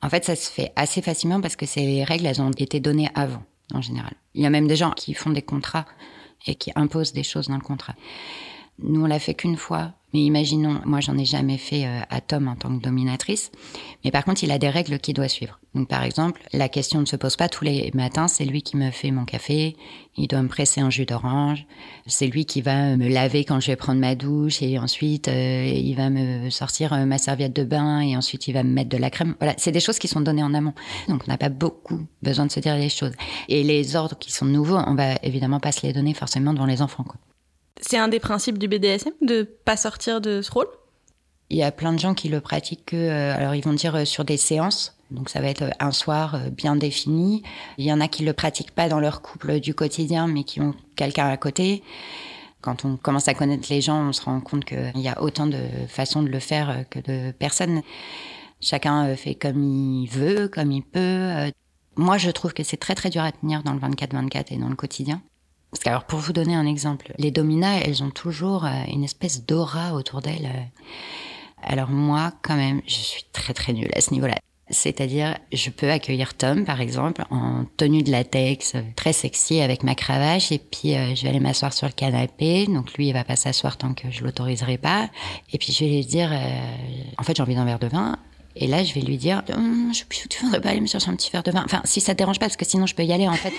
en 0.02 0.08
fait, 0.08 0.24
ça 0.24 0.36
se 0.36 0.50
fait 0.50 0.72
assez 0.76 1.02
facilement 1.02 1.40
parce 1.40 1.56
que 1.56 1.66
ces 1.66 2.04
règles, 2.04 2.26
elles 2.26 2.40
ont 2.40 2.50
été 2.50 2.80
données 2.80 3.10
avant, 3.14 3.42
en 3.72 3.80
général. 3.80 4.12
Il 4.34 4.42
y 4.42 4.46
a 4.46 4.50
même 4.50 4.66
des 4.66 4.76
gens 4.76 4.90
qui 4.90 5.14
font 5.14 5.30
des 5.30 5.42
contrats 5.42 5.86
et 6.46 6.54
qui 6.54 6.72
imposent 6.74 7.12
des 7.12 7.22
choses 7.22 7.48
dans 7.48 7.57
le 7.57 7.62
contrat. 7.62 7.94
Nous, 8.83 9.02
on 9.02 9.07
l'a 9.07 9.18
fait 9.18 9.35
qu'une 9.35 9.57
fois 9.57 9.94
mais 10.14 10.22
imaginons, 10.22 10.80
moi 10.85 11.00
j'en 11.00 11.18
ai 11.18 11.24
jamais 11.24 11.59
fait 11.59 11.87
euh, 11.87 12.00
à 12.09 12.20
Tom 12.20 12.46
en 12.46 12.54
tant 12.54 12.74
que 12.78 12.80
dominatrice, 12.80 13.50
mais 14.04 14.12
par 14.12 14.24
contre 14.24 14.44
il 14.44 14.52
a 14.52 14.59
des 14.59 14.70
règles 14.70 15.00
qu'il 15.00 15.14
doit 15.14 15.28
suivre. 15.28 15.59
Donc 15.74 15.88
par 15.88 16.04
exemple, 16.04 16.40
la 16.52 16.68
question 16.68 17.00
ne 17.00 17.04
se 17.04 17.16
pose 17.16 17.37
pas 17.37 17.48
tous 17.48 17.64
les 17.64 17.90
matins, 17.94 18.28
c'est 18.28 18.44
lui 18.44 18.62
qui 18.62 18.76
me 18.76 18.90
fait 18.92 19.10
mon 19.10 19.24
café, 19.24 19.76
il 20.16 20.28
doit 20.28 20.42
me 20.42 20.48
presser 20.48 20.80
un 20.80 20.88
jus 20.88 21.04
d'orange, 21.04 21.66
c'est 22.06 22.28
lui 22.28 22.46
qui 22.46 22.62
va 22.62 22.96
me 22.96 23.08
laver 23.08 23.44
quand 23.44 23.58
je 23.58 23.68
vais 23.68 23.76
prendre 23.76 24.00
ma 24.00 24.14
douche 24.14 24.62
et 24.62 24.78
ensuite 24.78 25.26
euh, 25.26 25.64
il 25.66 25.94
va 25.96 26.10
me 26.10 26.48
sortir 26.50 26.92
euh, 26.92 27.04
ma 27.06 27.18
serviette 27.18 27.54
de 27.54 27.64
bain 27.64 28.00
et 28.00 28.16
ensuite 28.16 28.46
il 28.46 28.52
va 28.52 28.62
me 28.62 28.70
mettre 28.70 28.90
de 28.90 28.96
la 28.96 29.10
crème. 29.10 29.34
Voilà, 29.40 29.54
c'est 29.58 29.72
des 29.72 29.80
choses 29.80 29.98
qui 29.98 30.06
sont 30.06 30.20
données 30.20 30.44
en 30.44 30.54
amont. 30.54 30.74
Donc 31.08 31.22
on 31.26 31.30
n'a 31.30 31.38
pas 31.38 31.48
beaucoup 31.48 32.06
besoin 32.22 32.46
de 32.46 32.52
se 32.52 32.60
dire 32.60 32.76
les 32.76 32.88
choses. 32.88 33.12
Et 33.48 33.64
les 33.64 33.96
ordres 33.96 34.16
qui 34.16 34.32
sont 34.32 34.46
nouveaux, 34.46 34.78
on 34.78 34.94
va 34.94 35.14
évidemment 35.24 35.58
pas 35.58 35.72
se 35.72 35.84
les 35.84 35.92
donner 35.92 36.14
forcément 36.14 36.52
devant 36.52 36.66
les 36.66 36.82
enfants. 36.82 37.04
C'est 37.80 37.98
un 37.98 38.08
des 38.08 38.20
principes 38.20 38.58
du 38.58 38.68
BDSM 38.68 39.12
de 39.22 39.42
pas 39.42 39.76
sortir 39.76 40.20
de 40.20 40.40
ce 40.40 40.52
rôle 40.52 40.68
Il 41.50 41.57
y 41.57 41.62
a 41.62 41.70
plein 41.70 41.92
de 41.92 41.98
gens 41.98 42.14
qui 42.14 42.28
le 42.28 42.40
pratiquent, 42.40 42.94
euh, 42.94 43.37
alors 43.37 43.54
ils 43.54 43.62
vont 43.62 43.72
dire 43.72 43.94
euh, 43.94 44.04
sur 44.04 44.24
des 44.24 44.37
séances, 44.37 44.96
donc 45.11 45.28
ça 45.28 45.40
va 45.40 45.48
être 45.48 45.70
un 45.78 45.92
soir 45.92 46.35
euh, 46.35 46.50
bien 46.50 46.74
défini. 46.74 47.42
Il 47.78 47.85
y 47.85 47.92
en 47.92 48.00
a 48.00 48.09
qui 48.09 48.24
le 48.24 48.33
pratiquent 48.33 48.74
pas 48.74 48.88
dans 48.88 49.00
leur 49.00 49.20
couple 49.22 49.61
du 49.61 49.74
quotidien, 49.74 50.26
mais 50.26 50.44
qui 50.44 50.61
ont 50.61 50.74
quelqu'un 50.96 51.28
à 51.28 51.37
côté. 51.37 51.83
Quand 52.62 52.85
on 52.87 52.96
commence 52.96 53.28
à 53.28 53.35
connaître 53.35 53.66
les 53.68 53.83
gens, 53.83 54.09
on 54.09 54.12
se 54.12 54.22
rend 54.22 54.40
compte 54.40 54.64
qu'il 54.64 54.92
y 54.96 55.09
a 55.09 55.20
autant 55.20 55.46
de 55.46 55.61
façons 55.87 56.22
de 56.22 56.28
le 56.28 56.38
faire 56.38 56.85
que 56.88 56.98
de 56.98 57.30
personnes. 57.33 57.83
Chacun 58.61 59.14
fait 59.16 59.35
comme 59.35 59.62
il 59.62 60.07
veut, 60.09 60.48
comme 60.48 60.72
il 60.72 60.83
peut. 60.83 61.52
Moi, 61.96 62.16
je 62.16 62.30
trouve 62.30 62.54
que 62.54 62.62
c'est 62.62 62.78
très 62.78 62.94
très 62.94 63.11
dur 63.11 63.22
à 63.22 63.33
tenir 63.33 63.62
dans 63.62 63.74
le 63.74 63.80
24-24 63.80 64.54
et 64.54 64.57
dans 64.57 64.70
le 64.70 64.76
quotidien. 64.76 65.20
Parce 65.74 65.83
que, 65.83 65.88
alors, 65.88 66.04
pour 66.04 66.20
vous 66.20 66.33
donner 66.33 66.54
un 66.54 66.66
exemple, 66.66 67.12
les 67.18 67.33
dominas, 67.33 67.80
elles 67.80 68.04
ont 68.04 68.11
toujours 68.11 68.64
euh, 68.64 68.70
une 68.92 69.02
espèce 69.02 69.44
d'aura 69.44 69.94
autour 69.94 70.22
d'elles. 70.22 70.70
Euh. 71.64 71.72
Alors 71.72 71.90
moi, 71.90 72.33
quand 72.42 72.57
même, 72.57 72.81
je 72.87 72.94
suis 72.94 73.24
très 73.33 73.55
très 73.55 73.72
nulle 73.72 73.90
à 73.94 74.00
ce 74.00 74.12
niveau-là. 74.12 74.37
C'est-à-dire, 74.70 75.37
je 75.53 75.68
peux 75.68 75.90
accueillir 75.90 76.35
Tom, 76.35 76.64
par 76.64 76.81
exemple, 76.81 77.22
en 77.31 77.66
tenue 77.77 78.03
de 78.03 78.11
latex, 78.11 78.72
très 78.96 79.12
sexy, 79.12 79.61
avec 79.61 79.83
ma 79.83 79.94
cravache, 79.94 80.53
et 80.53 80.59
puis 80.59 80.94
euh, 80.94 81.14
je 81.14 81.22
vais 81.22 81.29
aller 81.29 81.40
m'asseoir 81.40 81.74
sur 81.74 81.87
le 81.87 81.92
canapé. 81.92 82.66
Donc 82.66 82.94
lui, 82.94 83.09
il 83.09 83.12
va 83.12 83.24
pas 83.24 83.37
s'asseoir 83.37 83.77
tant 83.77 83.92
que 83.92 84.11
je 84.11 84.24
l'autoriserai 84.24 84.79
pas. 84.79 85.11
Et 85.53 85.59
puis 85.59 85.70
je 85.72 85.85
vais 85.85 85.90
lui 85.90 86.07
dire, 86.07 86.31
euh, 86.33 86.61
en 87.18 87.22
fait, 87.24 87.37
j'ai 87.37 87.42
envie 87.42 87.55
d'un 87.55 87.66
verre 87.66 87.79
de 87.79 87.88
vin. 87.88 88.18
Et 88.57 88.66
là, 88.66 88.83
je 88.85 88.94
vais 88.94 89.03
lui 89.03 89.18
dire, 89.18 89.42
hum, 89.53 89.92
je 89.92 90.05
tu 90.29 90.44
voudrais 90.44 90.61
pas 90.62 90.70
aller 90.70 90.81
me 90.81 90.87
chercher 90.87 91.11
un 91.11 91.16
petit 91.16 91.31
verre 91.31 91.42
de 91.42 91.50
vin 91.50 91.62
Enfin, 91.64 91.83
si 91.85 92.00
ça 92.00 92.14
te 92.14 92.18
dérange 92.18 92.38
pas, 92.38 92.46
parce 92.46 92.57
que 92.57 92.64
sinon 92.64 92.87
je 92.87 92.94
peux 92.94 93.05
y 93.05 93.12
aller, 93.12 93.29
en 93.29 93.35
fait. 93.35 93.53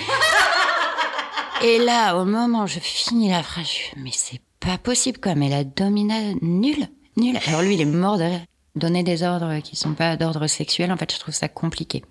et 1.64 1.78
là, 1.78 2.18
au 2.18 2.26
moment 2.26 2.64
où 2.64 2.68
je 2.68 2.80
finis 2.80 3.30
la 3.30 3.44
phrase, 3.44 3.68
je 3.68 4.00
mais 4.02 4.12
c'est 4.12 4.42
pas 4.60 4.80
possible, 4.80 5.20
quoi. 5.20 5.36
Mais 5.36 5.50
la 5.50 5.64
domina, 5.64 6.16
nulle, 6.42 6.88
nulle. 7.18 7.40
Alors 7.48 7.62
lui, 7.62 7.76
il 7.76 7.82
est 7.82 7.86
mort 7.86 8.18
de. 8.18 8.30
Donner 8.76 9.04
des 9.04 9.24
ordres 9.24 9.62
qui 9.62 9.78
sont 9.78 9.94
pas 9.94 10.18
d'ordre 10.18 10.48
sexuel, 10.48 10.92
en 10.92 10.98
fait, 10.98 11.14
je 11.14 11.18
trouve 11.18 11.34
ça 11.34 11.48
compliqué. 11.48 12.04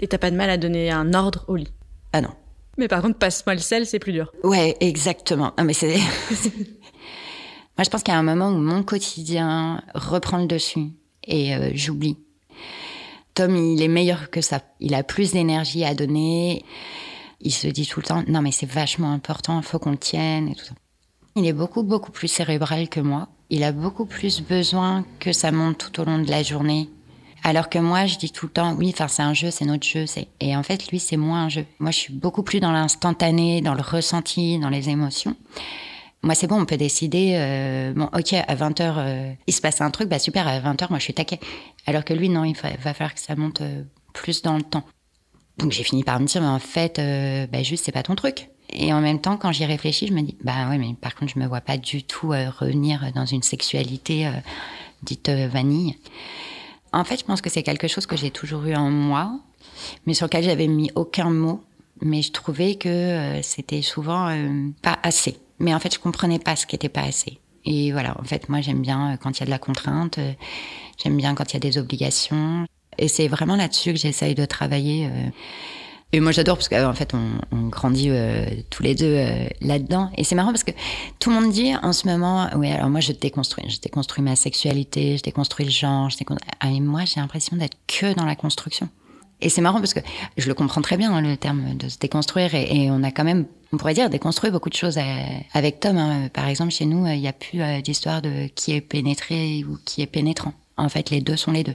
Et 0.00 0.08
t'as 0.08 0.16
pas 0.16 0.30
de 0.30 0.36
mal 0.36 0.48
à 0.48 0.56
donner 0.56 0.90
un 0.90 1.12
ordre 1.12 1.44
au 1.48 1.56
lit? 1.56 1.70
Ah 2.14 2.22
non. 2.22 2.30
Mais 2.78 2.88
par 2.88 3.02
contre, 3.02 3.18
passe-moi 3.18 3.54
le 3.54 3.60
sel, 3.60 3.86
c'est 3.86 3.98
plus 3.98 4.12
dur. 4.12 4.32
Ouais, 4.42 4.74
exactement. 4.80 5.52
Mais 5.62 5.74
c'est. 5.74 5.94
Moi, 7.76 7.84
je 7.84 7.90
pense 7.90 8.02
qu'il 8.02 8.12
y 8.12 8.16
a 8.16 8.18
un 8.18 8.22
moment 8.22 8.48
où 8.48 8.58
mon 8.58 8.82
quotidien 8.82 9.82
reprend 9.94 10.38
le 10.38 10.46
dessus 10.46 10.92
et 11.24 11.54
euh, 11.54 11.70
j'oublie. 11.74 12.16
Tom, 13.34 13.54
il 13.56 13.82
est 13.82 13.88
meilleur 13.88 14.30
que 14.30 14.40
ça. 14.40 14.60
Il 14.80 14.94
a 14.94 15.02
plus 15.02 15.32
d'énergie 15.32 15.84
à 15.84 15.94
donner. 15.94 16.64
Il 17.40 17.52
se 17.52 17.66
dit 17.66 17.86
tout 17.86 18.00
le 18.00 18.06
temps, 18.06 18.24
non, 18.28 18.40
mais 18.40 18.52
c'est 18.52 18.70
vachement 18.70 19.12
important, 19.12 19.58
il 19.58 19.64
faut 19.64 19.78
qu'on 19.78 19.90
le 19.90 19.96
tienne 19.96 20.48
et 20.48 20.54
tout 20.54 20.64
ça. 20.64 20.74
Il 21.34 21.46
est 21.46 21.52
beaucoup, 21.52 21.82
beaucoup 21.82 22.12
plus 22.12 22.28
cérébral 22.28 22.88
que 22.88 23.00
moi 23.00 23.28
il 23.52 23.64
a 23.64 23.72
beaucoup 23.72 24.06
plus 24.06 24.40
besoin 24.40 25.04
que 25.20 25.30
ça 25.32 25.52
monte 25.52 25.76
tout 25.76 26.00
au 26.00 26.04
long 26.06 26.18
de 26.18 26.30
la 26.30 26.42
journée. 26.42 26.88
Alors 27.44 27.68
que 27.68 27.78
moi, 27.78 28.06
je 28.06 28.16
dis 28.16 28.30
tout 28.30 28.46
le 28.46 28.52
temps, 28.52 28.74
oui, 28.78 28.90
enfin, 28.94 29.08
c'est 29.08 29.22
un 29.22 29.34
jeu, 29.34 29.50
c'est 29.50 29.66
notre 29.66 29.86
jeu. 29.86 30.06
Et 30.40 30.56
en 30.56 30.62
fait, 30.62 30.88
lui, 30.88 30.98
c'est 30.98 31.18
moins 31.18 31.44
un 31.44 31.48
jeu. 31.50 31.66
Moi, 31.78 31.90
je 31.90 31.98
suis 31.98 32.14
beaucoup 32.14 32.42
plus 32.42 32.60
dans 32.60 32.72
l'instantané, 32.72 33.60
dans 33.60 33.74
le 33.74 33.82
ressenti, 33.82 34.58
dans 34.58 34.70
les 34.70 34.88
émotions. 34.88 35.36
Moi, 36.22 36.34
c'est 36.34 36.46
bon, 36.46 36.62
on 36.62 36.64
peut 36.64 36.78
décider, 36.78 37.34
euh, 37.34 37.92
bon, 37.94 38.08
ok, 38.14 38.32
à 38.32 38.54
20h, 38.54 38.94
euh, 38.96 39.32
il 39.46 39.52
se 39.52 39.60
passe 39.60 39.82
un 39.82 39.90
truc, 39.90 40.08
bah 40.08 40.18
super, 40.18 40.48
à 40.48 40.58
20h, 40.58 40.86
moi, 40.88 40.98
je 40.98 41.04
suis 41.04 41.14
taquet. 41.14 41.38
Alors 41.86 42.06
que 42.06 42.14
lui, 42.14 42.30
non, 42.30 42.44
il 42.44 42.56
va, 42.56 42.70
falloir 42.78 43.12
que 43.12 43.20
ça 43.20 43.36
monte 43.36 43.60
euh, 43.60 43.82
plus 44.14 44.40
dans 44.40 44.56
le 44.56 44.62
temps. 44.62 44.84
Donc, 45.58 45.72
j'ai 45.72 45.82
fini 45.82 46.04
par 46.04 46.20
me 46.20 46.26
dire, 46.26 46.40
mais 46.40 46.48
en 46.48 46.58
fait, 46.58 46.98
bah, 47.52 47.62
juste, 47.62 47.84
c'est 47.84 47.92
pas 47.92 48.02
ton 48.02 48.14
truc. 48.14 48.48
Et 48.72 48.92
en 48.92 49.00
même 49.00 49.20
temps, 49.20 49.36
quand 49.36 49.52
j'y 49.52 49.64
réfléchis, 49.66 50.06
je 50.06 50.12
me 50.12 50.22
dis, 50.22 50.36
bah 50.42 50.68
ouais, 50.68 50.78
mais 50.78 50.94
par 51.00 51.14
contre, 51.14 51.32
je 51.34 51.38
me 51.38 51.46
vois 51.46 51.60
pas 51.60 51.76
du 51.76 52.02
tout 52.02 52.32
euh, 52.32 52.50
revenir 52.50 53.12
dans 53.14 53.26
une 53.26 53.42
sexualité 53.42 54.26
euh, 54.26 54.32
dite 55.02 55.28
euh, 55.28 55.46
vanille. 55.46 55.96
En 56.92 57.04
fait, 57.04 57.20
je 57.20 57.24
pense 57.24 57.40
que 57.42 57.50
c'est 57.50 57.62
quelque 57.62 57.88
chose 57.88 58.06
que 58.06 58.16
j'ai 58.16 58.30
toujours 58.30 58.64
eu 58.64 58.74
en 58.74 58.90
moi, 58.90 59.38
mais 60.06 60.14
sur 60.14 60.26
lequel 60.26 60.44
j'avais 60.44 60.68
mis 60.68 60.90
aucun 60.94 61.30
mot. 61.30 61.62
Mais 62.00 62.22
je 62.22 62.32
trouvais 62.32 62.74
que 62.74 63.40
c'était 63.42 63.80
souvent 63.80 64.36
pas 64.82 64.98
assez. 65.04 65.38
Mais 65.60 65.72
en 65.72 65.78
fait, 65.78 65.94
je 65.94 66.00
comprenais 66.00 66.40
pas 66.40 66.56
ce 66.56 66.66
qui 66.66 66.74
était 66.74 66.88
pas 66.88 67.02
assez. 67.02 67.38
Et 67.64 67.92
voilà, 67.92 68.20
en 68.20 68.24
fait, 68.24 68.48
moi, 68.48 68.60
j'aime 68.60 68.82
bien 68.82 69.16
quand 69.22 69.38
il 69.38 69.40
y 69.40 69.42
a 69.44 69.46
de 69.46 69.50
la 69.50 69.60
contrainte, 69.60 70.18
j'aime 71.02 71.16
bien 71.16 71.34
quand 71.34 71.52
il 71.52 71.54
y 71.54 71.56
a 71.58 71.60
des 71.60 71.78
obligations. 71.78 72.66
Et 72.98 73.06
c'est 73.06 73.28
vraiment 73.28 73.54
là-dessus 73.54 73.92
que 73.92 74.00
j'essaye 74.00 74.34
de 74.34 74.44
travailler. 74.44 75.08
Et 76.14 76.20
moi 76.20 76.30
j'adore 76.30 76.56
parce 76.56 76.68
qu'en 76.68 76.92
fait 76.92 77.14
on, 77.14 77.68
grandit 77.68 78.10
euh, 78.10 78.44
tous 78.68 78.82
les 78.82 78.94
deux 78.94 79.14
euh, 79.16 79.46
là-dedans. 79.62 80.10
Et 80.18 80.24
c'est 80.24 80.34
marrant 80.34 80.50
parce 80.50 80.64
que 80.64 80.72
tout 81.18 81.30
le 81.30 81.40
monde 81.40 81.50
dit 81.50 81.74
en 81.82 81.94
ce 81.94 82.06
moment, 82.06 82.48
oui 82.56 82.70
alors 82.70 82.90
moi 82.90 83.00
je 83.00 83.12
déconstruis, 83.12 83.64
je 83.70 83.80
déconstruis 83.80 84.22
ma 84.22 84.36
sexualité, 84.36 85.16
je 85.16 85.22
déconstruis 85.22 85.64
le 85.64 85.70
genre, 85.70 86.10
je 86.10 86.18
déconstruis... 86.18 86.50
Ah, 86.60 86.70
et 86.70 86.80
moi 86.80 87.04
j'ai 87.06 87.18
l'impression 87.18 87.56
d'être 87.56 87.78
que 87.86 88.12
dans 88.14 88.26
la 88.26 88.36
construction. 88.36 88.90
Et 89.40 89.48
c'est 89.48 89.62
marrant 89.62 89.78
parce 89.78 89.94
que 89.94 90.00
je 90.36 90.48
le 90.48 90.54
comprends 90.54 90.82
très 90.82 90.98
bien 90.98 91.12
hein, 91.12 91.22
le 91.22 91.36
terme 91.36 91.76
de 91.76 91.88
se 91.88 91.98
déconstruire 91.98 92.54
et, 92.54 92.90
on 92.90 93.02
a 93.02 93.10
quand 93.10 93.24
même, 93.24 93.46
on 93.72 93.78
pourrait 93.78 93.94
dire, 93.94 94.10
déconstruit 94.10 94.50
beaucoup 94.50 94.68
de 94.68 94.76
choses 94.76 94.98
euh, 94.98 95.24
avec 95.54 95.80
Tom. 95.80 95.96
Hein. 95.96 96.28
Par 96.28 96.46
exemple 96.46 96.72
chez 96.72 96.84
nous 96.84 97.06
il 97.06 97.20
n'y 97.20 97.28
a 97.28 97.32
plus 97.32 97.62
d'histoire 97.82 98.20
de 98.20 98.48
qui 98.48 98.72
est 98.72 98.82
pénétré 98.82 99.64
ou 99.66 99.78
qui 99.86 100.02
est 100.02 100.06
pénétrant. 100.06 100.52
En 100.76 100.88
fait, 100.88 101.10
les 101.10 101.20
deux 101.20 101.36
sont 101.36 101.52
les 101.52 101.64
deux. 101.64 101.74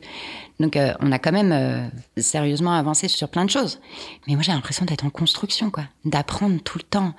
Donc, 0.59 0.75
euh, 0.75 0.93
on 0.99 1.11
a 1.11 1.19
quand 1.19 1.31
même 1.31 1.51
euh, 1.51 1.87
sérieusement 2.17 2.73
avancé 2.73 3.07
sur 3.07 3.29
plein 3.29 3.45
de 3.45 3.49
choses. 3.49 3.79
Mais 4.27 4.33
moi, 4.33 4.41
j'ai 4.41 4.51
l'impression 4.51 4.85
d'être 4.85 5.05
en 5.05 5.09
construction, 5.09 5.69
quoi, 5.69 5.83
d'apprendre 6.03 6.59
tout 6.63 6.79
le 6.79 6.83
temps. 6.83 7.13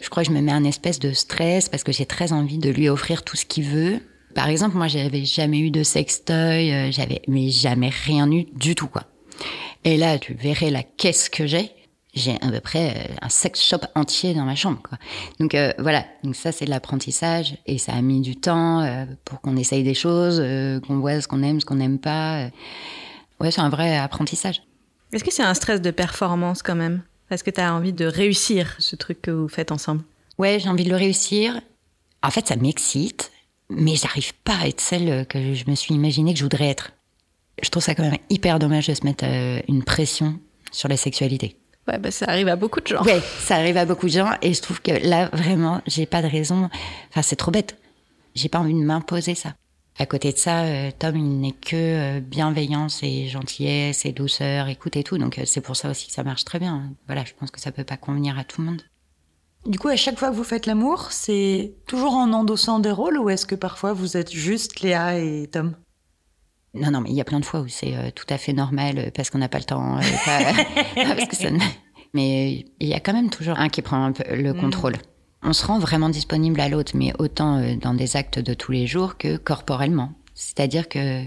Je 0.00 0.08
crois 0.08 0.22
que 0.22 0.28
je 0.30 0.34
me 0.34 0.40
mets 0.40 0.52
un 0.52 0.64
espèce 0.64 1.00
de 1.00 1.12
stress 1.12 1.68
parce 1.68 1.82
que 1.82 1.92
j'ai 1.92 2.06
très 2.06 2.32
envie 2.32 2.58
de 2.58 2.70
lui 2.70 2.88
offrir 2.88 3.24
tout 3.24 3.36
ce 3.36 3.44
qu'il 3.44 3.64
veut. 3.64 4.00
Par 4.34 4.48
exemple, 4.48 4.76
moi, 4.76 4.88
j'avais 4.88 5.24
jamais 5.24 5.58
eu 5.58 5.70
de 5.70 5.82
sextoy, 5.82 6.72
euh, 6.72 6.90
j'avais 6.92 7.22
mais 7.28 7.50
jamais 7.50 7.90
rien 7.90 8.30
eu 8.30 8.46
du 8.54 8.74
tout, 8.74 8.88
quoi. 8.88 9.04
Et 9.84 9.96
là, 9.96 10.18
tu 10.18 10.34
verrais 10.34 10.70
la 10.70 10.82
caisse 10.82 11.28
que 11.28 11.46
j'ai 11.46 11.70
j'ai 12.14 12.36
à 12.40 12.50
peu 12.50 12.60
près 12.60 12.90
euh, 12.90 13.14
un 13.22 13.28
sex 13.28 13.62
shop 13.62 13.80
entier 13.94 14.34
dans 14.34 14.44
ma 14.44 14.54
chambre. 14.54 14.80
Quoi. 14.88 14.98
Donc 15.40 15.54
euh, 15.54 15.72
voilà, 15.78 16.04
donc 16.22 16.36
ça 16.36 16.52
c'est 16.52 16.64
de 16.64 16.70
l'apprentissage 16.70 17.56
et 17.66 17.78
ça 17.78 17.92
a 17.92 18.00
mis 18.00 18.20
du 18.20 18.36
temps 18.36 18.80
euh, 18.80 19.04
pour 19.24 19.40
qu'on 19.40 19.56
essaye 19.56 19.82
des 19.82 19.94
choses, 19.94 20.42
qu'on 20.86 20.98
voit 20.98 21.20
ce 21.20 21.28
qu'on 21.28 21.42
aime, 21.42 21.60
ce 21.60 21.66
qu'on 21.66 21.74
n'aime 21.76 21.98
pas. 21.98 22.48
Ouais, 23.40 23.50
c'est 23.50 23.60
un 23.60 23.68
vrai 23.68 23.96
apprentissage. 23.96 24.62
Est-ce 25.12 25.24
que 25.24 25.32
c'est 25.32 25.42
un 25.42 25.54
stress 25.54 25.80
de 25.80 25.90
performance 25.90 26.62
quand 26.62 26.74
même? 26.74 27.02
Est-ce 27.30 27.44
que 27.44 27.50
tu 27.50 27.60
as 27.60 27.74
envie 27.74 27.92
de 27.92 28.06
réussir 28.06 28.76
ce 28.78 28.96
truc 28.96 29.22
que 29.22 29.30
vous 29.30 29.48
faites 29.48 29.72
ensemble? 29.72 30.02
Ouais, 30.38 30.58
j'ai 30.60 30.68
envie 30.68 30.84
de 30.84 30.90
le 30.90 30.96
réussir. 30.96 31.60
En 32.22 32.30
fait, 32.30 32.48
ça 32.48 32.56
m'excite, 32.56 33.32
mais 33.70 33.96
j'arrive 33.96 34.34
pas 34.44 34.56
à 34.56 34.68
être 34.68 34.80
celle 34.80 35.26
que 35.26 35.54
je 35.54 35.68
me 35.68 35.74
suis 35.74 35.94
imaginée 35.94 36.32
que 36.32 36.38
je 36.38 36.44
voudrais 36.44 36.68
être. 36.68 36.92
Je 37.62 37.70
trouve 37.70 37.82
ça 37.82 37.94
quand 37.94 38.02
même 38.02 38.18
hyper 38.30 38.58
dommage 38.58 38.88
de 38.88 38.94
se 38.94 39.04
mettre 39.04 39.24
une 39.68 39.84
pression 39.84 40.38
sur 40.72 40.88
la 40.88 40.96
sexualité. 40.96 41.56
Ouais, 41.86 41.98
bah, 41.98 42.10
ça 42.10 42.26
arrive 42.28 42.48
à 42.48 42.56
beaucoup 42.56 42.80
de 42.80 42.86
gens. 42.86 43.02
Oui, 43.04 43.20
ça 43.40 43.56
arrive 43.56 43.76
à 43.76 43.84
beaucoup 43.84 44.06
de 44.06 44.12
gens. 44.12 44.30
Et 44.40 44.54
je 44.54 44.62
trouve 44.62 44.80
que 44.80 44.92
là, 45.06 45.28
vraiment, 45.32 45.82
j'ai 45.86 46.06
pas 46.06 46.22
de 46.22 46.28
raison. 46.28 46.70
Enfin, 47.10 47.22
c'est 47.22 47.36
trop 47.36 47.50
bête. 47.50 47.76
J'ai 48.34 48.48
pas 48.48 48.58
envie 48.58 48.74
de 48.74 48.84
m'imposer 48.84 49.34
ça. 49.34 49.54
À 49.96 50.06
côté 50.06 50.32
de 50.32 50.38
ça, 50.38 50.64
euh, 50.64 50.90
Tom, 50.98 51.16
il 51.16 51.40
n'est 51.40 51.52
que 51.52 51.76
euh, 51.76 52.20
bienveillance 52.20 53.02
et 53.04 53.28
gentillesse 53.28 54.04
et 54.04 54.12
douceur, 54.12 54.68
écoute 54.68 54.96
et 54.96 55.04
tout. 55.04 55.18
Donc, 55.18 55.38
euh, 55.38 55.44
c'est 55.44 55.60
pour 55.60 55.76
ça 55.76 55.90
aussi 55.90 56.08
que 56.08 56.12
ça 56.12 56.24
marche 56.24 56.44
très 56.44 56.58
bien. 56.58 56.90
Voilà, 57.06 57.24
je 57.24 57.32
pense 57.38 57.52
que 57.52 57.60
ça 57.60 57.70
peut 57.70 57.84
pas 57.84 57.96
convenir 57.96 58.36
à 58.38 58.44
tout 58.44 58.60
le 58.60 58.66
monde. 58.66 58.82
Du 59.66 59.78
coup, 59.78 59.88
à 59.88 59.96
chaque 59.96 60.18
fois 60.18 60.30
que 60.30 60.34
vous 60.34 60.44
faites 60.44 60.66
l'amour, 60.66 61.12
c'est 61.12 61.74
toujours 61.86 62.14
en 62.14 62.32
endossant 62.32 62.80
des 62.80 62.90
rôles 62.90 63.18
ou 63.18 63.30
est-ce 63.30 63.46
que 63.46 63.54
parfois 63.54 63.92
vous 63.92 64.16
êtes 64.16 64.32
juste 64.32 64.80
Léa 64.80 65.18
et 65.18 65.48
Tom? 65.50 65.74
Non, 66.74 66.90
non, 66.90 67.00
mais 67.00 67.10
il 67.10 67.16
y 67.16 67.20
a 67.20 67.24
plein 67.24 67.40
de 67.40 67.44
fois 67.44 67.60
où 67.60 67.68
c'est 67.68 67.96
euh, 67.96 68.10
tout 68.14 68.26
à 68.28 68.38
fait 68.38 68.52
normal 68.52 68.98
euh, 68.98 69.10
parce 69.14 69.30
qu'on 69.30 69.38
n'a 69.38 69.48
pas 69.48 69.58
le 69.58 69.64
temps. 69.64 69.96
Euh, 69.96 70.00
parce 70.96 71.26
que 71.26 71.36
ça 71.36 71.48
Mais 72.14 72.66
il 72.80 72.88
y 72.88 72.94
a 72.94 73.00
quand 73.00 73.12
même 73.12 73.30
toujours 73.30 73.58
un 73.58 73.68
qui 73.68 73.82
prend 73.82 74.04
un 74.04 74.12
peu 74.12 74.24
le 74.34 74.52
mm. 74.52 74.60
contrôle. 74.60 74.94
On 75.42 75.52
se 75.52 75.66
rend 75.66 75.78
vraiment 75.78 76.08
disponible 76.08 76.60
à 76.60 76.68
l'autre, 76.68 76.92
mais 76.94 77.12
autant 77.18 77.60
dans 77.80 77.92
des 77.92 78.16
actes 78.16 78.38
de 78.38 78.54
tous 78.54 78.72
les 78.72 78.86
jours 78.86 79.18
que 79.18 79.36
corporellement. 79.36 80.12
C'est-à-dire 80.34 80.88
que 80.88 81.22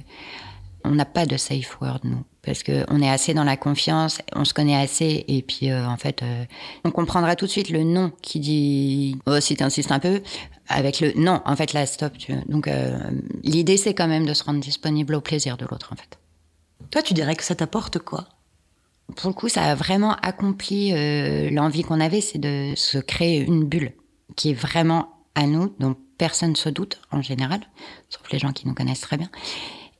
on 0.83 0.91
n'a 0.91 1.05
pas 1.05 1.25
de 1.25 1.37
safe 1.37 1.79
word, 1.81 1.99
nous 2.03 2.23
parce 2.47 2.63
qu'on 2.63 3.01
est 3.01 3.09
assez 3.09 3.33
dans 3.33 3.43
la 3.43 3.57
confiance, 3.57 4.21
on 4.33 4.45
se 4.45 4.53
connaît 4.53 4.77
assez, 4.77 5.25
et 5.27 5.41
puis 5.41 5.69
euh, 5.69 5.85
en 5.85 5.97
fait, 5.97 6.23
euh, 6.23 6.45
on 6.85 6.91
comprendra 6.91 7.35
tout 7.35 7.45
de 7.45 7.51
suite 7.51 7.69
le 7.69 7.83
non 7.83 8.13
qui 8.21 8.39
dit 8.39 9.17
oh 9.25 9.41
si 9.41 9.57
t'insistes 9.57 9.91
un 9.91 9.99
peu, 9.99 10.21
avec 10.69 10.99
le 10.99 11.13
non, 11.15 11.41
en 11.45 11.55
fait 11.55 11.73
là 11.73 11.85
stop. 11.85 12.17
Tu 12.17 12.33
Donc 12.47 12.67
euh, 12.67 12.97
l'idée 13.43 13.77
c'est 13.77 13.93
quand 13.93 14.07
même 14.07 14.25
de 14.25 14.33
se 14.33 14.43
rendre 14.43 14.59
disponible 14.59 15.15
au 15.15 15.21
plaisir 15.21 15.57
de 15.57 15.65
l'autre 15.65 15.93
en 15.93 15.95
fait. 15.95 16.17
Toi, 16.91 17.01
tu 17.01 17.13
dirais 17.13 17.35
que 17.35 17.43
ça 17.43 17.55
t'apporte 17.55 17.99
quoi? 17.99 18.27
Pour 19.15 19.29
le 19.29 19.33
coup, 19.33 19.49
ça 19.49 19.63
a 19.63 19.75
vraiment 19.75 20.15
accompli 20.15 20.91
l'envie 21.49 21.83
qu'on 21.83 21.99
avait, 21.99 22.21
c'est 22.21 22.37
de 22.37 22.73
se 22.75 22.97
créer 22.97 23.39
une 23.39 23.65
bulle 23.65 23.93
qui 24.35 24.51
est 24.51 24.53
vraiment 24.53 25.09
à 25.35 25.47
nous, 25.47 25.73
dont 25.79 25.95
personne 26.17 26.51
ne 26.51 26.55
se 26.55 26.69
doute 26.69 26.99
en 27.11 27.21
général, 27.21 27.61
sauf 28.09 28.21
les 28.31 28.39
gens 28.39 28.51
qui 28.53 28.67
nous 28.67 28.73
connaissent 28.73 29.01
très 29.01 29.17
bien, 29.17 29.29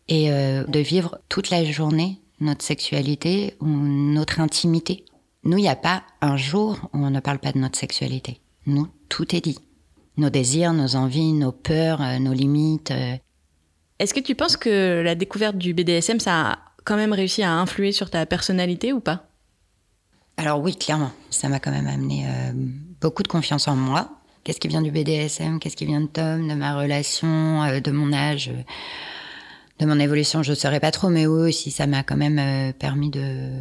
et 0.07 0.29
de 0.29 0.79
vivre 0.79 1.19
toute 1.29 1.49
la 1.49 1.63
journée 1.65 2.19
notre 2.39 2.63
sexualité 2.63 3.55
ou 3.59 3.67
notre 3.67 4.39
intimité. 4.39 5.05
Nous, 5.43 5.57
il 5.57 5.61
n'y 5.61 5.69
a 5.69 5.75
pas 5.75 6.03
un 6.21 6.37
jour 6.37 6.79
où 6.93 6.97
on 6.97 7.09
ne 7.09 7.19
parle 7.19 7.39
pas 7.39 7.51
de 7.51 7.59
notre 7.59 7.77
sexualité. 7.77 8.39
Nous, 8.65 8.87
tout 9.09 9.35
est 9.35 9.41
dit. 9.41 9.59
Nos 10.17 10.29
désirs, 10.29 10.73
nos 10.73 10.95
envies, 10.95 11.33
nos 11.33 11.51
peurs, 11.51 12.01
euh, 12.01 12.19
nos 12.19 12.33
limites. 12.33 12.91
Euh. 12.91 13.17
Est-ce 13.99 14.13
que 14.13 14.19
tu 14.19 14.35
penses 14.35 14.57
que 14.57 15.01
la 15.03 15.15
découverte 15.15 15.57
du 15.57 15.73
BDSM, 15.73 16.19
ça 16.19 16.51
a 16.51 16.59
quand 16.85 16.95
même 16.95 17.13
réussi 17.13 17.43
à 17.43 17.53
influer 17.53 17.91
sur 17.91 18.09
ta 18.09 18.25
personnalité 18.25 18.93
ou 18.93 18.99
pas? 18.99 19.27
Alors 20.37 20.59
oui, 20.61 20.75
clairement. 20.75 21.11
Ça 21.29 21.49
m'a 21.49 21.59
quand 21.59 21.71
même 21.71 21.87
amené 21.87 22.25
euh, 22.27 22.51
beaucoup 23.01 23.23
de 23.23 23.27
confiance 23.27 23.67
en 23.67 23.75
moi. 23.75 24.09
Qu'est-ce 24.43 24.59
qui 24.59 24.67
vient 24.67 24.81
du 24.81 24.91
BDSM 24.91 25.59
Qu'est-ce 25.59 25.75
qui 25.75 25.85
vient 25.85 26.01
de 26.01 26.07
Tom? 26.07 26.47
De 26.47 26.53
ma 26.53 26.77
relation 26.77 27.79
De 27.79 27.91
mon 27.91 28.13
âge 28.13 28.51
de 29.79 29.85
mon 29.85 29.99
évolution, 29.99 30.41
je 30.41 30.51
ne 30.51 30.55
saurais 30.55 30.79
pas 30.79 30.89
trop, 30.89 31.09
mais 31.09 31.27
oui, 31.27 31.49
aussi, 31.49 31.69
ça 31.69 31.85
m'a 31.85 32.01
quand 32.01 32.17
même 32.17 32.73
permis 32.73 33.11
de, 33.11 33.51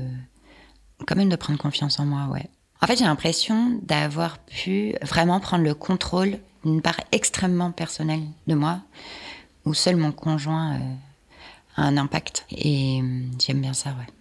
quand 1.06 1.14
même 1.14 1.28
de 1.28 1.36
prendre 1.36 1.58
confiance 1.58 2.00
en 2.00 2.06
moi, 2.06 2.28
ouais. 2.32 2.48
En 2.82 2.86
fait, 2.86 2.96
j'ai 2.96 3.04
l'impression 3.04 3.80
d'avoir 3.82 4.38
pu 4.38 4.94
vraiment 5.02 5.40
prendre 5.40 5.64
le 5.64 5.74
contrôle 5.74 6.38
d'une 6.66 6.82
part 6.82 7.00
extrêmement 7.12 7.70
personnelle 7.70 8.22
de 8.46 8.54
moi, 8.54 8.80
où 9.64 9.72
seul 9.72 9.96
mon 9.96 10.12
conjoint 10.12 10.78
a 11.76 11.82
un 11.82 11.96
impact. 11.96 12.44
Et 12.50 13.00
j'aime 13.38 13.60
bien 13.60 13.72
ça, 13.72 13.90
ouais. 13.90 14.12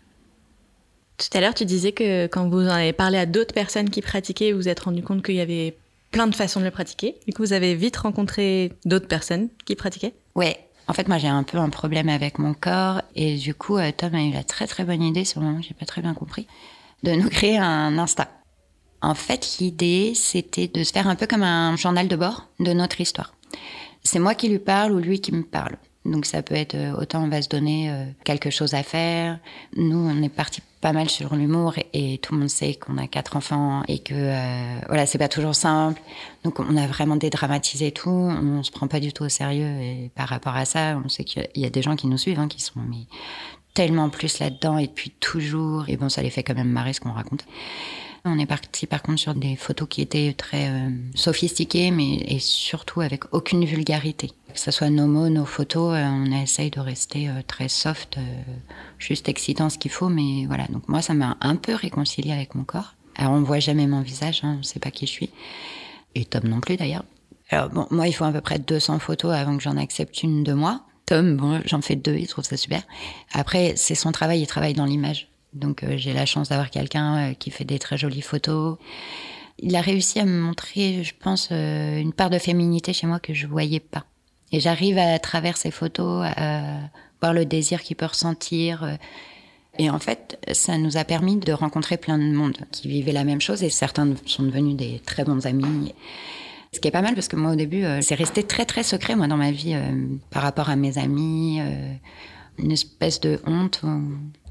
Tout 1.17 1.37
à 1.37 1.41
l'heure, 1.41 1.53
tu 1.53 1.65
disais 1.65 1.91
que 1.91 2.27
quand 2.27 2.49
vous 2.49 2.65
en 2.65 2.71
avez 2.71 2.93
parlé 2.93 3.17
à 3.17 3.25
d'autres 3.25 3.53
personnes 3.53 3.89
qui 3.89 4.01
pratiquaient, 4.01 4.51
vous 4.51 4.59
vous 4.59 4.69
êtes 4.69 4.81
rendu 4.81 5.01
compte 5.01 5.23
qu'il 5.23 5.35
y 5.35 5.41
avait 5.41 5.77
plein 6.11 6.27
de 6.27 6.35
façons 6.35 6.59
de 6.59 6.65
le 6.65 6.71
pratiquer. 6.71 7.15
Du 7.25 7.33
coup, 7.33 7.43
vous 7.43 7.53
avez 7.53 7.73
vite 7.73 7.97
rencontré 7.97 8.73
d'autres 8.85 9.07
personnes 9.07 9.49
qui 9.65 9.75
pratiquaient? 9.75 10.13
Ouais. 10.35 10.59
En 10.87 10.93
fait, 10.93 11.07
moi, 11.07 11.17
j'ai 11.17 11.27
un 11.27 11.43
peu 11.43 11.57
un 11.57 11.69
problème 11.69 12.09
avec 12.09 12.37
mon 12.37 12.53
corps. 12.53 13.01
Et 13.15 13.37
du 13.37 13.55
coup, 13.55 13.77
euh, 13.77 13.91
Tom 13.95 14.13
a 14.13 14.23
eu 14.23 14.31
la 14.31 14.43
très 14.43 14.67
très 14.67 14.83
bonne 14.83 15.01
idée, 15.01 15.25
sur 15.25 15.39
le 15.39 15.47
moment, 15.47 15.61
j'ai 15.61 15.73
pas 15.73 15.85
très 15.85 16.01
bien 16.01 16.13
compris, 16.13 16.47
de 17.03 17.11
nous 17.11 17.29
créer 17.29 17.57
un 17.57 17.97
Insta. 17.97 18.29
En 19.05 19.13
fait, 19.13 19.57
l'idée, 19.59 20.13
c'était 20.15 20.67
de 20.67 20.83
se 20.83 20.91
faire 20.91 21.07
un 21.07 21.13
peu 21.13 21.27
comme 21.27 21.43
un 21.43 21.75
journal 21.75 22.07
de 22.07 22.15
bord 22.15 22.47
de 22.59 22.73
notre 22.73 22.99
histoire. 22.99 23.35
C'est 24.01 24.17
moi 24.17 24.33
qui 24.33 24.49
lui 24.49 24.57
parle 24.57 24.93
ou 24.93 24.97
lui 24.97 25.21
qui 25.21 25.31
me 25.31 25.43
parle. 25.43 25.77
Donc 26.05 26.25
ça 26.25 26.41
peut 26.41 26.55
être 26.55 26.73
euh, 26.73 26.99
autant 26.99 27.23
on 27.23 27.27
va 27.27 27.43
se 27.43 27.47
donner 27.47 27.91
euh, 27.91 28.05
quelque 28.23 28.49
chose 28.49 28.73
à 28.73 28.81
faire. 28.81 29.37
Nous, 29.75 29.95
on 29.95 30.23
est 30.23 30.29
parti 30.29 30.61
pas 30.81 30.91
mal 30.91 31.07
sur 31.07 31.35
l'humour 31.35 31.75
et, 31.93 32.17
tout 32.17 32.33
le 32.33 32.39
monde 32.39 32.49
sait 32.49 32.73
qu'on 32.73 32.97
a 32.97 33.05
quatre 33.05 33.37
enfants 33.37 33.83
et 33.87 33.99
que 33.99 34.15
euh, 34.15 34.79
voilà, 34.87 35.05
c'est 35.05 35.19
pas 35.19 35.29
toujours 35.29 35.53
simple. 35.53 36.01
Donc 36.43 36.59
on 36.59 36.75
a 36.75 36.87
vraiment 36.87 37.15
dédramatisé 37.15 37.91
tout. 37.91 38.09
On 38.09 38.63
se 38.63 38.71
prend 38.71 38.87
pas 38.87 38.99
du 38.99 39.13
tout 39.13 39.23
au 39.23 39.29
sérieux 39.29 39.69
et 39.81 40.09
par 40.15 40.29
rapport 40.29 40.55
à 40.55 40.65
ça, 40.65 40.99
on 41.05 41.09
sait 41.09 41.25
qu'il 41.25 41.47
y 41.53 41.65
a 41.65 41.69
des 41.69 41.83
gens 41.83 41.95
qui 41.95 42.07
nous 42.07 42.17
suivent, 42.17 42.39
hein, 42.39 42.47
qui 42.47 42.59
sont 42.59 42.79
mais, 42.89 43.05
tellement 43.75 44.09
plus 44.09 44.39
là-dedans 44.39 44.79
et 44.79 44.87
depuis 44.87 45.11
toujours. 45.11 45.89
Et 45.89 45.97
bon, 45.97 46.09
ça 46.09 46.23
les 46.23 46.31
fait 46.31 46.41
quand 46.41 46.55
même 46.55 46.71
marrer 46.71 46.93
ce 46.93 47.01
qu'on 47.01 47.11
raconte. 47.11 47.45
On 48.27 48.39
est 48.39 48.47
parti 48.47 48.87
par 48.87 49.03
contre 49.03 49.19
sur 49.19 49.35
des 49.35 49.55
photos 49.55 49.87
qui 49.87 50.01
étaient 50.01 50.33
très 50.35 50.69
euh, 50.69 50.89
sophistiquées, 51.13 51.91
mais 51.91 52.15
et 52.27 52.39
surtout 52.39 53.01
avec 53.01 53.31
aucune 53.35 53.63
vulgarité. 53.65 54.31
Que 54.51 54.59
ce 54.59 54.71
soit 54.71 54.89
nos 54.89 55.05
mots, 55.05 55.29
nos 55.29 55.45
photos, 55.45 55.93
euh, 55.93 56.03
on 56.03 56.31
essaye 56.31 56.71
de 56.71 56.79
rester 56.79 57.29
euh, 57.29 57.43
très 57.45 57.69
soft, 57.69 58.17
juste 58.97 59.29
excitant 59.29 59.69
ce 59.69 59.77
qu'il 59.77 59.91
faut, 59.91 60.09
mais 60.09 60.47
voilà. 60.47 60.65
Donc 60.69 60.89
moi, 60.89 61.03
ça 61.03 61.13
m'a 61.13 61.37
un 61.39 61.55
peu 61.55 61.75
réconcilié 61.75 62.31
avec 62.31 62.55
mon 62.55 62.63
corps. 62.63 62.95
Alors 63.15 63.33
on 63.33 63.43
voit 63.43 63.59
jamais 63.59 63.85
mon 63.85 64.01
visage, 64.01 64.41
hein, 64.43 64.53
on 64.55 64.57
ne 64.57 64.63
sait 64.63 64.79
pas 64.79 64.89
qui 64.89 65.05
je 65.05 65.11
suis, 65.11 65.29
et 66.15 66.25
Tom 66.25 66.47
non 66.47 66.61
plus 66.61 66.77
d'ailleurs. 66.77 67.05
Alors 67.51 67.69
bon, 67.69 67.85
moi, 67.91 68.07
il 68.07 68.13
faut 68.13 68.25
à 68.25 68.31
peu 68.31 68.41
près 68.41 68.57
200 68.57 68.97
photos 68.97 69.35
avant 69.35 69.55
que 69.55 69.61
j'en 69.61 69.77
accepte 69.77 70.23
une 70.23 70.43
de 70.43 70.53
moi. 70.53 70.81
Tom, 71.05 71.37
bon, 71.37 71.61
j'en 71.65 71.81
fais 71.81 71.95
deux, 71.95 72.15
il 72.15 72.25
trouve 72.25 72.43
ça 72.43 72.57
super. 72.57 72.81
Après, 73.33 73.73
c'est 73.75 73.93
son 73.93 74.11
travail, 74.11 74.41
il 74.41 74.47
travaille 74.47 74.73
dans 74.73 74.85
l'image. 74.85 75.29
Donc 75.55 75.83
euh, 75.83 75.97
j'ai 75.97 76.13
la 76.13 76.25
chance 76.25 76.49
d'avoir 76.49 76.69
quelqu'un 76.69 77.31
euh, 77.31 77.33
qui 77.33 77.49
fait 77.49 77.63
des 77.63 77.79
très 77.79 77.97
jolies 77.97 78.21
photos. 78.21 78.77
Il 79.59 79.75
a 79.75 79.81
réussi 79.81 80.19
à 80.19 80.25
me 80.25 80.37
montrer, 80.39 81.03
je 81.03 81.13
pense, 81.17 81.49
euh, 81.51 81.97
une 81.97 82.11
part 82.11 82.29
de 82.29 82.37
féminité 82.37 82.91
chez 82.91 83.07
moi 83.07 83.19
que 83.19 83.33
je 83.33 83.47
voyais 83.47 83.79
pas. 83.79 84.03
Et 84.51 84.59
j'arrive 84.59 84.97
à 84.97 85.17
travers 85.17 85.57
ces 85.57 85.71
photos 85.71 86.25
à 86.25 86.61
voir 87.21 87.33
le 87.33 87.45
désir 87.45 87.81
qu'il 87.81 87.95
peut 87.95 88.05
ressentir. 88.05 88.97
Et 89.79 89.89
en 89.89 89.97
fait, 89.97 90.37
ça 90.51 90.77
nous 90.77 90.97
a 90.97 91.03
permis 91.03 91.37
de 91.37 91.51
rencontrer 91.51 91.97
plein 91.97 92.17
de 92.17 92.31
monde 92.31 92.57
qui 92.71 92.87
vivaient 92.87 93.11
la 93.11 93.23
même 93.23 93.41
chose 93.41 93.63
et 93.63 93.69
certains 93.69 94.13
sont 94.25 94.43
devenus 94.43 94.75
des 94.75 95.01
très 95.03 95.23
bons 95.23 95.47
amis. 95.47 95.93
Ce 96.73 96.79
qui 96.79 96.87
est 96.87 96.91
pas 96.91 97.01
mal 97.01 97.15
parce 97.15 97.27
que 97.27 97.35
moi 97.35 97.51
au 97.51 97.55
début, 97.55 97.83
c'est 98.01 98.15
resté 98.15 98.43
très 98.43 98.65
très 98.65 98.83
secret 98.83 99.15
moi 99.15 99.27
dans 99.27 99.37
ma 99.37 99.51
vie 99.51 99.75
par 100.29 100.43
rapport 100.43 100.69
à 100.69 100.75
mes 100.75 100.97
amis 100.99 101.59
une 102.57 102.71
espèce 102.71 103.19
de 103.19 103.39
honte. 103.45 103.81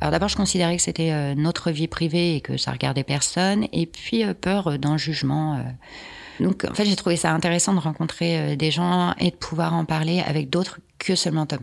Alors 0.01 0.11
d'abord, 0.11 0.29
je 0.29 0.37
considérais 0.37 0.77
que 0.77 0.83
c'était 0.83 1.13
euh, 1.13 1.35
notre 1.35 1.71
vie 1.71 1.89
privée 1.89 2.37
et 2.37 2.41
que 2.41 2.57
ça 2.57 2.73
regardait 2.73 3.05
personne, 3.05 3.67
et 3.73 3.87
puis 3.87 4.25
euh, 4.25 4.35
peur 4.35 4.79
d'un 4.79 4.97
jugement. 4.97 5.55
Euh. 5.55 5.63
Donc 6.41 6.65
en 6.69 6.75
fait, 6.75 6.85
j'ai 6.85 6.97
trouvé 6.97 7.17
ça 7.17 7.33
intéressant 7.33 7.75
de 7.75 7.81
rencontrer 7.81 8.57
des 8.57 8.71
gens 8.71 9.15
et 9.21 9.31
de 9.31 9.37
pouvoir 9.37 9.75
en 9.75 9.85
parler 9.85 10.21
avec 10.21 10.51
d'autres 10.51 10.81
que 10.99 11.15
seulement 11.15 11.47
Tom. 11.47 11.61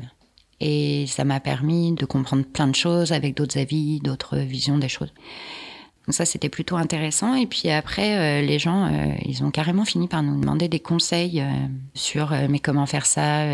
Et 0.62 1.08
ça 1.08 1.26
m'a 1.26 1.40
permis 1.40 1.94
de 1.94 2.06
comprendre 2.06 2.46
plein 2.46 2.68
de 2.68 2.76
choses 2.76 3.12
avec 3.12 3.36
d'autres 3.36 3.58
avis, 3.58 4.00
d'autres 4.00 4.38
visions 4.38 4.78
des 4.78 4.88
choses. 4.88 5.12
Donc 6.08 6.16
ça, 6.16 6.26
c'était 6.26 6.50
plutôt 6.50 6.78
intéressant. 6.78 7.36
Et 7.36 7.46
puis 7.46 7.70
après, 7.70 8.18
euh, 8.18 8.46
les 8.46 8.58
gens, 8.58 8.86
euh, 8.86 9.14
ils 9.24 9.44
ont 9.44 9.52
carrément 9.52 9.86
fini 9.86 10.08
par 10.08 10.24
nous 10.24 10.40
demander 10.40 10.68
des 10.68 10.80
conseils 10.80 11.42
euh, 11.42 11.52
sur 11.94 12.32
mais 12.50 12.60
comment 12.60 12.86
faire 12.88 13.06
ça, 13.06 13.46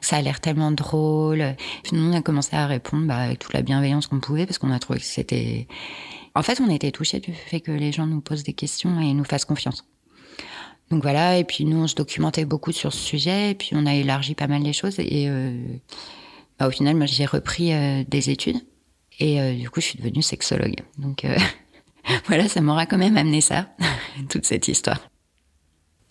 ça 0.00 0.16
a 0.16 0.22
l'air 0.22 0.40
tellement 0.40 0.70
drôle. 0.70 1.56
Nous, 1.92 2.02
on 2.02 2.12
a 2.12 2.20
commencé 2.20 2.56
à 2.56 2.66
répondre 2.66 3.06
bah, 3.06 3.16
avec 3.16 3.38
toute 3.38 3.54
la 3.54 3.62
bienveillance 3.62 4.06
qu'on 4.06 4.20
pouvait 4.20 4.44
parce 4.44 4.58
qu'on 4.58 4.70
a 4.70 4.78
trouvé 4.78 4.98
que 4.98 5.04
c'était... 5.04 5.66
En 6.34 6.42
fait, 6.42 6.60
on 6.60 6.70
était 6.70 6.90
touchés 6.90 7.20
du 7.20 7.32
fait 7.32 7.60
que 7.60 7.72
les 7.72 7.90
gens 7.90 8.06
nous 8.06 8.20
posent 8.20 8.42
des 8.42 8.52
questions 8.52 9.00
et 9.00 9.14
nous 9.14 9.24
fassent 9.24 9.46
confiance. 9.46 9.84
Donc 10.90 11.02
voilà, 11.02 11.38
et 11.38 11.44
puis 11.44 11.64
nous, 11.64 11.78
on 11.78 11.86
se 11.86 11.94
documentait 11.94 12.44
beaucoup 12.44 12.72
sur 12.72 12.92
ce 12.92 12.98
sujet, 12.98 13.50
et 13.50 13.54
puis 13.54 13.70
on 13.74 13.86
a 13.86 13.94
élargi 13.94 14.34
pas 14.34 14.46
mal 14.46 14.62
les 14.62 14.72
choses. 14.72 14.98
Et 15.00 15.28
bah, 16.58 16.68
au 16.68 16.70
final, 16.70 16.96
moi, 16.96 17.06
j'ai 17.06 17.26
repris 17.26 17.72
des 18.06 18.30
études. 18.30 18.58
Et 19.18 19.54
du 19.54 19.68
coup, 19.68 19.80
je 19.80 19.86
suis 19.86 19.98
devenue 19.98 20.22
sexologue. 20.22 20.76
Donc, 20.98 21.26
voilà, 22.26 22.48
ça 22.48 22.60
m'aura 22.60 22.86
quand 22.86 22.98
même 22.98 23.16
amené 23.16 23.40
ça, 23.40 23.68
toute 24.28 24.46
cette 24.46 24.68
histoire. 24.68 25.00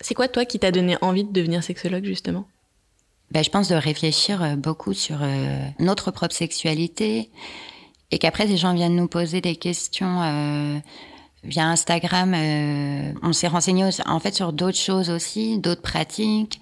C'est 0.01 0.13
quoi, 0.13 0.27
toi, 0.27 0.45
qui 0.45 0.59
t'a 0.59 0.71
donné 0.71 0.97
envie 1.01 1.23
de 1.23 1.31
devenir 1.31 1.63
sexologue, 1.63 2.05
justement? 2.05 2.45
Ben, 3.31 3.43
Je 3.43 3.49
pense 3.49 3.67
de 3.67 3.75
réfléchir 3.75 4.41
euh, 4.41 4.55
beaucoup 4.55 4.93
sur 4.93 5.17
euh, 5.21 5.67
notre 5.79 6.11
propre 6.11 6.33
sexualité 6.33 7.29
et 8.11 8.19
qu'après, 8.19 8.47
des 8.47 8.57
gens 8.57 8.73
viennent 8.73 8.95
nous 8.95 9.07
poser 9.07 9.41
des 9.41 9.55
questions 9.55 10.21
euh, 10.21 10.79
via 11.43 11.67
Instagram. 11.67 12.33
on 13.21 13.33
s'est 13.33 13.47
renseigné 13.47 13.89
en 14.05 14.19
fait 14.19 14.33
sur 14.33 14.53
d'autres 14.53 14.77
choses 14.77 15.09
aussi, 15.09 15.59
d'autres 15.59 15.81
pratiques. 15.81 16.61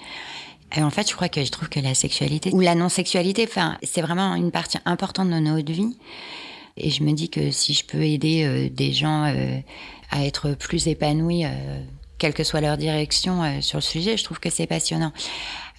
Et 0.76 0.82
en 0.82 0.90
fait, 0.90 1.08
je 1.08 1.16
crois 1.16 1.30
que 1.30 1.44
je 1.44 1.52
trouve 1.52 1.70
que 1.70 1.80
la 1.80 1.94
sexualité 1.94 2.50
ou 2.52 2.62
la 2.62 2.74
non-sexualité, 2.74 3.46
enfin, 3.48 3.78
c'est 3.84 4.02
vraiment 4.02 4.34
une 4.34 4.52
partie 4.52 4.80
importante 4.86 5.30
de 5.30 5.40
notre 5.40 5.72
vie. 5.72 5.96
Et 6.78 6.90
je 6.90 7.04
me 7.04 7.14
dis 7.14 7.30
que 7.30 7.52
si 7.52 7.74
je 7.74 7.86
peux 7.86 8.04
aider 8.04 8.44
euh, 8.44 8.70
des 8.70 8.92
gens 8.92 9.26
euh, 9.26 9.60
à 10.12 10.26
être 10.26 10.52
plus 10.52 10.88
épanouis, 10.88 11.46
euh, 11.46 11.82
quelle 12.18 12.34
que 12.34 12.44
soit 12.44 12.62
leur 12.62 12.78
direction 12.78 13.62
sur 13.62 13.78
le 13.78 13.82
sujet, 13.82 14.18
je 14.18 14.24
trouve 14.24 14.40
que 14.40 14.50
c'est 14.50 14.68
passionnant. 14.68 15.12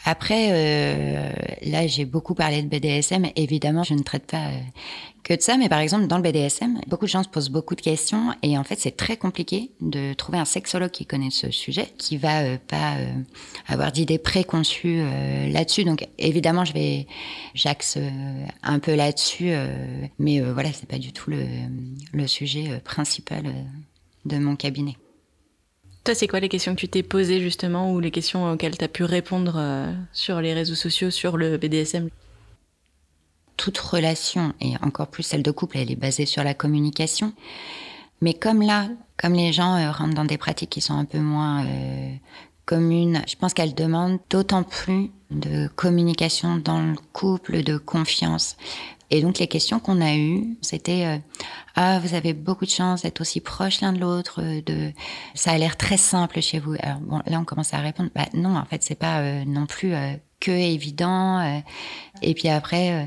Après, 0.08 0.50
euh, 0.52 1.32
là, 1.62 1.88
j'ai 1.88 2.04
beaucoup 2.04 2.34
parlé 2.36 2.62
de 2.62 2.68
BDSM. 2.68 3.26
Évidemment, 3.34 3.82
je 3.82 3.94
ne 3.94 4.04
traite 4.04 4.24
pas 4.24 4.46
euh, 4.46 4.60
que 5.24 5.34
de 5.34 5.40
ça, 5.40 5.56
mais 5.56 5.68
par 5.68 5.80
exemple, 5.80 6.06
dans 6.06 6.16
le 6.16 6.22
BDSM, 6.22 6.80
beaucoup 6.86 7.06
de 7.06 7.10
gens 7.10 7.24
se 7.24 7.28
posent 7.28 7.50
beaucoup 7.50 7.74
de 7.74 7.80
questions 7.80 8.32
et 8.44 8.56
en 8.56 8.62
fait, 8.62 8.78
c'est 8.78 8.96
très 8.96 9.16
compliqué 9.16 9.72
de 9.80 10.14
trouver 10.14 10.38
un 10.38 10.44
sexologue 10.44 10.92
qui 10.92 11.06
connaît 11.06 11.32
ce 11.32 11.50
sujet, 11.50 11.88
qui 11.98 12.18
va 12.18 12.42
euh, 12.42 12.56
pas 12.68 12.94
avoir 13.66 13.90
d'idées 13.90 14.18
préconçues 14.18 15.02
là-dessus. 15.50 15.82
Donc, 15.82 16.06
évidemment, 16.18 16.64
je 16.64 16.72
vais, 16.72 17.08
j'axe 17.54 17.98
un 18.62 18.78
peu 18.78 18.94
là-dessus, 18.94 19.50
mais 20.20 20.40
voilà, 20.40 20.72
c'est 20.72 20.88
pas 20.88 20.98
du 20.98 21.12
tout 21.12 21.32
le 22.12 22.26
sujet 22.28 22.80
principal 22.84 23.42
de 24.24 24.38
mon 24.38 24.54
cabinet. 24.54 24.96
Toi, 26.06 26.14
c'est 26.14 26.28
quoi 26.28 26.38
les 26.38 26.48
questions 26.48 26.76
que 26.76 26.78
tu 26.78 26.88
t'es 26.88 27.02
posées 27.02 27.40
justement 27.40 27.90
ou 27.90 27.98
les 27.98 28.12
questions 28.12 28.52
auxquelles 28.52 28.78
tu 28.78 28.84
as 28.84 28.88
pu 28.88 29.02
répondre 29.02 29.54
euh, 29.56 29.92
sur 30.12 30.40
les 30.40 30.54
réseaux 30.54 30.76
sociaux, 30.76 31.10
sur 31.10 31.36
le 31.36 31.56
BDSM 31.56 32.10
Toute 33.56 33.76
relation, 33.76 34.54
et 34.60 34.74
encore 34.82 35.08
plus 35.08 35.24
celle 35.24 35.42
de 35.42 35.50
couple, 35.50 35.78
elle 35.78 35.90
est 35.90 35.96
basée 35.96 36.24
sur 36.24 36.44
la 36.44 36.54
communication. 36.54 37.32
Mais 38.20 38.34
comme 38.34 38.62
là, 38.62 38.88
comme 39.16 39.32
les 39.32 39.52
gens 39.52 39.74
euh, 39.74 39.90
rentrent 39.90 40.14
dans 40.14 40.24
des 40.24 40.38
pratiques 40.38 40.70
qui 40.70 40.80
sont 40.80 40.94
un 40.94 41.06
peu 41.06 41.18
moins 41.18 41.66
euh, 41.66 42.14
communes, 42.66 43.24
je 43.26 43.34
pense 43.34 43.52
qu'elles 43.52 43.74
demandent 43.74 44.20
d'autant 44.30 44.62
plus 44.62 45.10
de 45.32 45.66
communication 45.74 46.54
dans 46.54 46.82
le 46.82 46.94
couple, 47.12 47.64
de 47.64 47.78
confiance. 47.78 48.56
Et 49.10 49.22
donc 49.22 49.38
les 49.38 49.46
questions 49.46 49.78
qu'on 49.78 50.00
a 50.00 50.16
eues, 50.16 50.56
c'était 50.62 51.06
euh, 51.06 51.18
ah 51.76 52.00
vous 52.00 52.14
avez 52.14 52.32
beaucoup 52.32 52.64
de 52.64 52.70
chance 52.70 53.02
d'être 53.02 53.20
aussi 53.20 53.40
proches 53.40 53.80
l'un 53.80 53.92
de 53.92 54.00
l'autre, 54.00 54.42
euh, 54.42 54.60
de 54.62 54.92
ça 55.34 55.52
a 55.52 55.58
l'air 55.58 55.76
très 55.76 55.96
simple 55.96 56.40
chez 56.40 56.58
vous. 56.58 56.74
Alors 56.80 56.98
bon 57.00 57.22
là 57.26 57.38
on 57.38 57.44
commence 57.44 57.72
à 57.72 57.78
répondre 57.78 58.10
bah 58.14 58.26
non 58.34 58.56
en 58.56 58.64
fait 58.64 58.82
c'est 58.82 58.96
pas 58.96 59.20
euh, 59.20 59.44
non 59.44 59.66
plus 59.66 59.92
que 60.40 60.50
évident. 60.50 61.40
Euh, 61.40 61.60
et 62.22 62.34
puis 62.34 62.48
après, 62.48 62.92
euh, 62.92 63.04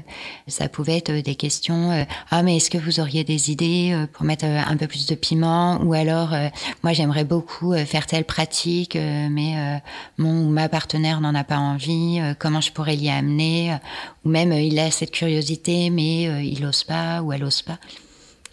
ça 0.48 0.70
pouvait 0.70 0.98
être 0.98 1.12
des 1.12 1.36
questions. 1.36 1.92
Euh, 1.92 2.04
ah, 2.32 2.44
mais 2.44 2.58
est-ce 2.58 2.70
que 2.70 2.78
vous 2.78 3.00
auriez 3.00 3.24
des 3.24 3.52
idées 3.52 4.06
pour 4.14 4.26
mettre 4.26 4.46
un 4.46 4.78
peu 4.78 4.88
plus 4.88 5.06
de 5.06 5.16
piment 5.16 5.82
Ou 5.82 5.94
alors, 5.94 6.36
moi, 6.84 6.94
j'aimerais 6.94 7.24
beaucoup 7.24 7.74
faire 7.86 8.06
telle 8.06 8.26
pratique, 8.26 8.96
mais 8.96 9.82
mon 10.18 10.46
ou 10.46 10.50
ma 10.50 10.70
partenaire 10.70 11.22
n'en 11.22 11.36
a 11.36 11.44
pas 11.44 11.58
envie. 11.58 12.22
comment 12.38 12.62
je 12.62 12.72
pourrais 12.72 12.96
l'y 12.96 13.10
amener 13.10 13.78
Ou 14.26 14.30
même, 14.30 14.52
il 14.52 14.78
a 14.80 14.92
cette 14.92 15.12
curiosité, 15.12 15.90
mais 15.90 16.24
il 16.46 16.62
n'ose 16.62 16.84
pas 16.84 17.22
ou 17.22 17.34
elle 17.34 17.42
n'ose 17.42 17.62
pas. 17.62 17.80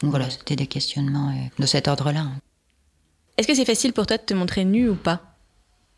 Donc 0.03 0.11
voilà, 0.11 0.31
c'était 0.31 0.57
des 0.57 0.67
questionnements 0.67 1.33
de 1.59 1.67
cet 1.67 1.89
ordre-là. 1.89 2.27
Est-ce 3.37 3.47
que 3.47 3.55
c'est 3.55 3.65
facile 3.67 3.93
pour 3.93 4.07
toi 4.07 4.17
de 4.17 4.23
te 4.23 4.35
montrer 4.35 4.65
nu 4.65 4.89
ou 4.89 4.95
pas? 4.95 5.36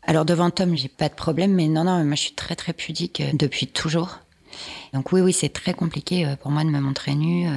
Alors 0.03 0.25
devant 0.25 0.49
Tom, 0.49 0.75
j'ai 0.75 0.87
pas 0.87 1.09
de 1.09 1.13
problème, 1.13 1.53
mais 1.53 1.67
non, 1.67 1.83
non, 1.83 2.03
moi 2.03 2.15
je 2.15 2.21
suis 2.21 2.33
très 2.33 2.55
très 2.55 2.73
pudique 2.73 3.21
euh, 3.21 3.31
depuis 3.33 3.67
toujours. 3.67 4.19
Donc 4.93 5.11
oui, 5.11 5.21
oui, 5.21 5.33
c'est 5.33 5.49
très 5.49 5.73
compliqué 5.73 6.25
euh, 6.25 6.35
pour 6.35 6.51
moi 6.51 6.63
de 6.63 6.69
me 6.69 6.79
montrer 6.79 7.15
nue. 7.15 7.47
Euh. 7.47 7.51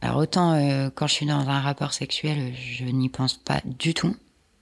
Alors 0.00 0.16
autant 0.16 0.54
quand 0.94 1.06
je 1.06 1.12
suis 1.12 1.26
dans 1.26 1.48
un 1.48 1.60
rapport 1.60 1.92
sexuel, 1.92 2.54
je 2.54 2.84
n'y 2.84 3.10
pense 3.10 3.34
pas 3.34 3.60
du 3.64 3.92
tout. 3.92 4.16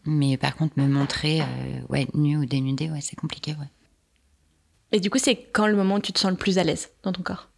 Mais 0.04 0.36
par 0.36 0.56
contre, 0.56 0.78
me 0.78 0.88
montrer, 0.88 1.42
ouais, 1.88 2.08
nu 2.14 2.36
ou 2.38 2.44
dénudé, 2.44 2.90
ouais, 2.90 3.00
c'est 3.00 3.14
compliqué, 3.14 3.52
ouais. 3.52 3.68
Et 4.90 5.00
du 5.00 5.10
coup, 5.10 5.18
c'est 5.18 5.36
quand 5.36 5.66
le 5.66 5.76
moment 5.76 5.96
où 5.96 6.00
tu 6.00 6.12
te 6.12 6.18
sens 6.18 6.30
le 6.30 6.36
plus 6.36 6.58
à 6.58 6.64
l'aise 6.64 6.88
dans 7.02 7.12
ton 7.12 7.22
corps? 7.22 7.50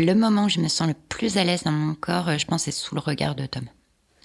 Le 0.00 0.14
moment 0.14 0.44
où 0.44 0.48
je 0.48 0.60
me 0.60 0.68
sens 0.68 0.88
le 0.88 0.94
plus 0.94 1.38
à 1.38 1.44
l'aise 1.44 1.62
dans 1.62 1.72
mon 1.72 1.94
corps, 1.94 2.38
je 2.38 2.44
pense, 2.44 2.64
c'est 2.64 2.72
sous 2.72 2.94
le 2.94 3.00
regard 3.00 3.34
de 3.34 3.46
Tom. 3.46 3.64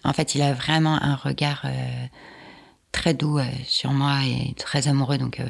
En 0.03 0.13
fait, 0.13 0.35
il 0.35 0.41
a 0.41 0.53
vraiment 0.53 1.01
un 1.01 1.15
regard 1.15 1.61
euh, 1.65 2.05
très 2.97 3.13
doux 3.13 3.37
euh, 3.37 3.45
sur 3.65 3.91
moi 3.91 4.19
et 4.25 4.53
très 4.55 4.87
amoureux. 4.87 5.17
Donc 5.17 5.41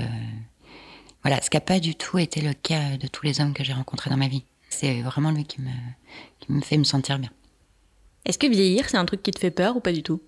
voilà, 1.24 1.42
ce 1.42 1.50
qui 1.50 1.58
n'a 1.58 1.62
pas 1.62 1.80
du 1.80 1.96
tout 1.96 2.18
été 2.18 2.42
le 2.42 2.54
cas 2.54 2.98
de 2.98 3.08
tous 3.08 3.26
les 3.26 3.40
hommes 3.42 3.54
que 3.54 3.64
j'ai 3.64 3.74
rencontrés 3.74 4.10
dans 4.10 4.18
ma 4.18 4.28
vie. 4.28 4.44
C'est 4.70 5.02
vraiment 5.02 5.32
lui 5.32 5.46
qui 5.46 5.62
me, 5.62 5.72
qui 6.40 6.52
me 6.52 6.62
fait 6.62 6.78
me 6.78 6.84
sentir 6.84 7.20
bien. 7.20 7.30
Est-ce 8.26 8.38
que 8.38 8.48
vieillir, 8.48 8.90
c'est 8.90 8.98
un 8.98 9.06
truc 9.06 9.24
qui 9.24 9.32
te 9.32 9.40
fait 9.40 9.52
peur 9.52 9.78
ou 9.78 9.80
pas 9.80 9.94
du 9.94 10.04
tout? 10.04 10.22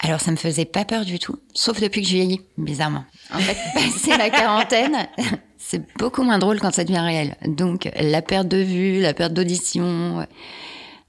Alors 0.00 0.20
ça 0.20 0.30
me 0.30 0.36
faisait 0.36 0.64
pas 0.66 0.84
peur 0.84 1.04
du 1.04 1.18
tout, 1.18 1.40
sauf 1.54 1.80
depuis 1.80 2.02
que 2.02 2.06
je 2.06 2.14
vieillis, 2.14 2.40
bizarrement. 2.56 3.04
En 3.32 3.38
fait, 3.38 3.56
passer 3.74 4.16
la 4.16 4.30
quarantaine, 4.30 5.08
c'est 5.58 5.82
beaucoup 5.96 6.22
moins 6.22 6.38
drôle 6.38 6.60
quand 6.60 6.72
ça 6.72 6.84
devient 6.84 7.00
réel. 7.00 7.36
Donc 7.46 7.90
la 7.98 8.22
perte 8.22 8.46
de 8.46 8.58
vue, 8.58 9.00
la 9.00 9.14
perte 9.14 9.32
d'audition, 9.32 10.26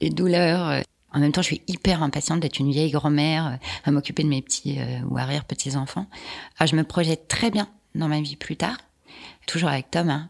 les 0.01 0.09
douleurs. 0.09 0.81
En 1.19 1.21
même 1.21 1.31
temps, 1.31 1.41
je 1.41 1.47
suis 1.47 1.61
hyper 1.67 2.01
impatiente 2.01 2.39
d'être 2.39 2.59
une 2.59 2.71
vieille 2.71 2.91
grand-mère, 2.91 3.59
à 3.83 3.91
m'occuper 3.91 4.23
de 4.23 4.29
mes 4.29 4.41
petits 4.41 4.79
euh, 4.79 5.01
ou 5.09 5.17
arrière-petits-enfants. 5.17 6.07
Alors 6.57 6.67
je 6.71 6.75
me 6.75 6.83
projette 6.83 7.27
très 7.27 7.51
bien 7.51 7.67
dans 7.93 8.07
ma 8.07 8.21
vie 8.21 8.37
plus 8.37 8.55
tard, 8.55 8.77
toujours 9.45 9.69
avec 9.69 9.91
Tom. 9.91 10.09
Hein. 10.09 10.29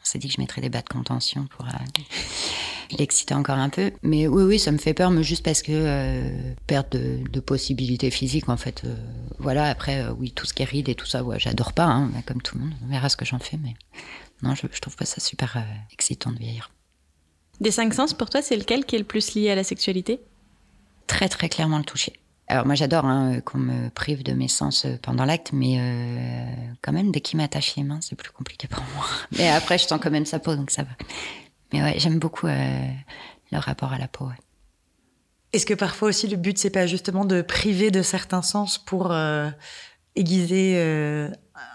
On 0.00 0.04
s'est 0.04 0.18
dit 0.18 0.28
que 0.28 0.34
je 0.34 0.40
mettrais 0.40 0.60
des 0.60 0.68
bas 0.68 0.82
de 0.82 0.88
contention 0.88 1.46
pour... 1.46 1.64
Euh, 1.66 2.02
l'excitait 2.96 3.34
encore 3.34 3.58
un 3.58 3.68
peu. 3.68 3.92
Mais 4.02 4.26
oui, 4.26 4.44
oui, 4.44 4.58
ça 4.58 4.72
me 4.72 4.78
fait 4.78 4.94
peur, 4.94 5.10
mais 5.10 5.22
juste 5.22 5.44
parce 5.44 5.62
que 5.62 5.72
euh, 5.72 6.54
perte 6.66 6.96
de, 6.96 7.40
possibilités 7.40 8.10
physiques, 8.10 8.48
en 8.48 8.56
fait. 8.56 8.82
Euh, 8.84 8.94
voilà, 9.38 9.64
après, 9.64 10.02
euh, 10.02 10.12
oui, 10.18 10.32
tout 10.32 10.46
ce 10.46 10.54
qui 10.54 10.62
est 10.62 10.66
ride 10.66 10.88
et 10.88 10.94
tout 10.94 11.06
ça, 11.06 11.22
ouais, 11.22 11.38
j'adore 11.38 11.72
pas, 11.72 11.84
hein, 11.84 12.10
comme 12.26 12.42
tout 12.42 12.56
le 12.56 12.64
monde. 12.64 12.74
On 12.84 12.88
verra 12.88 13.08
ce 13.08 13.16
que 13.16 13.24
j'en 13.24 13.38
fais, 13.38 13.58
mais 13.62 13.74
non, 14.42 14.54
je, 14.54 14.66
je 14.70 14.80
trouve 14.80 14.96
pas 14.96 15.04
ça 15.04 15.20
super 15.20 15.62
excitant 15.92 16.32
de 16.32 16.38
vieillir. 16.38 16.70
Des 17.60 17.70
cinq 17.70 17.94
sens, 17.94 18.14
pour 18.14 18.30
toi, 18.30 18.42
c'est 18.42 18.56
lequel 18.56 18.84
qui 18.84 18.96
est 18.96 18.98
le 18.98 19.04
plus 19.04 19.34
lié 19.34 19.50
à 19.50 19.54
la 19.54 19.64
sexualité? 19.64 20.20
Très, 21.06 21.28
très 21.28 21.48
clairement 21.48 21.78
le 21.78 21.84
toucher. 21.84 22.12
Alors 22.50 22.64
moi 22.64 22.74
j'adore 22.74 23.04
hein, 23.04 23.40
qu'on 23.42 23.58
me 23.58 23.90
prive 23.90 24.22
de 24.22 24.32
mes 24.32 24.48
sens 24.48 24.86
pendant 25.02 25.26
l'acte, 25.26 25.50
mais 25.52 25.78
quand 26.80 26.92
même 26.92 27.12
dès 27.12 27.20
qu'il 27.20 27.36
m'attache 27.36 27.76
les 27.76 27.82
mains 27.82 27.98
c'est 28.00 28.16
plus 28.16 28.30
compliqué 28.30 28.66
pour 28.68 28.82
moi. 28.94 29.04
Mais 29.38 29.48
après 29.50 29.76
je 29.76 29.86
sens 29.86 30.00
quand 30.02 30.10
même 30.10 30.24
sa 30.24 30.38
peau 30.38 30.56
donc 30.56 30.70
ça 30.70 30.82
va. 30.82 30.90
Mais 31.72 31.82
ouais, 31.82 31.98
j'aime 31.98 32.18
beaucoup 32.18 32.46
euh, 32.46 32.88
le 33.52 33.58
rapport 33.58 33.92
à 33.92 33.98
la 33.98 34.08
peau. 34.08 34.28
Est-ce 35.52 35.66
que 35.66 35.74
parfois 35.74 36.08
aussi 36.08 36.26
le 36.26 36.36
but 36.36 36.56
c'est 36.56 36.70
pas 36.70 36.86
justement 36.86 37.26
de 37.26 37.42
priver 37.42 37.90
de 37.90 38.00
certains 38.00 38.42
sens 38.42 38.78
pour 38.78 39.12
euh, 39.12 39.50
aiguiser 40.16 40.74
euh, 40.76 41.28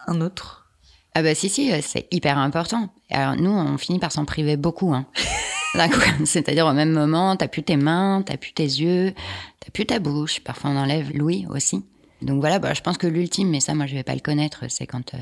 un 0.08 0.22
autre? 0.22 0.68
Ah 1.14 1.22
bah 1.22 1.36
si 1.36 1.50
si, 1.50 1.72
c'est 1.84 2.08
hyper 2.10 2.40
important. 2.40 2.90
Alors 3.12 3.36
nous 3.36 3.52
on 3.52 3.78
finit 3.78 4.00
par 4.00 4.12
s'en 4.12 4.26
priver 4.26 4.58
beaucoup. 4.58 4.92
Hein. 4.96 5.06
C'est-à-dire 6.26 6.68
au 6.68 6.74
même 6.74 6.92
moment, 6.92 7.36
t'as 7.36 7.48
plus 7.48 7.64
tes 7.64 7.78
mains, 7.78 8.24
t'as 8.26 8.38
plus 8.38 8.54
tes 8.54 8.64
yeux, 8.64 9.14
t'as 9.60 9.72
plus 9.72 9.86
ta 9.86 10.00
bouche. 10.00 10.40
Parfois 10.42 10.72
on 10.72 10.78
enlève 10.78 11.12
l'ouïe 11.16 11.46
aussi. 11.50 11.84
Donc 12.22 12.40
voilà, 12.40 12.60
bah, 12.60 12.74
je 12.74 12.82
pense 12.82 12.98
que 12.98 13.08
l'ultime, 13.08 13.50
mais 13.50 13.60
ça 13.60 13.74
moi 13.74 13.86
je 13.86 13.96
vais 13.96 14.04
pas 14.04 14.16
le 14.16 14.22
connaître, 14.22 14.64
c'est 14.70 14.88
quand 14.88 15.14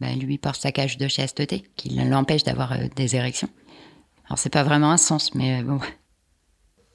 bah, 0.00 0.08
lui 0.14 0.38
porte 0.38 0.60
sa 0.60 0.72
cage 0.72 0.98
de 0.98 1.06
chasteté, 1.06 1.64
qui 1.76 1.90
l'empêche 1.90 2.42
d'avoir 2.42 2.74
des 2.96 3.14
érections. 3.14 3.48
Alors 4.28 4.38
c'est 4.38 4.50
pas 4.50 4.62
vraiment 4.62 4.90
un 4.90 4.98
sens, 4.98 5.34
mais 5.34 5.60
euh, 5.60 5.62
bon. 5.62 5.80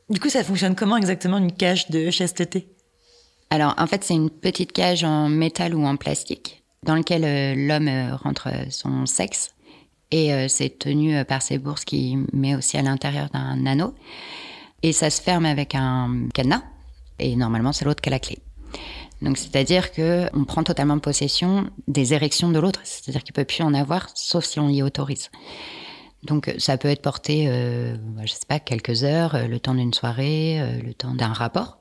Du 0.10 0.20
coup, 0.20 0.30
ça 0.30 0.44
fonctionne 0.44 0.76
comment 0.76 0.98
exactement 0.98 1.38
une 1.38 1.52
cage 1.52 1.90
de 1.90 2.12
chasteté? 2.12 2.68
Alors 3.50 3.74
en 3.78 3.88
fait, 3.88 4.04
c'est 4.04 4.14
une 4.14 4.30
petite 4.30 4.72
cage 4.72 5.04
en 5.04 5.30
métal 5.30 5.74
ou 5.74 5.84
en 5.86 5.96
plastique 5.96 6.64
dans 6.84 6.96
lequel 6.96 7.24
euh, 7.24 7.56
l'homme 7.56 7.88
euh, 7.88 8.16
rentre 8.16 8.50
son 8.70 9.06
sexe 9.06 9.56
et 10.14 10.48
c'est 10.48 10.78
tenu 10.78 11.26
par 11.26 11.42
ses 11.42 11.58
bourses 11.58 11.86
qui 11.86 12.18
met 12.34 12.56
aussi 12.56 12.78
à 12.78 12.82
l'intérieur 12.84 13.30
d'un 13.30 13.66
anneau 13.66 13.96
et 14.84 14.94
ça 14.94 15.10
se 15.10 15.22
ferme 15.22 15.46
avec 15.46 15.74
un 15.76 16.28
cadenas 16.34 16.62
et 17.18 17.36
normalement 17.36 17.74
c'est 17.74 17.86
l'autre 17.86 18.02
qui 18.02 18.10
a 18.10 18.12
la 18.12 18.20
clé. 18.20 18.38
Donc 19.22 19.38
c'est-à-dire 19.38 19.92
que 19.92 20.30
on 20.34 20.44
prend 20.44 20.64
totalement 20.64 21.00
possession 21.00 21.70
des 21.88 22.14
érections 22.14 22.50
de 22.50 22.60
l'autre, 22.60 22.82
c'est-à-dire 22.84 23.24
qu'il 23.24 23.34
peut 23.34 23.46
plus 23.46 23.64
en 23.64 23.74
avoir 23.74 24.10
sauf 24.14 24.46
si 24.46 24.60
on 24.60 24.68
l'y 24.68 24.84
autorise. 24.84 25.32
Donc 26.24 26.54
ça 26.58 26.78
peut 26.78 26.88
être 26.88 27.02
porté, 27.02 27.46
euh, 27.48 27.96
bah, 28.00 28.24
je 28.26 28.34
sais 28.34 28.46
pas, 28.48 28.60
quelques 28.60 29.04
heures, 29.04 29.36
euh, 29.36 29.48
le 29.48 29.60
temps 29.60 29.76
d'une 29.76 29.94
soirée, 29.94 30.60
euh, 30.62 30.82
le 30.82 30.94
temps 30.94 31.14
d'un 31.14 31.34
rapport. 31.34 31.80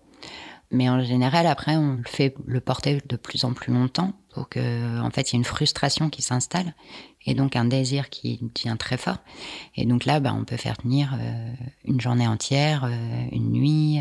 Mais 0.71 0.89
en 0.89 1.03
général, 1.03 1.47
après, 1.47 1.77
on 1.77 1.97
le 1.97 2.05
fait 2.07 2.35
le 2.47 2.61
porter 2.61 3.01
de 3.07 3.17
plus 3.17 3.45
en 3.45 3.53
plus 3.53 3.73
longtemps 3.73 4.15
pour 4.33 4.49
que, 4.49 5.01
en 5.01 5.11
fait, 5.11 5.31
il 5.31 5.35
y 5.35 5.37
ait 5.37 5.39
une 5.39 5.45
frustration 5.45 6.09
qui 6.09 6.23
s'installe 6.23 6.75
et 7.27 7.35
donc 7.35 7.57
un 7.57 7.65
désir 7.65 8.11
qui 8.11 8.41
devient 8.55 8.77
très 8.79 8.97
fort. 8.97 9.19
Et 9.77 9.85
donc 9.85 10.05
là, 10.05 10.21
bah, 10.21 10.35
on 10.37 10.45
peut 10.45 10.57
faire 10.57 10.77
tenir 10.77 11.15
euh, 11.15 11.53
une 11.85 12.01
journée 12.01 12.27
entière, 12.27 12.91
une 13.33 13.51
nuit, 13.53 14.01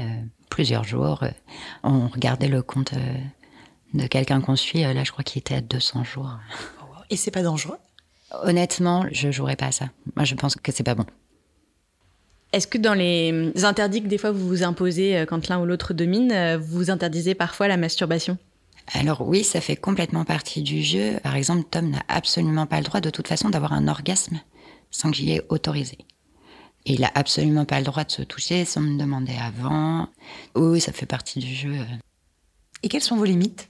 plusieurs 0.49 0.83
jours. 0.83 1.23
On 1.83 2.07
regardait 2.07 2.47
le 2.47 2.61
compte 2.61 2.93
de 3.93 4.07
quelqu'un 4.07 4.41
qu'on 4.41 4.55
suit, 4.55 4.81
là, 4.81 5.03
je 5.03 5.11
crois 5.11 5.23
qu'il 5.23 5.39
était 5.39 5.55
à 5.55 5.61
200 5.61 6.03
jours. 6.03 6.37
Et 7.09 7.17
c'est 7.17 7.31
pas 7.31 7.43
dangereux? 7.43 7.77
Honnêtement, 8.43 9.05
je 9.11 9.31
jouerais 9.31 9.57
pas 9.57 9.67
à 9.67 9.71
ça. 9.71 9.89
Moi, 10.15 10.23
je 10.25 10.35
pense 10.35 10.55
que 10.55 10.71
c'est 10.71 10.83
pas 10.83 10.95
bon. 10.95 11.05
Est-ce 12.53 12.67
que 12.67 12.77
dans 12.77 12.93
les 12.93 13.51
interdits 13.63 14.01
que 14.01 14.07
des 14.07 14.17
fois 14.17 14.31
vous 14.31 14.45
vous 14.45 14.63
imposez 14.63 15.17
euh, 15.17 15.25
quand 15.25 15.47
l'un 15.47 15.61
ou 15.61 15.65
l'autre 15.65 15.93
domine, 15.93 16.31
euh, 16.31 16.57
vous 16.57 16.89
interdisez 16.89 17.33
parfois 17.33 17.67
la 17.67 17.77
masturbation? 17.77 18.37
Alors 18.93 19.27
oui, 19.27 19.43
ça 19.43 19.61
fait 19.61 19.75
complètement 19.75 20.25
partie 20.25 20.61
du 20.61 20.81
jeu. 20.81 21.19
Par 21.23 21.35
exemple, 21.35 21.63
Tom 21.69 21.89
n'a 21.89 22.03
absolument 22.07 22.65
pas 22.65 22.77
le 22.77 22.85
droit 22.85 23.01
de 23.01 23.09
toute 23.09 23.27
façon 23.27 23.49
d'avoir 23.49 23.73
un 23.73 23.87
orgasme 23.87 24.39
sans 24.89 25.11
que 25.11 25.17
j'y 25.17 25.31
ai 25.31 25.41
autorisé. 25.49 25.97
Et 26.85 26.93
il 26.93 27.03
a 27.03 27.11
absolument 27.15 27.65
pas 27.65 27.79
le 27.79 27.85
droit 27.85 28.03
de 28.03 28.11
se 28.11 28.23
toucher 28.23 28.65
sans 28.65 28.81
me 28.81 28.97
demander 28.97 29.35
avant. 29.35 30.09
Oui, 30.55 30.81
ça 30.81 30.91
fait 30.91 31.05
partie 31.05 31.39
du 31.39 31.53
jeu. 31.53 31.75
Et 32.83 32.89
quelles 32.89 33.01
sont 33.01 33.17
vos 33.17 33.25
limites? 33.25 33.69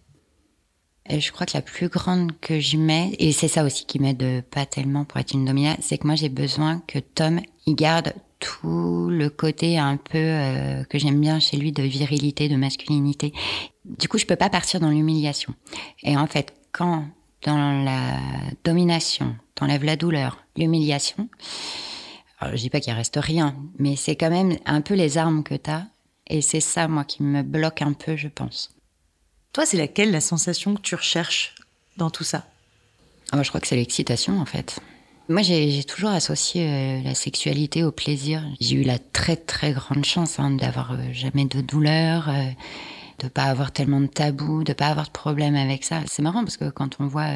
Et 1.09 1.19
je 1.19 1.31
crois 1.31 1.45
que 1.45 1.55
la 1.55 1.61
plus 1.61 1.89
grande 1.89 2.31
que 2.39 2.59
je 2.59 2.77
mets, 2.77 3.15
et 3.19 3.31
c'est 3.31 3.47
ça 3.47 3.65
aussi 3.65 3.85
qui 3.85 3.99
m'aide 3.99 4.43
pas 4.49 4.65
tellement 4.65 5.03
pour 5.03 5.19
être 5.19 5.33
une 5.33 5.45
domina, 5.45 5.75
c'est 5.81 5.97
que 5.97 6.07
moi 6.07 6.15
j'ai 6.15 6.29
besoin 6.29 6.81
que 6.87 6.99
Tom 6.99 7.41
il 7.65 7.75
garde 7.75 8.13
tout 8.39 9.09
le 9.09 9.29
côté 9.29 9.77
un 9.77 9.97
peu 9.97 10.17
euh, 10.17 10.83
que 10.85 10.97
j'aime 10.97 11.19
bien 11.19 11.39
chez 11.39 11.57
lui 11.57 11.71
de 11.71 11.83
virilité, 11.83 12.49
de 12.49 12.55
masculinité. 12.55 13.33
Du 13.85 14.07
coup, 14.07 14.17
je 14.17 14.25
peux 14.25 14.35
pas 14.35 14.49
partir 14.49 14.79
dans 14.79 14.89
l'humiliation. 14.89 15.53
Et 16.03 16.17
en 16.17 16.27
fait, 16.27 16.53
quand 16.71 17.05
dans 17.43 17.83
la 17.83 18.19
domination, 18.63 19.35
t'enlèves 19.55 19.83
la 19.83 19.95
douleur, 19.95 20.43
l'humiliation, 20.55 21.27
alors 22.39 22.55
je 22.55 22.61
dis 22.61 22.69
pas 22.69 22.79
qu'il 22.79 22.93
reste 22.93 23.17
rien, 23.21 23.55
mais 23.79 23.95
c'est 23.95 24.15
quand 24.15 24.29
même 24.29 24.57
un 24.65 24.81
peu 24.81 24.93
les 24.93 25.17
armes 25.17 25.43
que 25.43 25.55
t'as, 25.55 25.85
et 26.27 26.41
c'est 26.41 26.59
ça 26.59 26.87
moi 26.87 27.03
qui 27.03 27.23
me 27.23 27.43
bloque 27.43 27.81
un 27.81 27.93
peu, 27.93 28.15
je 28.15 28.27
pense. 28.27 28.75
Toi, 29.53 29.65
c'est 29.65 29.77
laquelle 29.77 30.11
la 30.11 30.21
sensation 30.21 30.75
que 30.75 30.81
tu 30.81 30.95
recherches 30.95 31.55
dans 31.97 32.09
tout 32.09 32.23
ça? 32.23 32.45
Oh, 33.33 33.43
Je 33.43 33.49
crois 33.49 33.59
que 33.59 33.67
c'est 33.67 33.75
l'excitation, 33.75 34.39
en 34.39 34.45
fait. 34.45 34.79
Moi, 35.29 35.41
j'ai 35.41 35.83
toujours 35.83 36.09
associé 36.09 36.67
euh, 36.67 37.01
la 37.03 37.15
sexualité 37.15 37.83
au 37.83 37.91
plaisir. 37.91 38.43
J'ai 38.59 38.75
eu 38.75 38.83
la 38.83 38.99
très 38.99 39.35
très 39.35 39.71
grande 39.71 40.03
chance 40.03 40.39
hein, 40.39 40.51
d'avoir 40.51 40.93
euh, 40.93 40.97
jamais 41.11 41.45
de 41.45 41.61
douleur, 41.61 42.29
euh, 42.29 42.49
de 43.21 43.27
pas 43.27 43.43
avoir 43.43 43.71
tellement 43.71 44.01
de 44.01 44.07
tabous, 44.07 44.63
de 44.63 44.73
pas 44.73 44.87
avoir 44.87 45.07
de 45.07 45.11
problème 45.11 45.55
avec 45.55 45.83
ça. 45.83 46.01
C'est 46.07 46.21
marrant 46.21 46.43
parce 46.43 46.57
que 46.57 46.69
quand 46.69 46.97
on 46.99 47.07
voit 47.07 47.29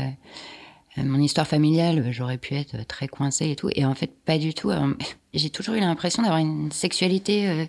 mon 0.97 1.19
histoire 1.19 1.47
familiale, 1.47 2.07
j'aurais 2.11 2.37
pu 2.37 2.55
être 2.55 2.87
très 2.87 3.07
coincée 3.07 3.51
et 3.51 3.55
tout, 3.55 3.69
et 3.75 3.85
en 3.85 3.95
fait 3.95 4.11
pas 4.25 4.37
du 4.37 4.53
tout. 4.53 4.71
J'ai 5.33 5.49
toujours 5.49 5.75
eu 5.75 5.79
l'impression 5.79 6.23
d'avoir 6.23 6.39
une 6.39 6.71
sexualité 6.71 7.67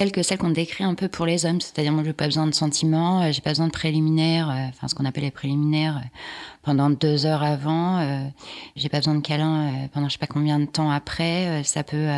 telle 0.00 0.12
que 0.12 0.22
celle 0.22 0.38
qu'on 0.38 0.48
décrit 0.48 0.82
un 0.82 0.94
peu 0.94 1.08
pour 1.08 1.26
les 1.26 1.44
hommes. 1.44 1.60
C'est-à-dire, 1.60 1.92
moi, 1.92 2.02
j'ai 2.02 2.14
pas 2.14 2.24
besoin 2.24 2.46
de 2.46 2.54
sentiments, 2.54 3.20
euh, 3.20 3.32
j'ai 3.32 3.42
pas 3.42 3.50
besoin 3.50 3.66
de 3.66 3.72
préliminaires, 3.72 4.48
euh, 4.48 4.68
enfin, 4.70 4.88
ce 4.88 4.94
qu'on 4.94 5.04
appelle 5.04 5.24
les 5.24 5.30
préliminaires, 5.30 5.98
euh, 5.98 6.08
pendant 6.62 6.88
deux 6.88 7.26
heures 7.26 7.42
avant. 7.42 8.30
j'ai 8.76 8.88
pas 8.88 8.98
besoin 8.98 9.14
de 9.14 9.20
câlins 9.20 9.88
pendant 9.92 10.08
je 10.08 10.12
sais 10.12 10.18
pas 10.18 10.26
combien 10.26 10.58
de 10.58 10.64
temps 10.64 10.90
après. 10.90 11.62
ça 11.64 11.82
peut 11.82 12.08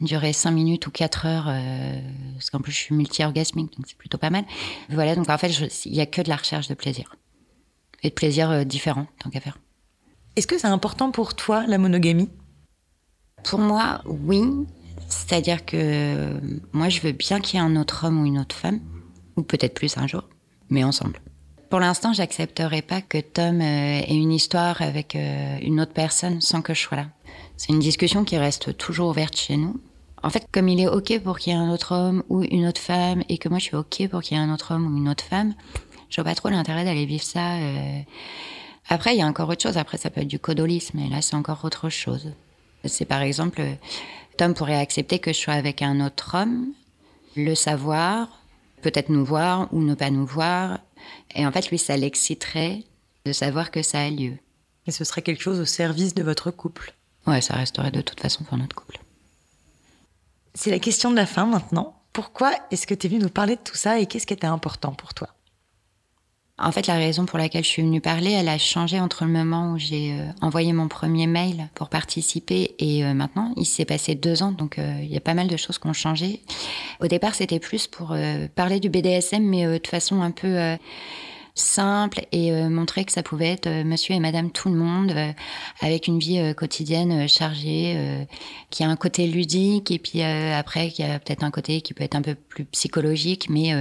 durer 0.00 0.32
cinq 0.32 0.52
minutes 0.52 0.86
ou 0.86 0.90
quatre 0.90 1.26
heures, 1.26 1.52
parce 2.34 2.50
qu'en 2.50 2.60
plus, 2.60 2.72
je 2.72 2.78
suis 2.78 2.94
multi-orgasmique, 2.94 3.76
donc 3.76 3.86
c'est 3.88 3.96
plutôt 3.96 4.18
pas 4.18 4.30
mal. 4.30 4.44
Voilà, 4.88 5.16
donc 5.16 5.28
en 5.28 5.38
fait, 5.38 5.48
il 5.84 5.94
y 5.94 6.00
a 6.00 6.06
que 6.06 6.22
de 6.22 6.28
la 6.28 6.36
recherche 6.36 6.68
de 6.68 6.74
plaisir. 6.74 7.16
Et 8.02 8.10
de 8.10 8.14
plaisir 8.14 8.64
différent, 8.64 9.06
tant 9.22 9.30
qu'à 9.30 9.40
faire. 9.40 9.58
Est-ce 10.36 10.46
que 10.46 10.56
c'est 10.56 10.68
important 10.68 11.10
pour 11.10 11.34
toi, 11.34 11.66
la 11.66 11.78
monogamie? 11.78 12.28
Pour 13.42 13.58
moi, 13.58 14.02
oui. 14.06 14.42
C'est-à-dire 15.08 15.64
que 15.64 16.40
moi, 16.72 16.88
je 16.88 17.00
veux 17.00 17.12
bien 17.12 17.40
qu'il 17.40 17.58
y 17.58 17.62
ait 17.62 17.66
un 17.66 17.76
autre 17.76 18.06
homme 18.06 18.20
ou 18.20 18.26
une 18.26 18.38
autre 18.38 18.54
femme, 18.54 18.80
ou 19.36 19.42
peut-être 19.42 19.74
plus 19.74 19.96
un 19.96 20.06
jour, 20.06 20.22
mais 20.70 20.84
ensemble. 20.84 21.20
Pour 21.70 21.80
l'instant, 21.80 22.12
j'accepterai 22.12 22.82
pas 22.82 23.00
que 23.02 23.18
Tom 23.18 23.60
euh, 23.60 24.00
ait 24.00 24.14
une 24.14 24.32
histoire 24.32 24.80
avec 24.80 25.14
euh, 25.14 25.58
une 25.60 25.80
autre 25.80 25.92
personne 25.92 26.40
sans 26.40 26.62
que 26.62 26.72
je 26.72 26.80
sois 26.80 26.96
là. 26.96 27.06
C'est 27.56 27.72
une 27.72 27.78
discussion 27.78 28.24
qui 28.24 28.38
reste 28.38 28.76
toujours 28.76 29.10
ouverte 29.10 29.36
chez 29.36 29.56
nous. 29.56 29.80
En 30.22 30.30
fait, 30.30 30.46
comme 30.52 30.68
il 30.68 30.80
est 30.80 30.88
OK 30.88 31.18
pour 31.20 31.38
qu'il 31.38 31.52
y 31.52 31.56
ait 31.56 31.58
un 31.58 31.70
autre 31.70 31.94
homme 31.94 32.22
ou 32.28 32.42
une 32.42 32.66
autre 32.66 32.80
femme, 32.80 33.22
et 33.28 33.38
que 33.38 33.48
moi 33.48 33.58
je 33.58 33.64
suis 33.64 33.76
OK 33.76 34.08
pour 34.08 34.22
qu'il 34.22 34.36
y 34.36 34.40
ait 34.40 34.42
un 34.42 34.52
autre 34.52 34.74
homme 34.74 34.86
ou 34.86 34.96
une 34.96 35.08
autre 35.08 35.24
femme, 35.24 35.54
je 36.10 36.16
vois 36.20 36.24
pas 36.24 36.34
trop 36.34 36.48
l'intérêt 36.48 36.84
d'aller 36.84 37.06
vivre 37.06 37.22
ça 37.22 37.56
euh, 37.56 38.00
Après, 38.88 39.14
il 39.14 39.18
y 39.18 39.22
a 39.22 39.26
encore 39.26 39.48
autre 39.48 39.62
chose. 39.62 39.76
Après, 39.76 39.98
ça 39.98 40.10
peut 40.10 40.22
être 40.22 40.28
du 40.28 40.38
codolisme, 40.38 40.98
mais 40.98 41.08
là, 41.08 41.22
c'est 41.22 41.36
encore 41.36 41.64
autre 41.64 41.88
chose. 41.88 42.32
C'est 42.84 43.04
par 43.04 43.22
exemple, 43.22 43.62
Tom 44.36 44.54
pourrait 44.54 44.78
accepter 44.78 45.18
que 45.18 45.32
je 45.32 45.38
sois 45.38 45.54
avec 45.54 45.82
un 45.82 46.04
autre 46.04 46.36
homme, 46.36 46.68
le 47.36 47.54
savoir, 47.54 48.28
peut-être 48.82 49.10
nous 49.10 49.24
voir 49.24 49.68
ou 49.72 49.82
ne 49.82 49.94
pas 49.94 50.10
nous 50.10 50.26
voir. 50.26 50.78
Et 51.34 51.46
en 51.46 51.52
fait, 51.52 51.70
lui, 51.70 51.78
ça 51.78 51.96
l'exciterait 51.96 52.82
de 53.26 53.32
savoir 53.32 53.70
que 53.70 53.82
ça 53.82 54.00
a 54.00 54.10
lieu. 54.10 54.38
Et 54.86 54.90
ce 54.90 55.04
serait 55.04 55.22
quelque 55.22 55.42
chose 55.42 55.60
au 55.60 55.64
service 55.66 56.14
de 56.14 56.22
votre 56.22 56.50
couple? 56.50 56.94
Ouais, 57.26 57.42
ça 57.42 57.54
resterait 57.54 57.90
de 57.90 58.00
toute 58.00 58.20
façon 58.20 58.44
pour 58.44 58.56
notre 58.56 58.74
couple. 58.74 58.98
C'est 60.60 60.72
la 60.72 60.80
question 60.80 61.12
de 61.12 61.14
la 61.14 61.24
fin 61.24 61.46
maintenant. 61.46 61.94
Pourquoi 62.12 62.50
est-ce 62.72 62.88
que 62.88 62.94
tu 62.94 63.06
es 63.06 63.10
venu 63.10 63.22
nous 63.22 63.28
parler 63.28 63.54
de 63.54 63.60
tout 63.60 63.76
ça 63.76 64.00
et 64.00 64.06
qu'est-ce 64.06 64.26
qui 64.26 64.34
était 64.34 64.48
important 64.48 64.90
pour 64.90 65.14
toi? 65.14 65.28
En 66.58 66.72
fait, 66.72 66.88
la 66.88 66.94
raison 66.94 67.26
pour 67.26 67.38
laquelle 67.38 67.62
je 67.62 67.68
suis 67.68 67.82
venue 67.82 68.00
parler, 68.00 68.32
elle 68.32 68.48
a 68.48 68.58
changé 68.58 68.98
entre 68.98 69.24
le 69.24 69.30
moment 69.30 69.74
où 69.74 69.78
j'ai 69.78 70.14
euh, 70.14 70.24
envoyé 70.40 70.72
mon 70.72 70.88
premier 70.88 71.28
mail 71.28 71.68
pour 71.76 71.88
participer 71.88 72.74
et 72.80 73.04
euh, 73.04 73.14
maintenant. 73.14 73.52
Il 73.56 73.66
s'est 73.66 73.84
passé 73.84 74.16
deux 74.16 74.42
ans, 74.42 74.50
donc 74.50 74.80
euh, 74.80 74.98
il 75.00 75.08
y 75.08 75.16
a 75.16 75.20
pas 75.20 75.34
mal 75.34 75.46
de 75.46 75.56
choses 75.56 75.78
qui 75.78 75.86
ont 75.86 75.92
changé. 75.92 76.42
Au 77.00 77.06
départ, 77.06 77.36
c'était 77.36 77.60
plus 77.60 77.86
pour 77.86 78.16
parler 78.56 78.80
du 78.80 78.88
BDSM, 78.88 79.44
mais 79.44 79.78
de 79.78 79.86
façon 79.86 80.22
un 80.22 80.32
peu 80.32 80.76
simple 81.58 82.26
et 82.32 82.52
montrer 82.68 83.04
que 83.04 83.12
ça 83.12 83.22
pouvait 83.22 83.48
être 83.52 83.68
monsieur 83.84 84.14
et 84.14 84.20
madame 84.20 84.50
tout 84.50 84.68
le 84.68 84.76
monde 84.76 85.12
avec 85.80 86.06
une 86.06 86.18
vie 86.18 86.54
quotidienne 86.56 87.28
chargée 87.28 88.26
qui 88.70 88.84
a 88.84 88.88
un 88.88 88.96
côté 88.96 89.26
ludique 89.26 89.90
et 89.90 89.98
puis 89.98 90.22
après 90.22 90.90
qui 90.90 91.02
a 91.02 91.18
peut-être 91.18 91.44
un 91.44 91.50
côté 91.50 91.80
qui 91.80 91.94
peut 91.94 92.04
être 92.04 92.16
un 92.16 92.22
peu 92.22 92.34
plus 92.34 92.64
psychologique 92.64 93.48
mais 93.50 93.74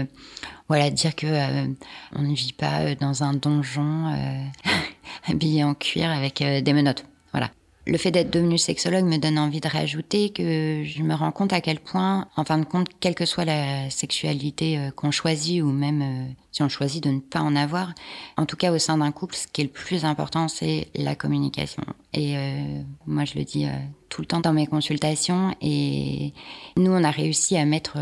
voilà, 0.70 0.90
dire 0.90 1.16
que 1.16 1.28
euh, 1.28 1.68
on 2.14 2.24
ne 2.24 2.36
vit 2.36 2.54
pas 2.54 2.82
euh, 2.82 2.96
dans 2.96 3.24
un 3.24 3.34
donjon 3.34 4.08
euh, 4.08 4.44
habillé 5.28 5.64
en 5.64 5.74
cuir 5.74 6.12
avec 6.12 6.44
des 6.44 6.74
menottes. 6.74 7.06
Le 7.88 7.98
fait 7.98 8.12
d'être 8.12 8.30
devenue 8.30 8.58
sexologue 8.58 9.06
me 9.06 9.18
donne 9.18 9.40
envie 9.40 9.62
de 9.62 9.70
rajouter 9.70 10.32
que 10.32 10.84
je 10.84 11.02
me 11.04 11.16
rends 11.16 11.32
compte 11.32 11.54
à 11.54 11.62
quel 11.62 11.80
point, 11.80 12.28
en 12.36 12.44
fin 12.44 12.58
de 12.58 12.66
compte, 12.66 12.90
quelle 13.00 13.16
que 13.16 13.26
soit 13.26 13.46
la 13.46 13.90
sexualité 13.90 14.90
qu'on 14.98 15.12
choisit 15.12 15.64
ou 15.64 15.72
même 15.72 16.36
si 16.52 16.62
on 16.64 16.68
choisit 16.68 17.02
de 17.02 17.12
ne 17.12 17.22
pas 17.22 17.40
en 17.40 17.56
avoir, 17.56 17.94
en 18.36 18.46
tout 18.46 18.58
cas 18.58 18.74
au 18.74 18.78
sein 18.78 18.98
d'un 18.98 19.14
couple, 19.14 19.36
ce 19.36 19.48
qui 19.48 19.62
est 19.62 19.64
le 19.64 19.70
plus 19.70 20.04
important, 20.04 20.50
c'est 20.50 20.90
la 20.96 21.16
communication. 21.16 21.84
Et 22.14 22.36
moi, 23.06 23.24
je 23.24 23.36
le 23.36 23.46
dis 23.46 23.66
tout 24.10 24.20
le 24.20 24.28
temps 24.28 24.42
dans 24.42 24.54
mes 24.54 24.68
consultations. 24.68 25.56
Et 25.62 26.34
nous, 26.76 26.92
on 26.92 27.04
a 27.06 27.12
réussi 27.12 27.56
à 27.56 27.64
mettre 27.64 27.98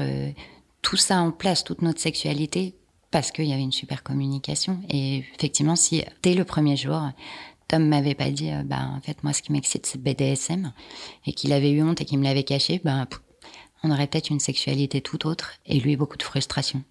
tout 0.81 0.97
ça 0.97 1.19
en 1.19 1.29
place, 1.29 1.63
toute 1.63 1.83
notre 1.83 2.01
sexualité, 2.01 2.73
parce 3.11 3.29
qu'il 3.29 3.45
y 3.45 3.53
avait 3.53 3.61
une 3.61 3.71
super 3.71 4.01
communication. 4.01 4.79
Et 4.89 5.23
effectivement, 5.35 5.75
si 5.75 6.03
dès 6.23 6.33
le 6.33 6.43
premier 6.43 6.75
jour, 6.75 7.11
Tom 7.67 7.87
m'avait 7.87 8.15
pas 8.15 8.29
dit, 8.29 8.51
euh, 8.51 8.63
bah, 8.63 8.89
en 8.95 9.01
fait, 9.01 9.23
moi, 9.23 9.33
ce 9.33 9.41
qui 9.41 9.51
m'excite, 9.51 9.85
c'est 9.85 10.01
BDSM, 10.01 10.71
et 11.25 11.33
qu'il 11.33 11.53
avait 11.53 11.71
eu 11.71 11.81
honte 11.81 12.01
et 12.01 12.05
qu'il 12.05 12.19
me 12.19 12.23
l'avait 12.23 12.43
caché, 12.43 12.79
ben, 12.83 13.07
on 13.83 13.91
aurait 13.91 14.07
peut-être 14.07 14.29
une 14.29 14.39
sexualité 14.39 15.01
tout 15.01 15.27
autre, 15.27 15.53
et 15.65 15.79
lui, 15.79 15.95
beaucoup 15.95 16.17
de 16.17 16.23
frustration. 16.23 16.83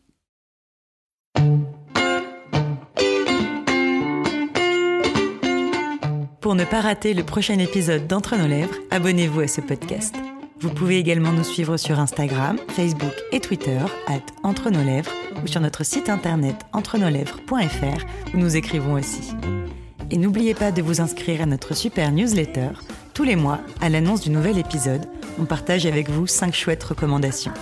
Pour 6.41 6.55
ne 6.55 6.65
pas 6.65 6.83
rater 6.83 7.15
le 7.15 7.25
prochain 7.25 7.59
épisode 7.59 8.07
d'Entre 8.07 8.37
nos 8.37 8.47
lèvres, 8.47 8.75
abonnez-vous 8.91 9.41
à 9.41 9.49
ce 9.49 9.63
podcast. 9.63 10.15
Vous 10.61 10.71
pouvez 10.71 10.99
également 10.99 11.33
nous 11.33 11.43
suivre 11.43 11.77
sur 11.77 11.99
Instagram, 11.99 12.59
Facebook 12.69 13.15
et 13.33 13.41
Twitter, 13.41 13.81
at 14.07 14.21
Entre 14.43 14.71
nos 14.71 14.85
lèvres, 14.85 15.11
ou 15.43 15.47
sur 15.47 15.61
notre 15.61 15.85
site 15.85 16.09
internet 16.09 16.57
entrenoslèvres.fr, 16.73 18.35
où 18.35 18.37
nous 18.37 18.57
écrivons 18.57 18.95
aussi. 18.95 19.33
Et 20.11 20.19
n'oubliez 20.19 20.55
pas 20.55 20.71
de 20.71 20.83
vous 20.83 21.01
inscrire 21.01 21.43
à 21.43 21.47
notre 21.47 21.75
super 21.75 22.13
newsletter. 22.13 22.71
Tous 23.15 23.25
les 23.25 23.37
mois, 23.37 23.61
à 23.81 23.89
l'annonce 23.89 24.21
du 24.21 24.31
nouvel 24.31 24.59
épisode, 24.59 25.07
on 25.39 25.45
partage 25.45 25.87
avec 25.87 26.11
vous 26.11 26.27
5 26.27 26.55
chouettes 26.55 26.85
recommandations. 26.85 27.53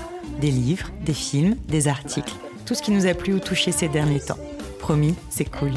Des 0.41 0.51
livres, 0.51 0.91
des 1.05 1.15
films, 1.15 1.57
des 1.69 1.89
articles, 1.89 2.35
tout 2.67 2.75
ce 2.75 2.83
qui 2.83 2.91
nous 2.91 3.07
a 3.07 3.15
plu 3.15 3.35
ou 3.35 3.39
touché 3.39 3.71
ces 3.71 3.89
derniers 3.89 4.21
temps. 4.21 4.39
Promis, 4.81 5.15
c'est 5.31 5.45
cool. 5.45 5.73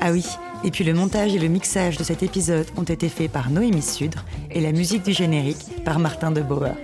Ah 0.00 0.12
oui, 0.12 0.24
et 0.64 0.70
puis 0.70 0.84
le 0.84 0.94
montage 0.94 1.34
et 1.34 1.38
le 1.38 1.48
mixage 1.48 1.96
de 1.96 2.04
cet 2.04 2.22
épisode 2.22 2.66
ont 2.76 2.84
été 2.84 3.08
faits 3.08 3.30
par 3.30 3.50
Noémie 3.50 3.82
Sudre 3.82 4.24
et 4.50 4.60
la 4.60 4.72
musique 4.72 5.02
du 5.02 5.12
générique 5.12 5.82
par 5.84 5.98
Martin 5.98 6.30
de 6.30 6.42
Bauer. 6.42 6.74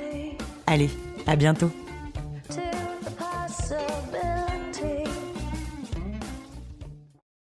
Allez, 0.66 0.90
à 1.26 1.36
bientôt 1.36 1.70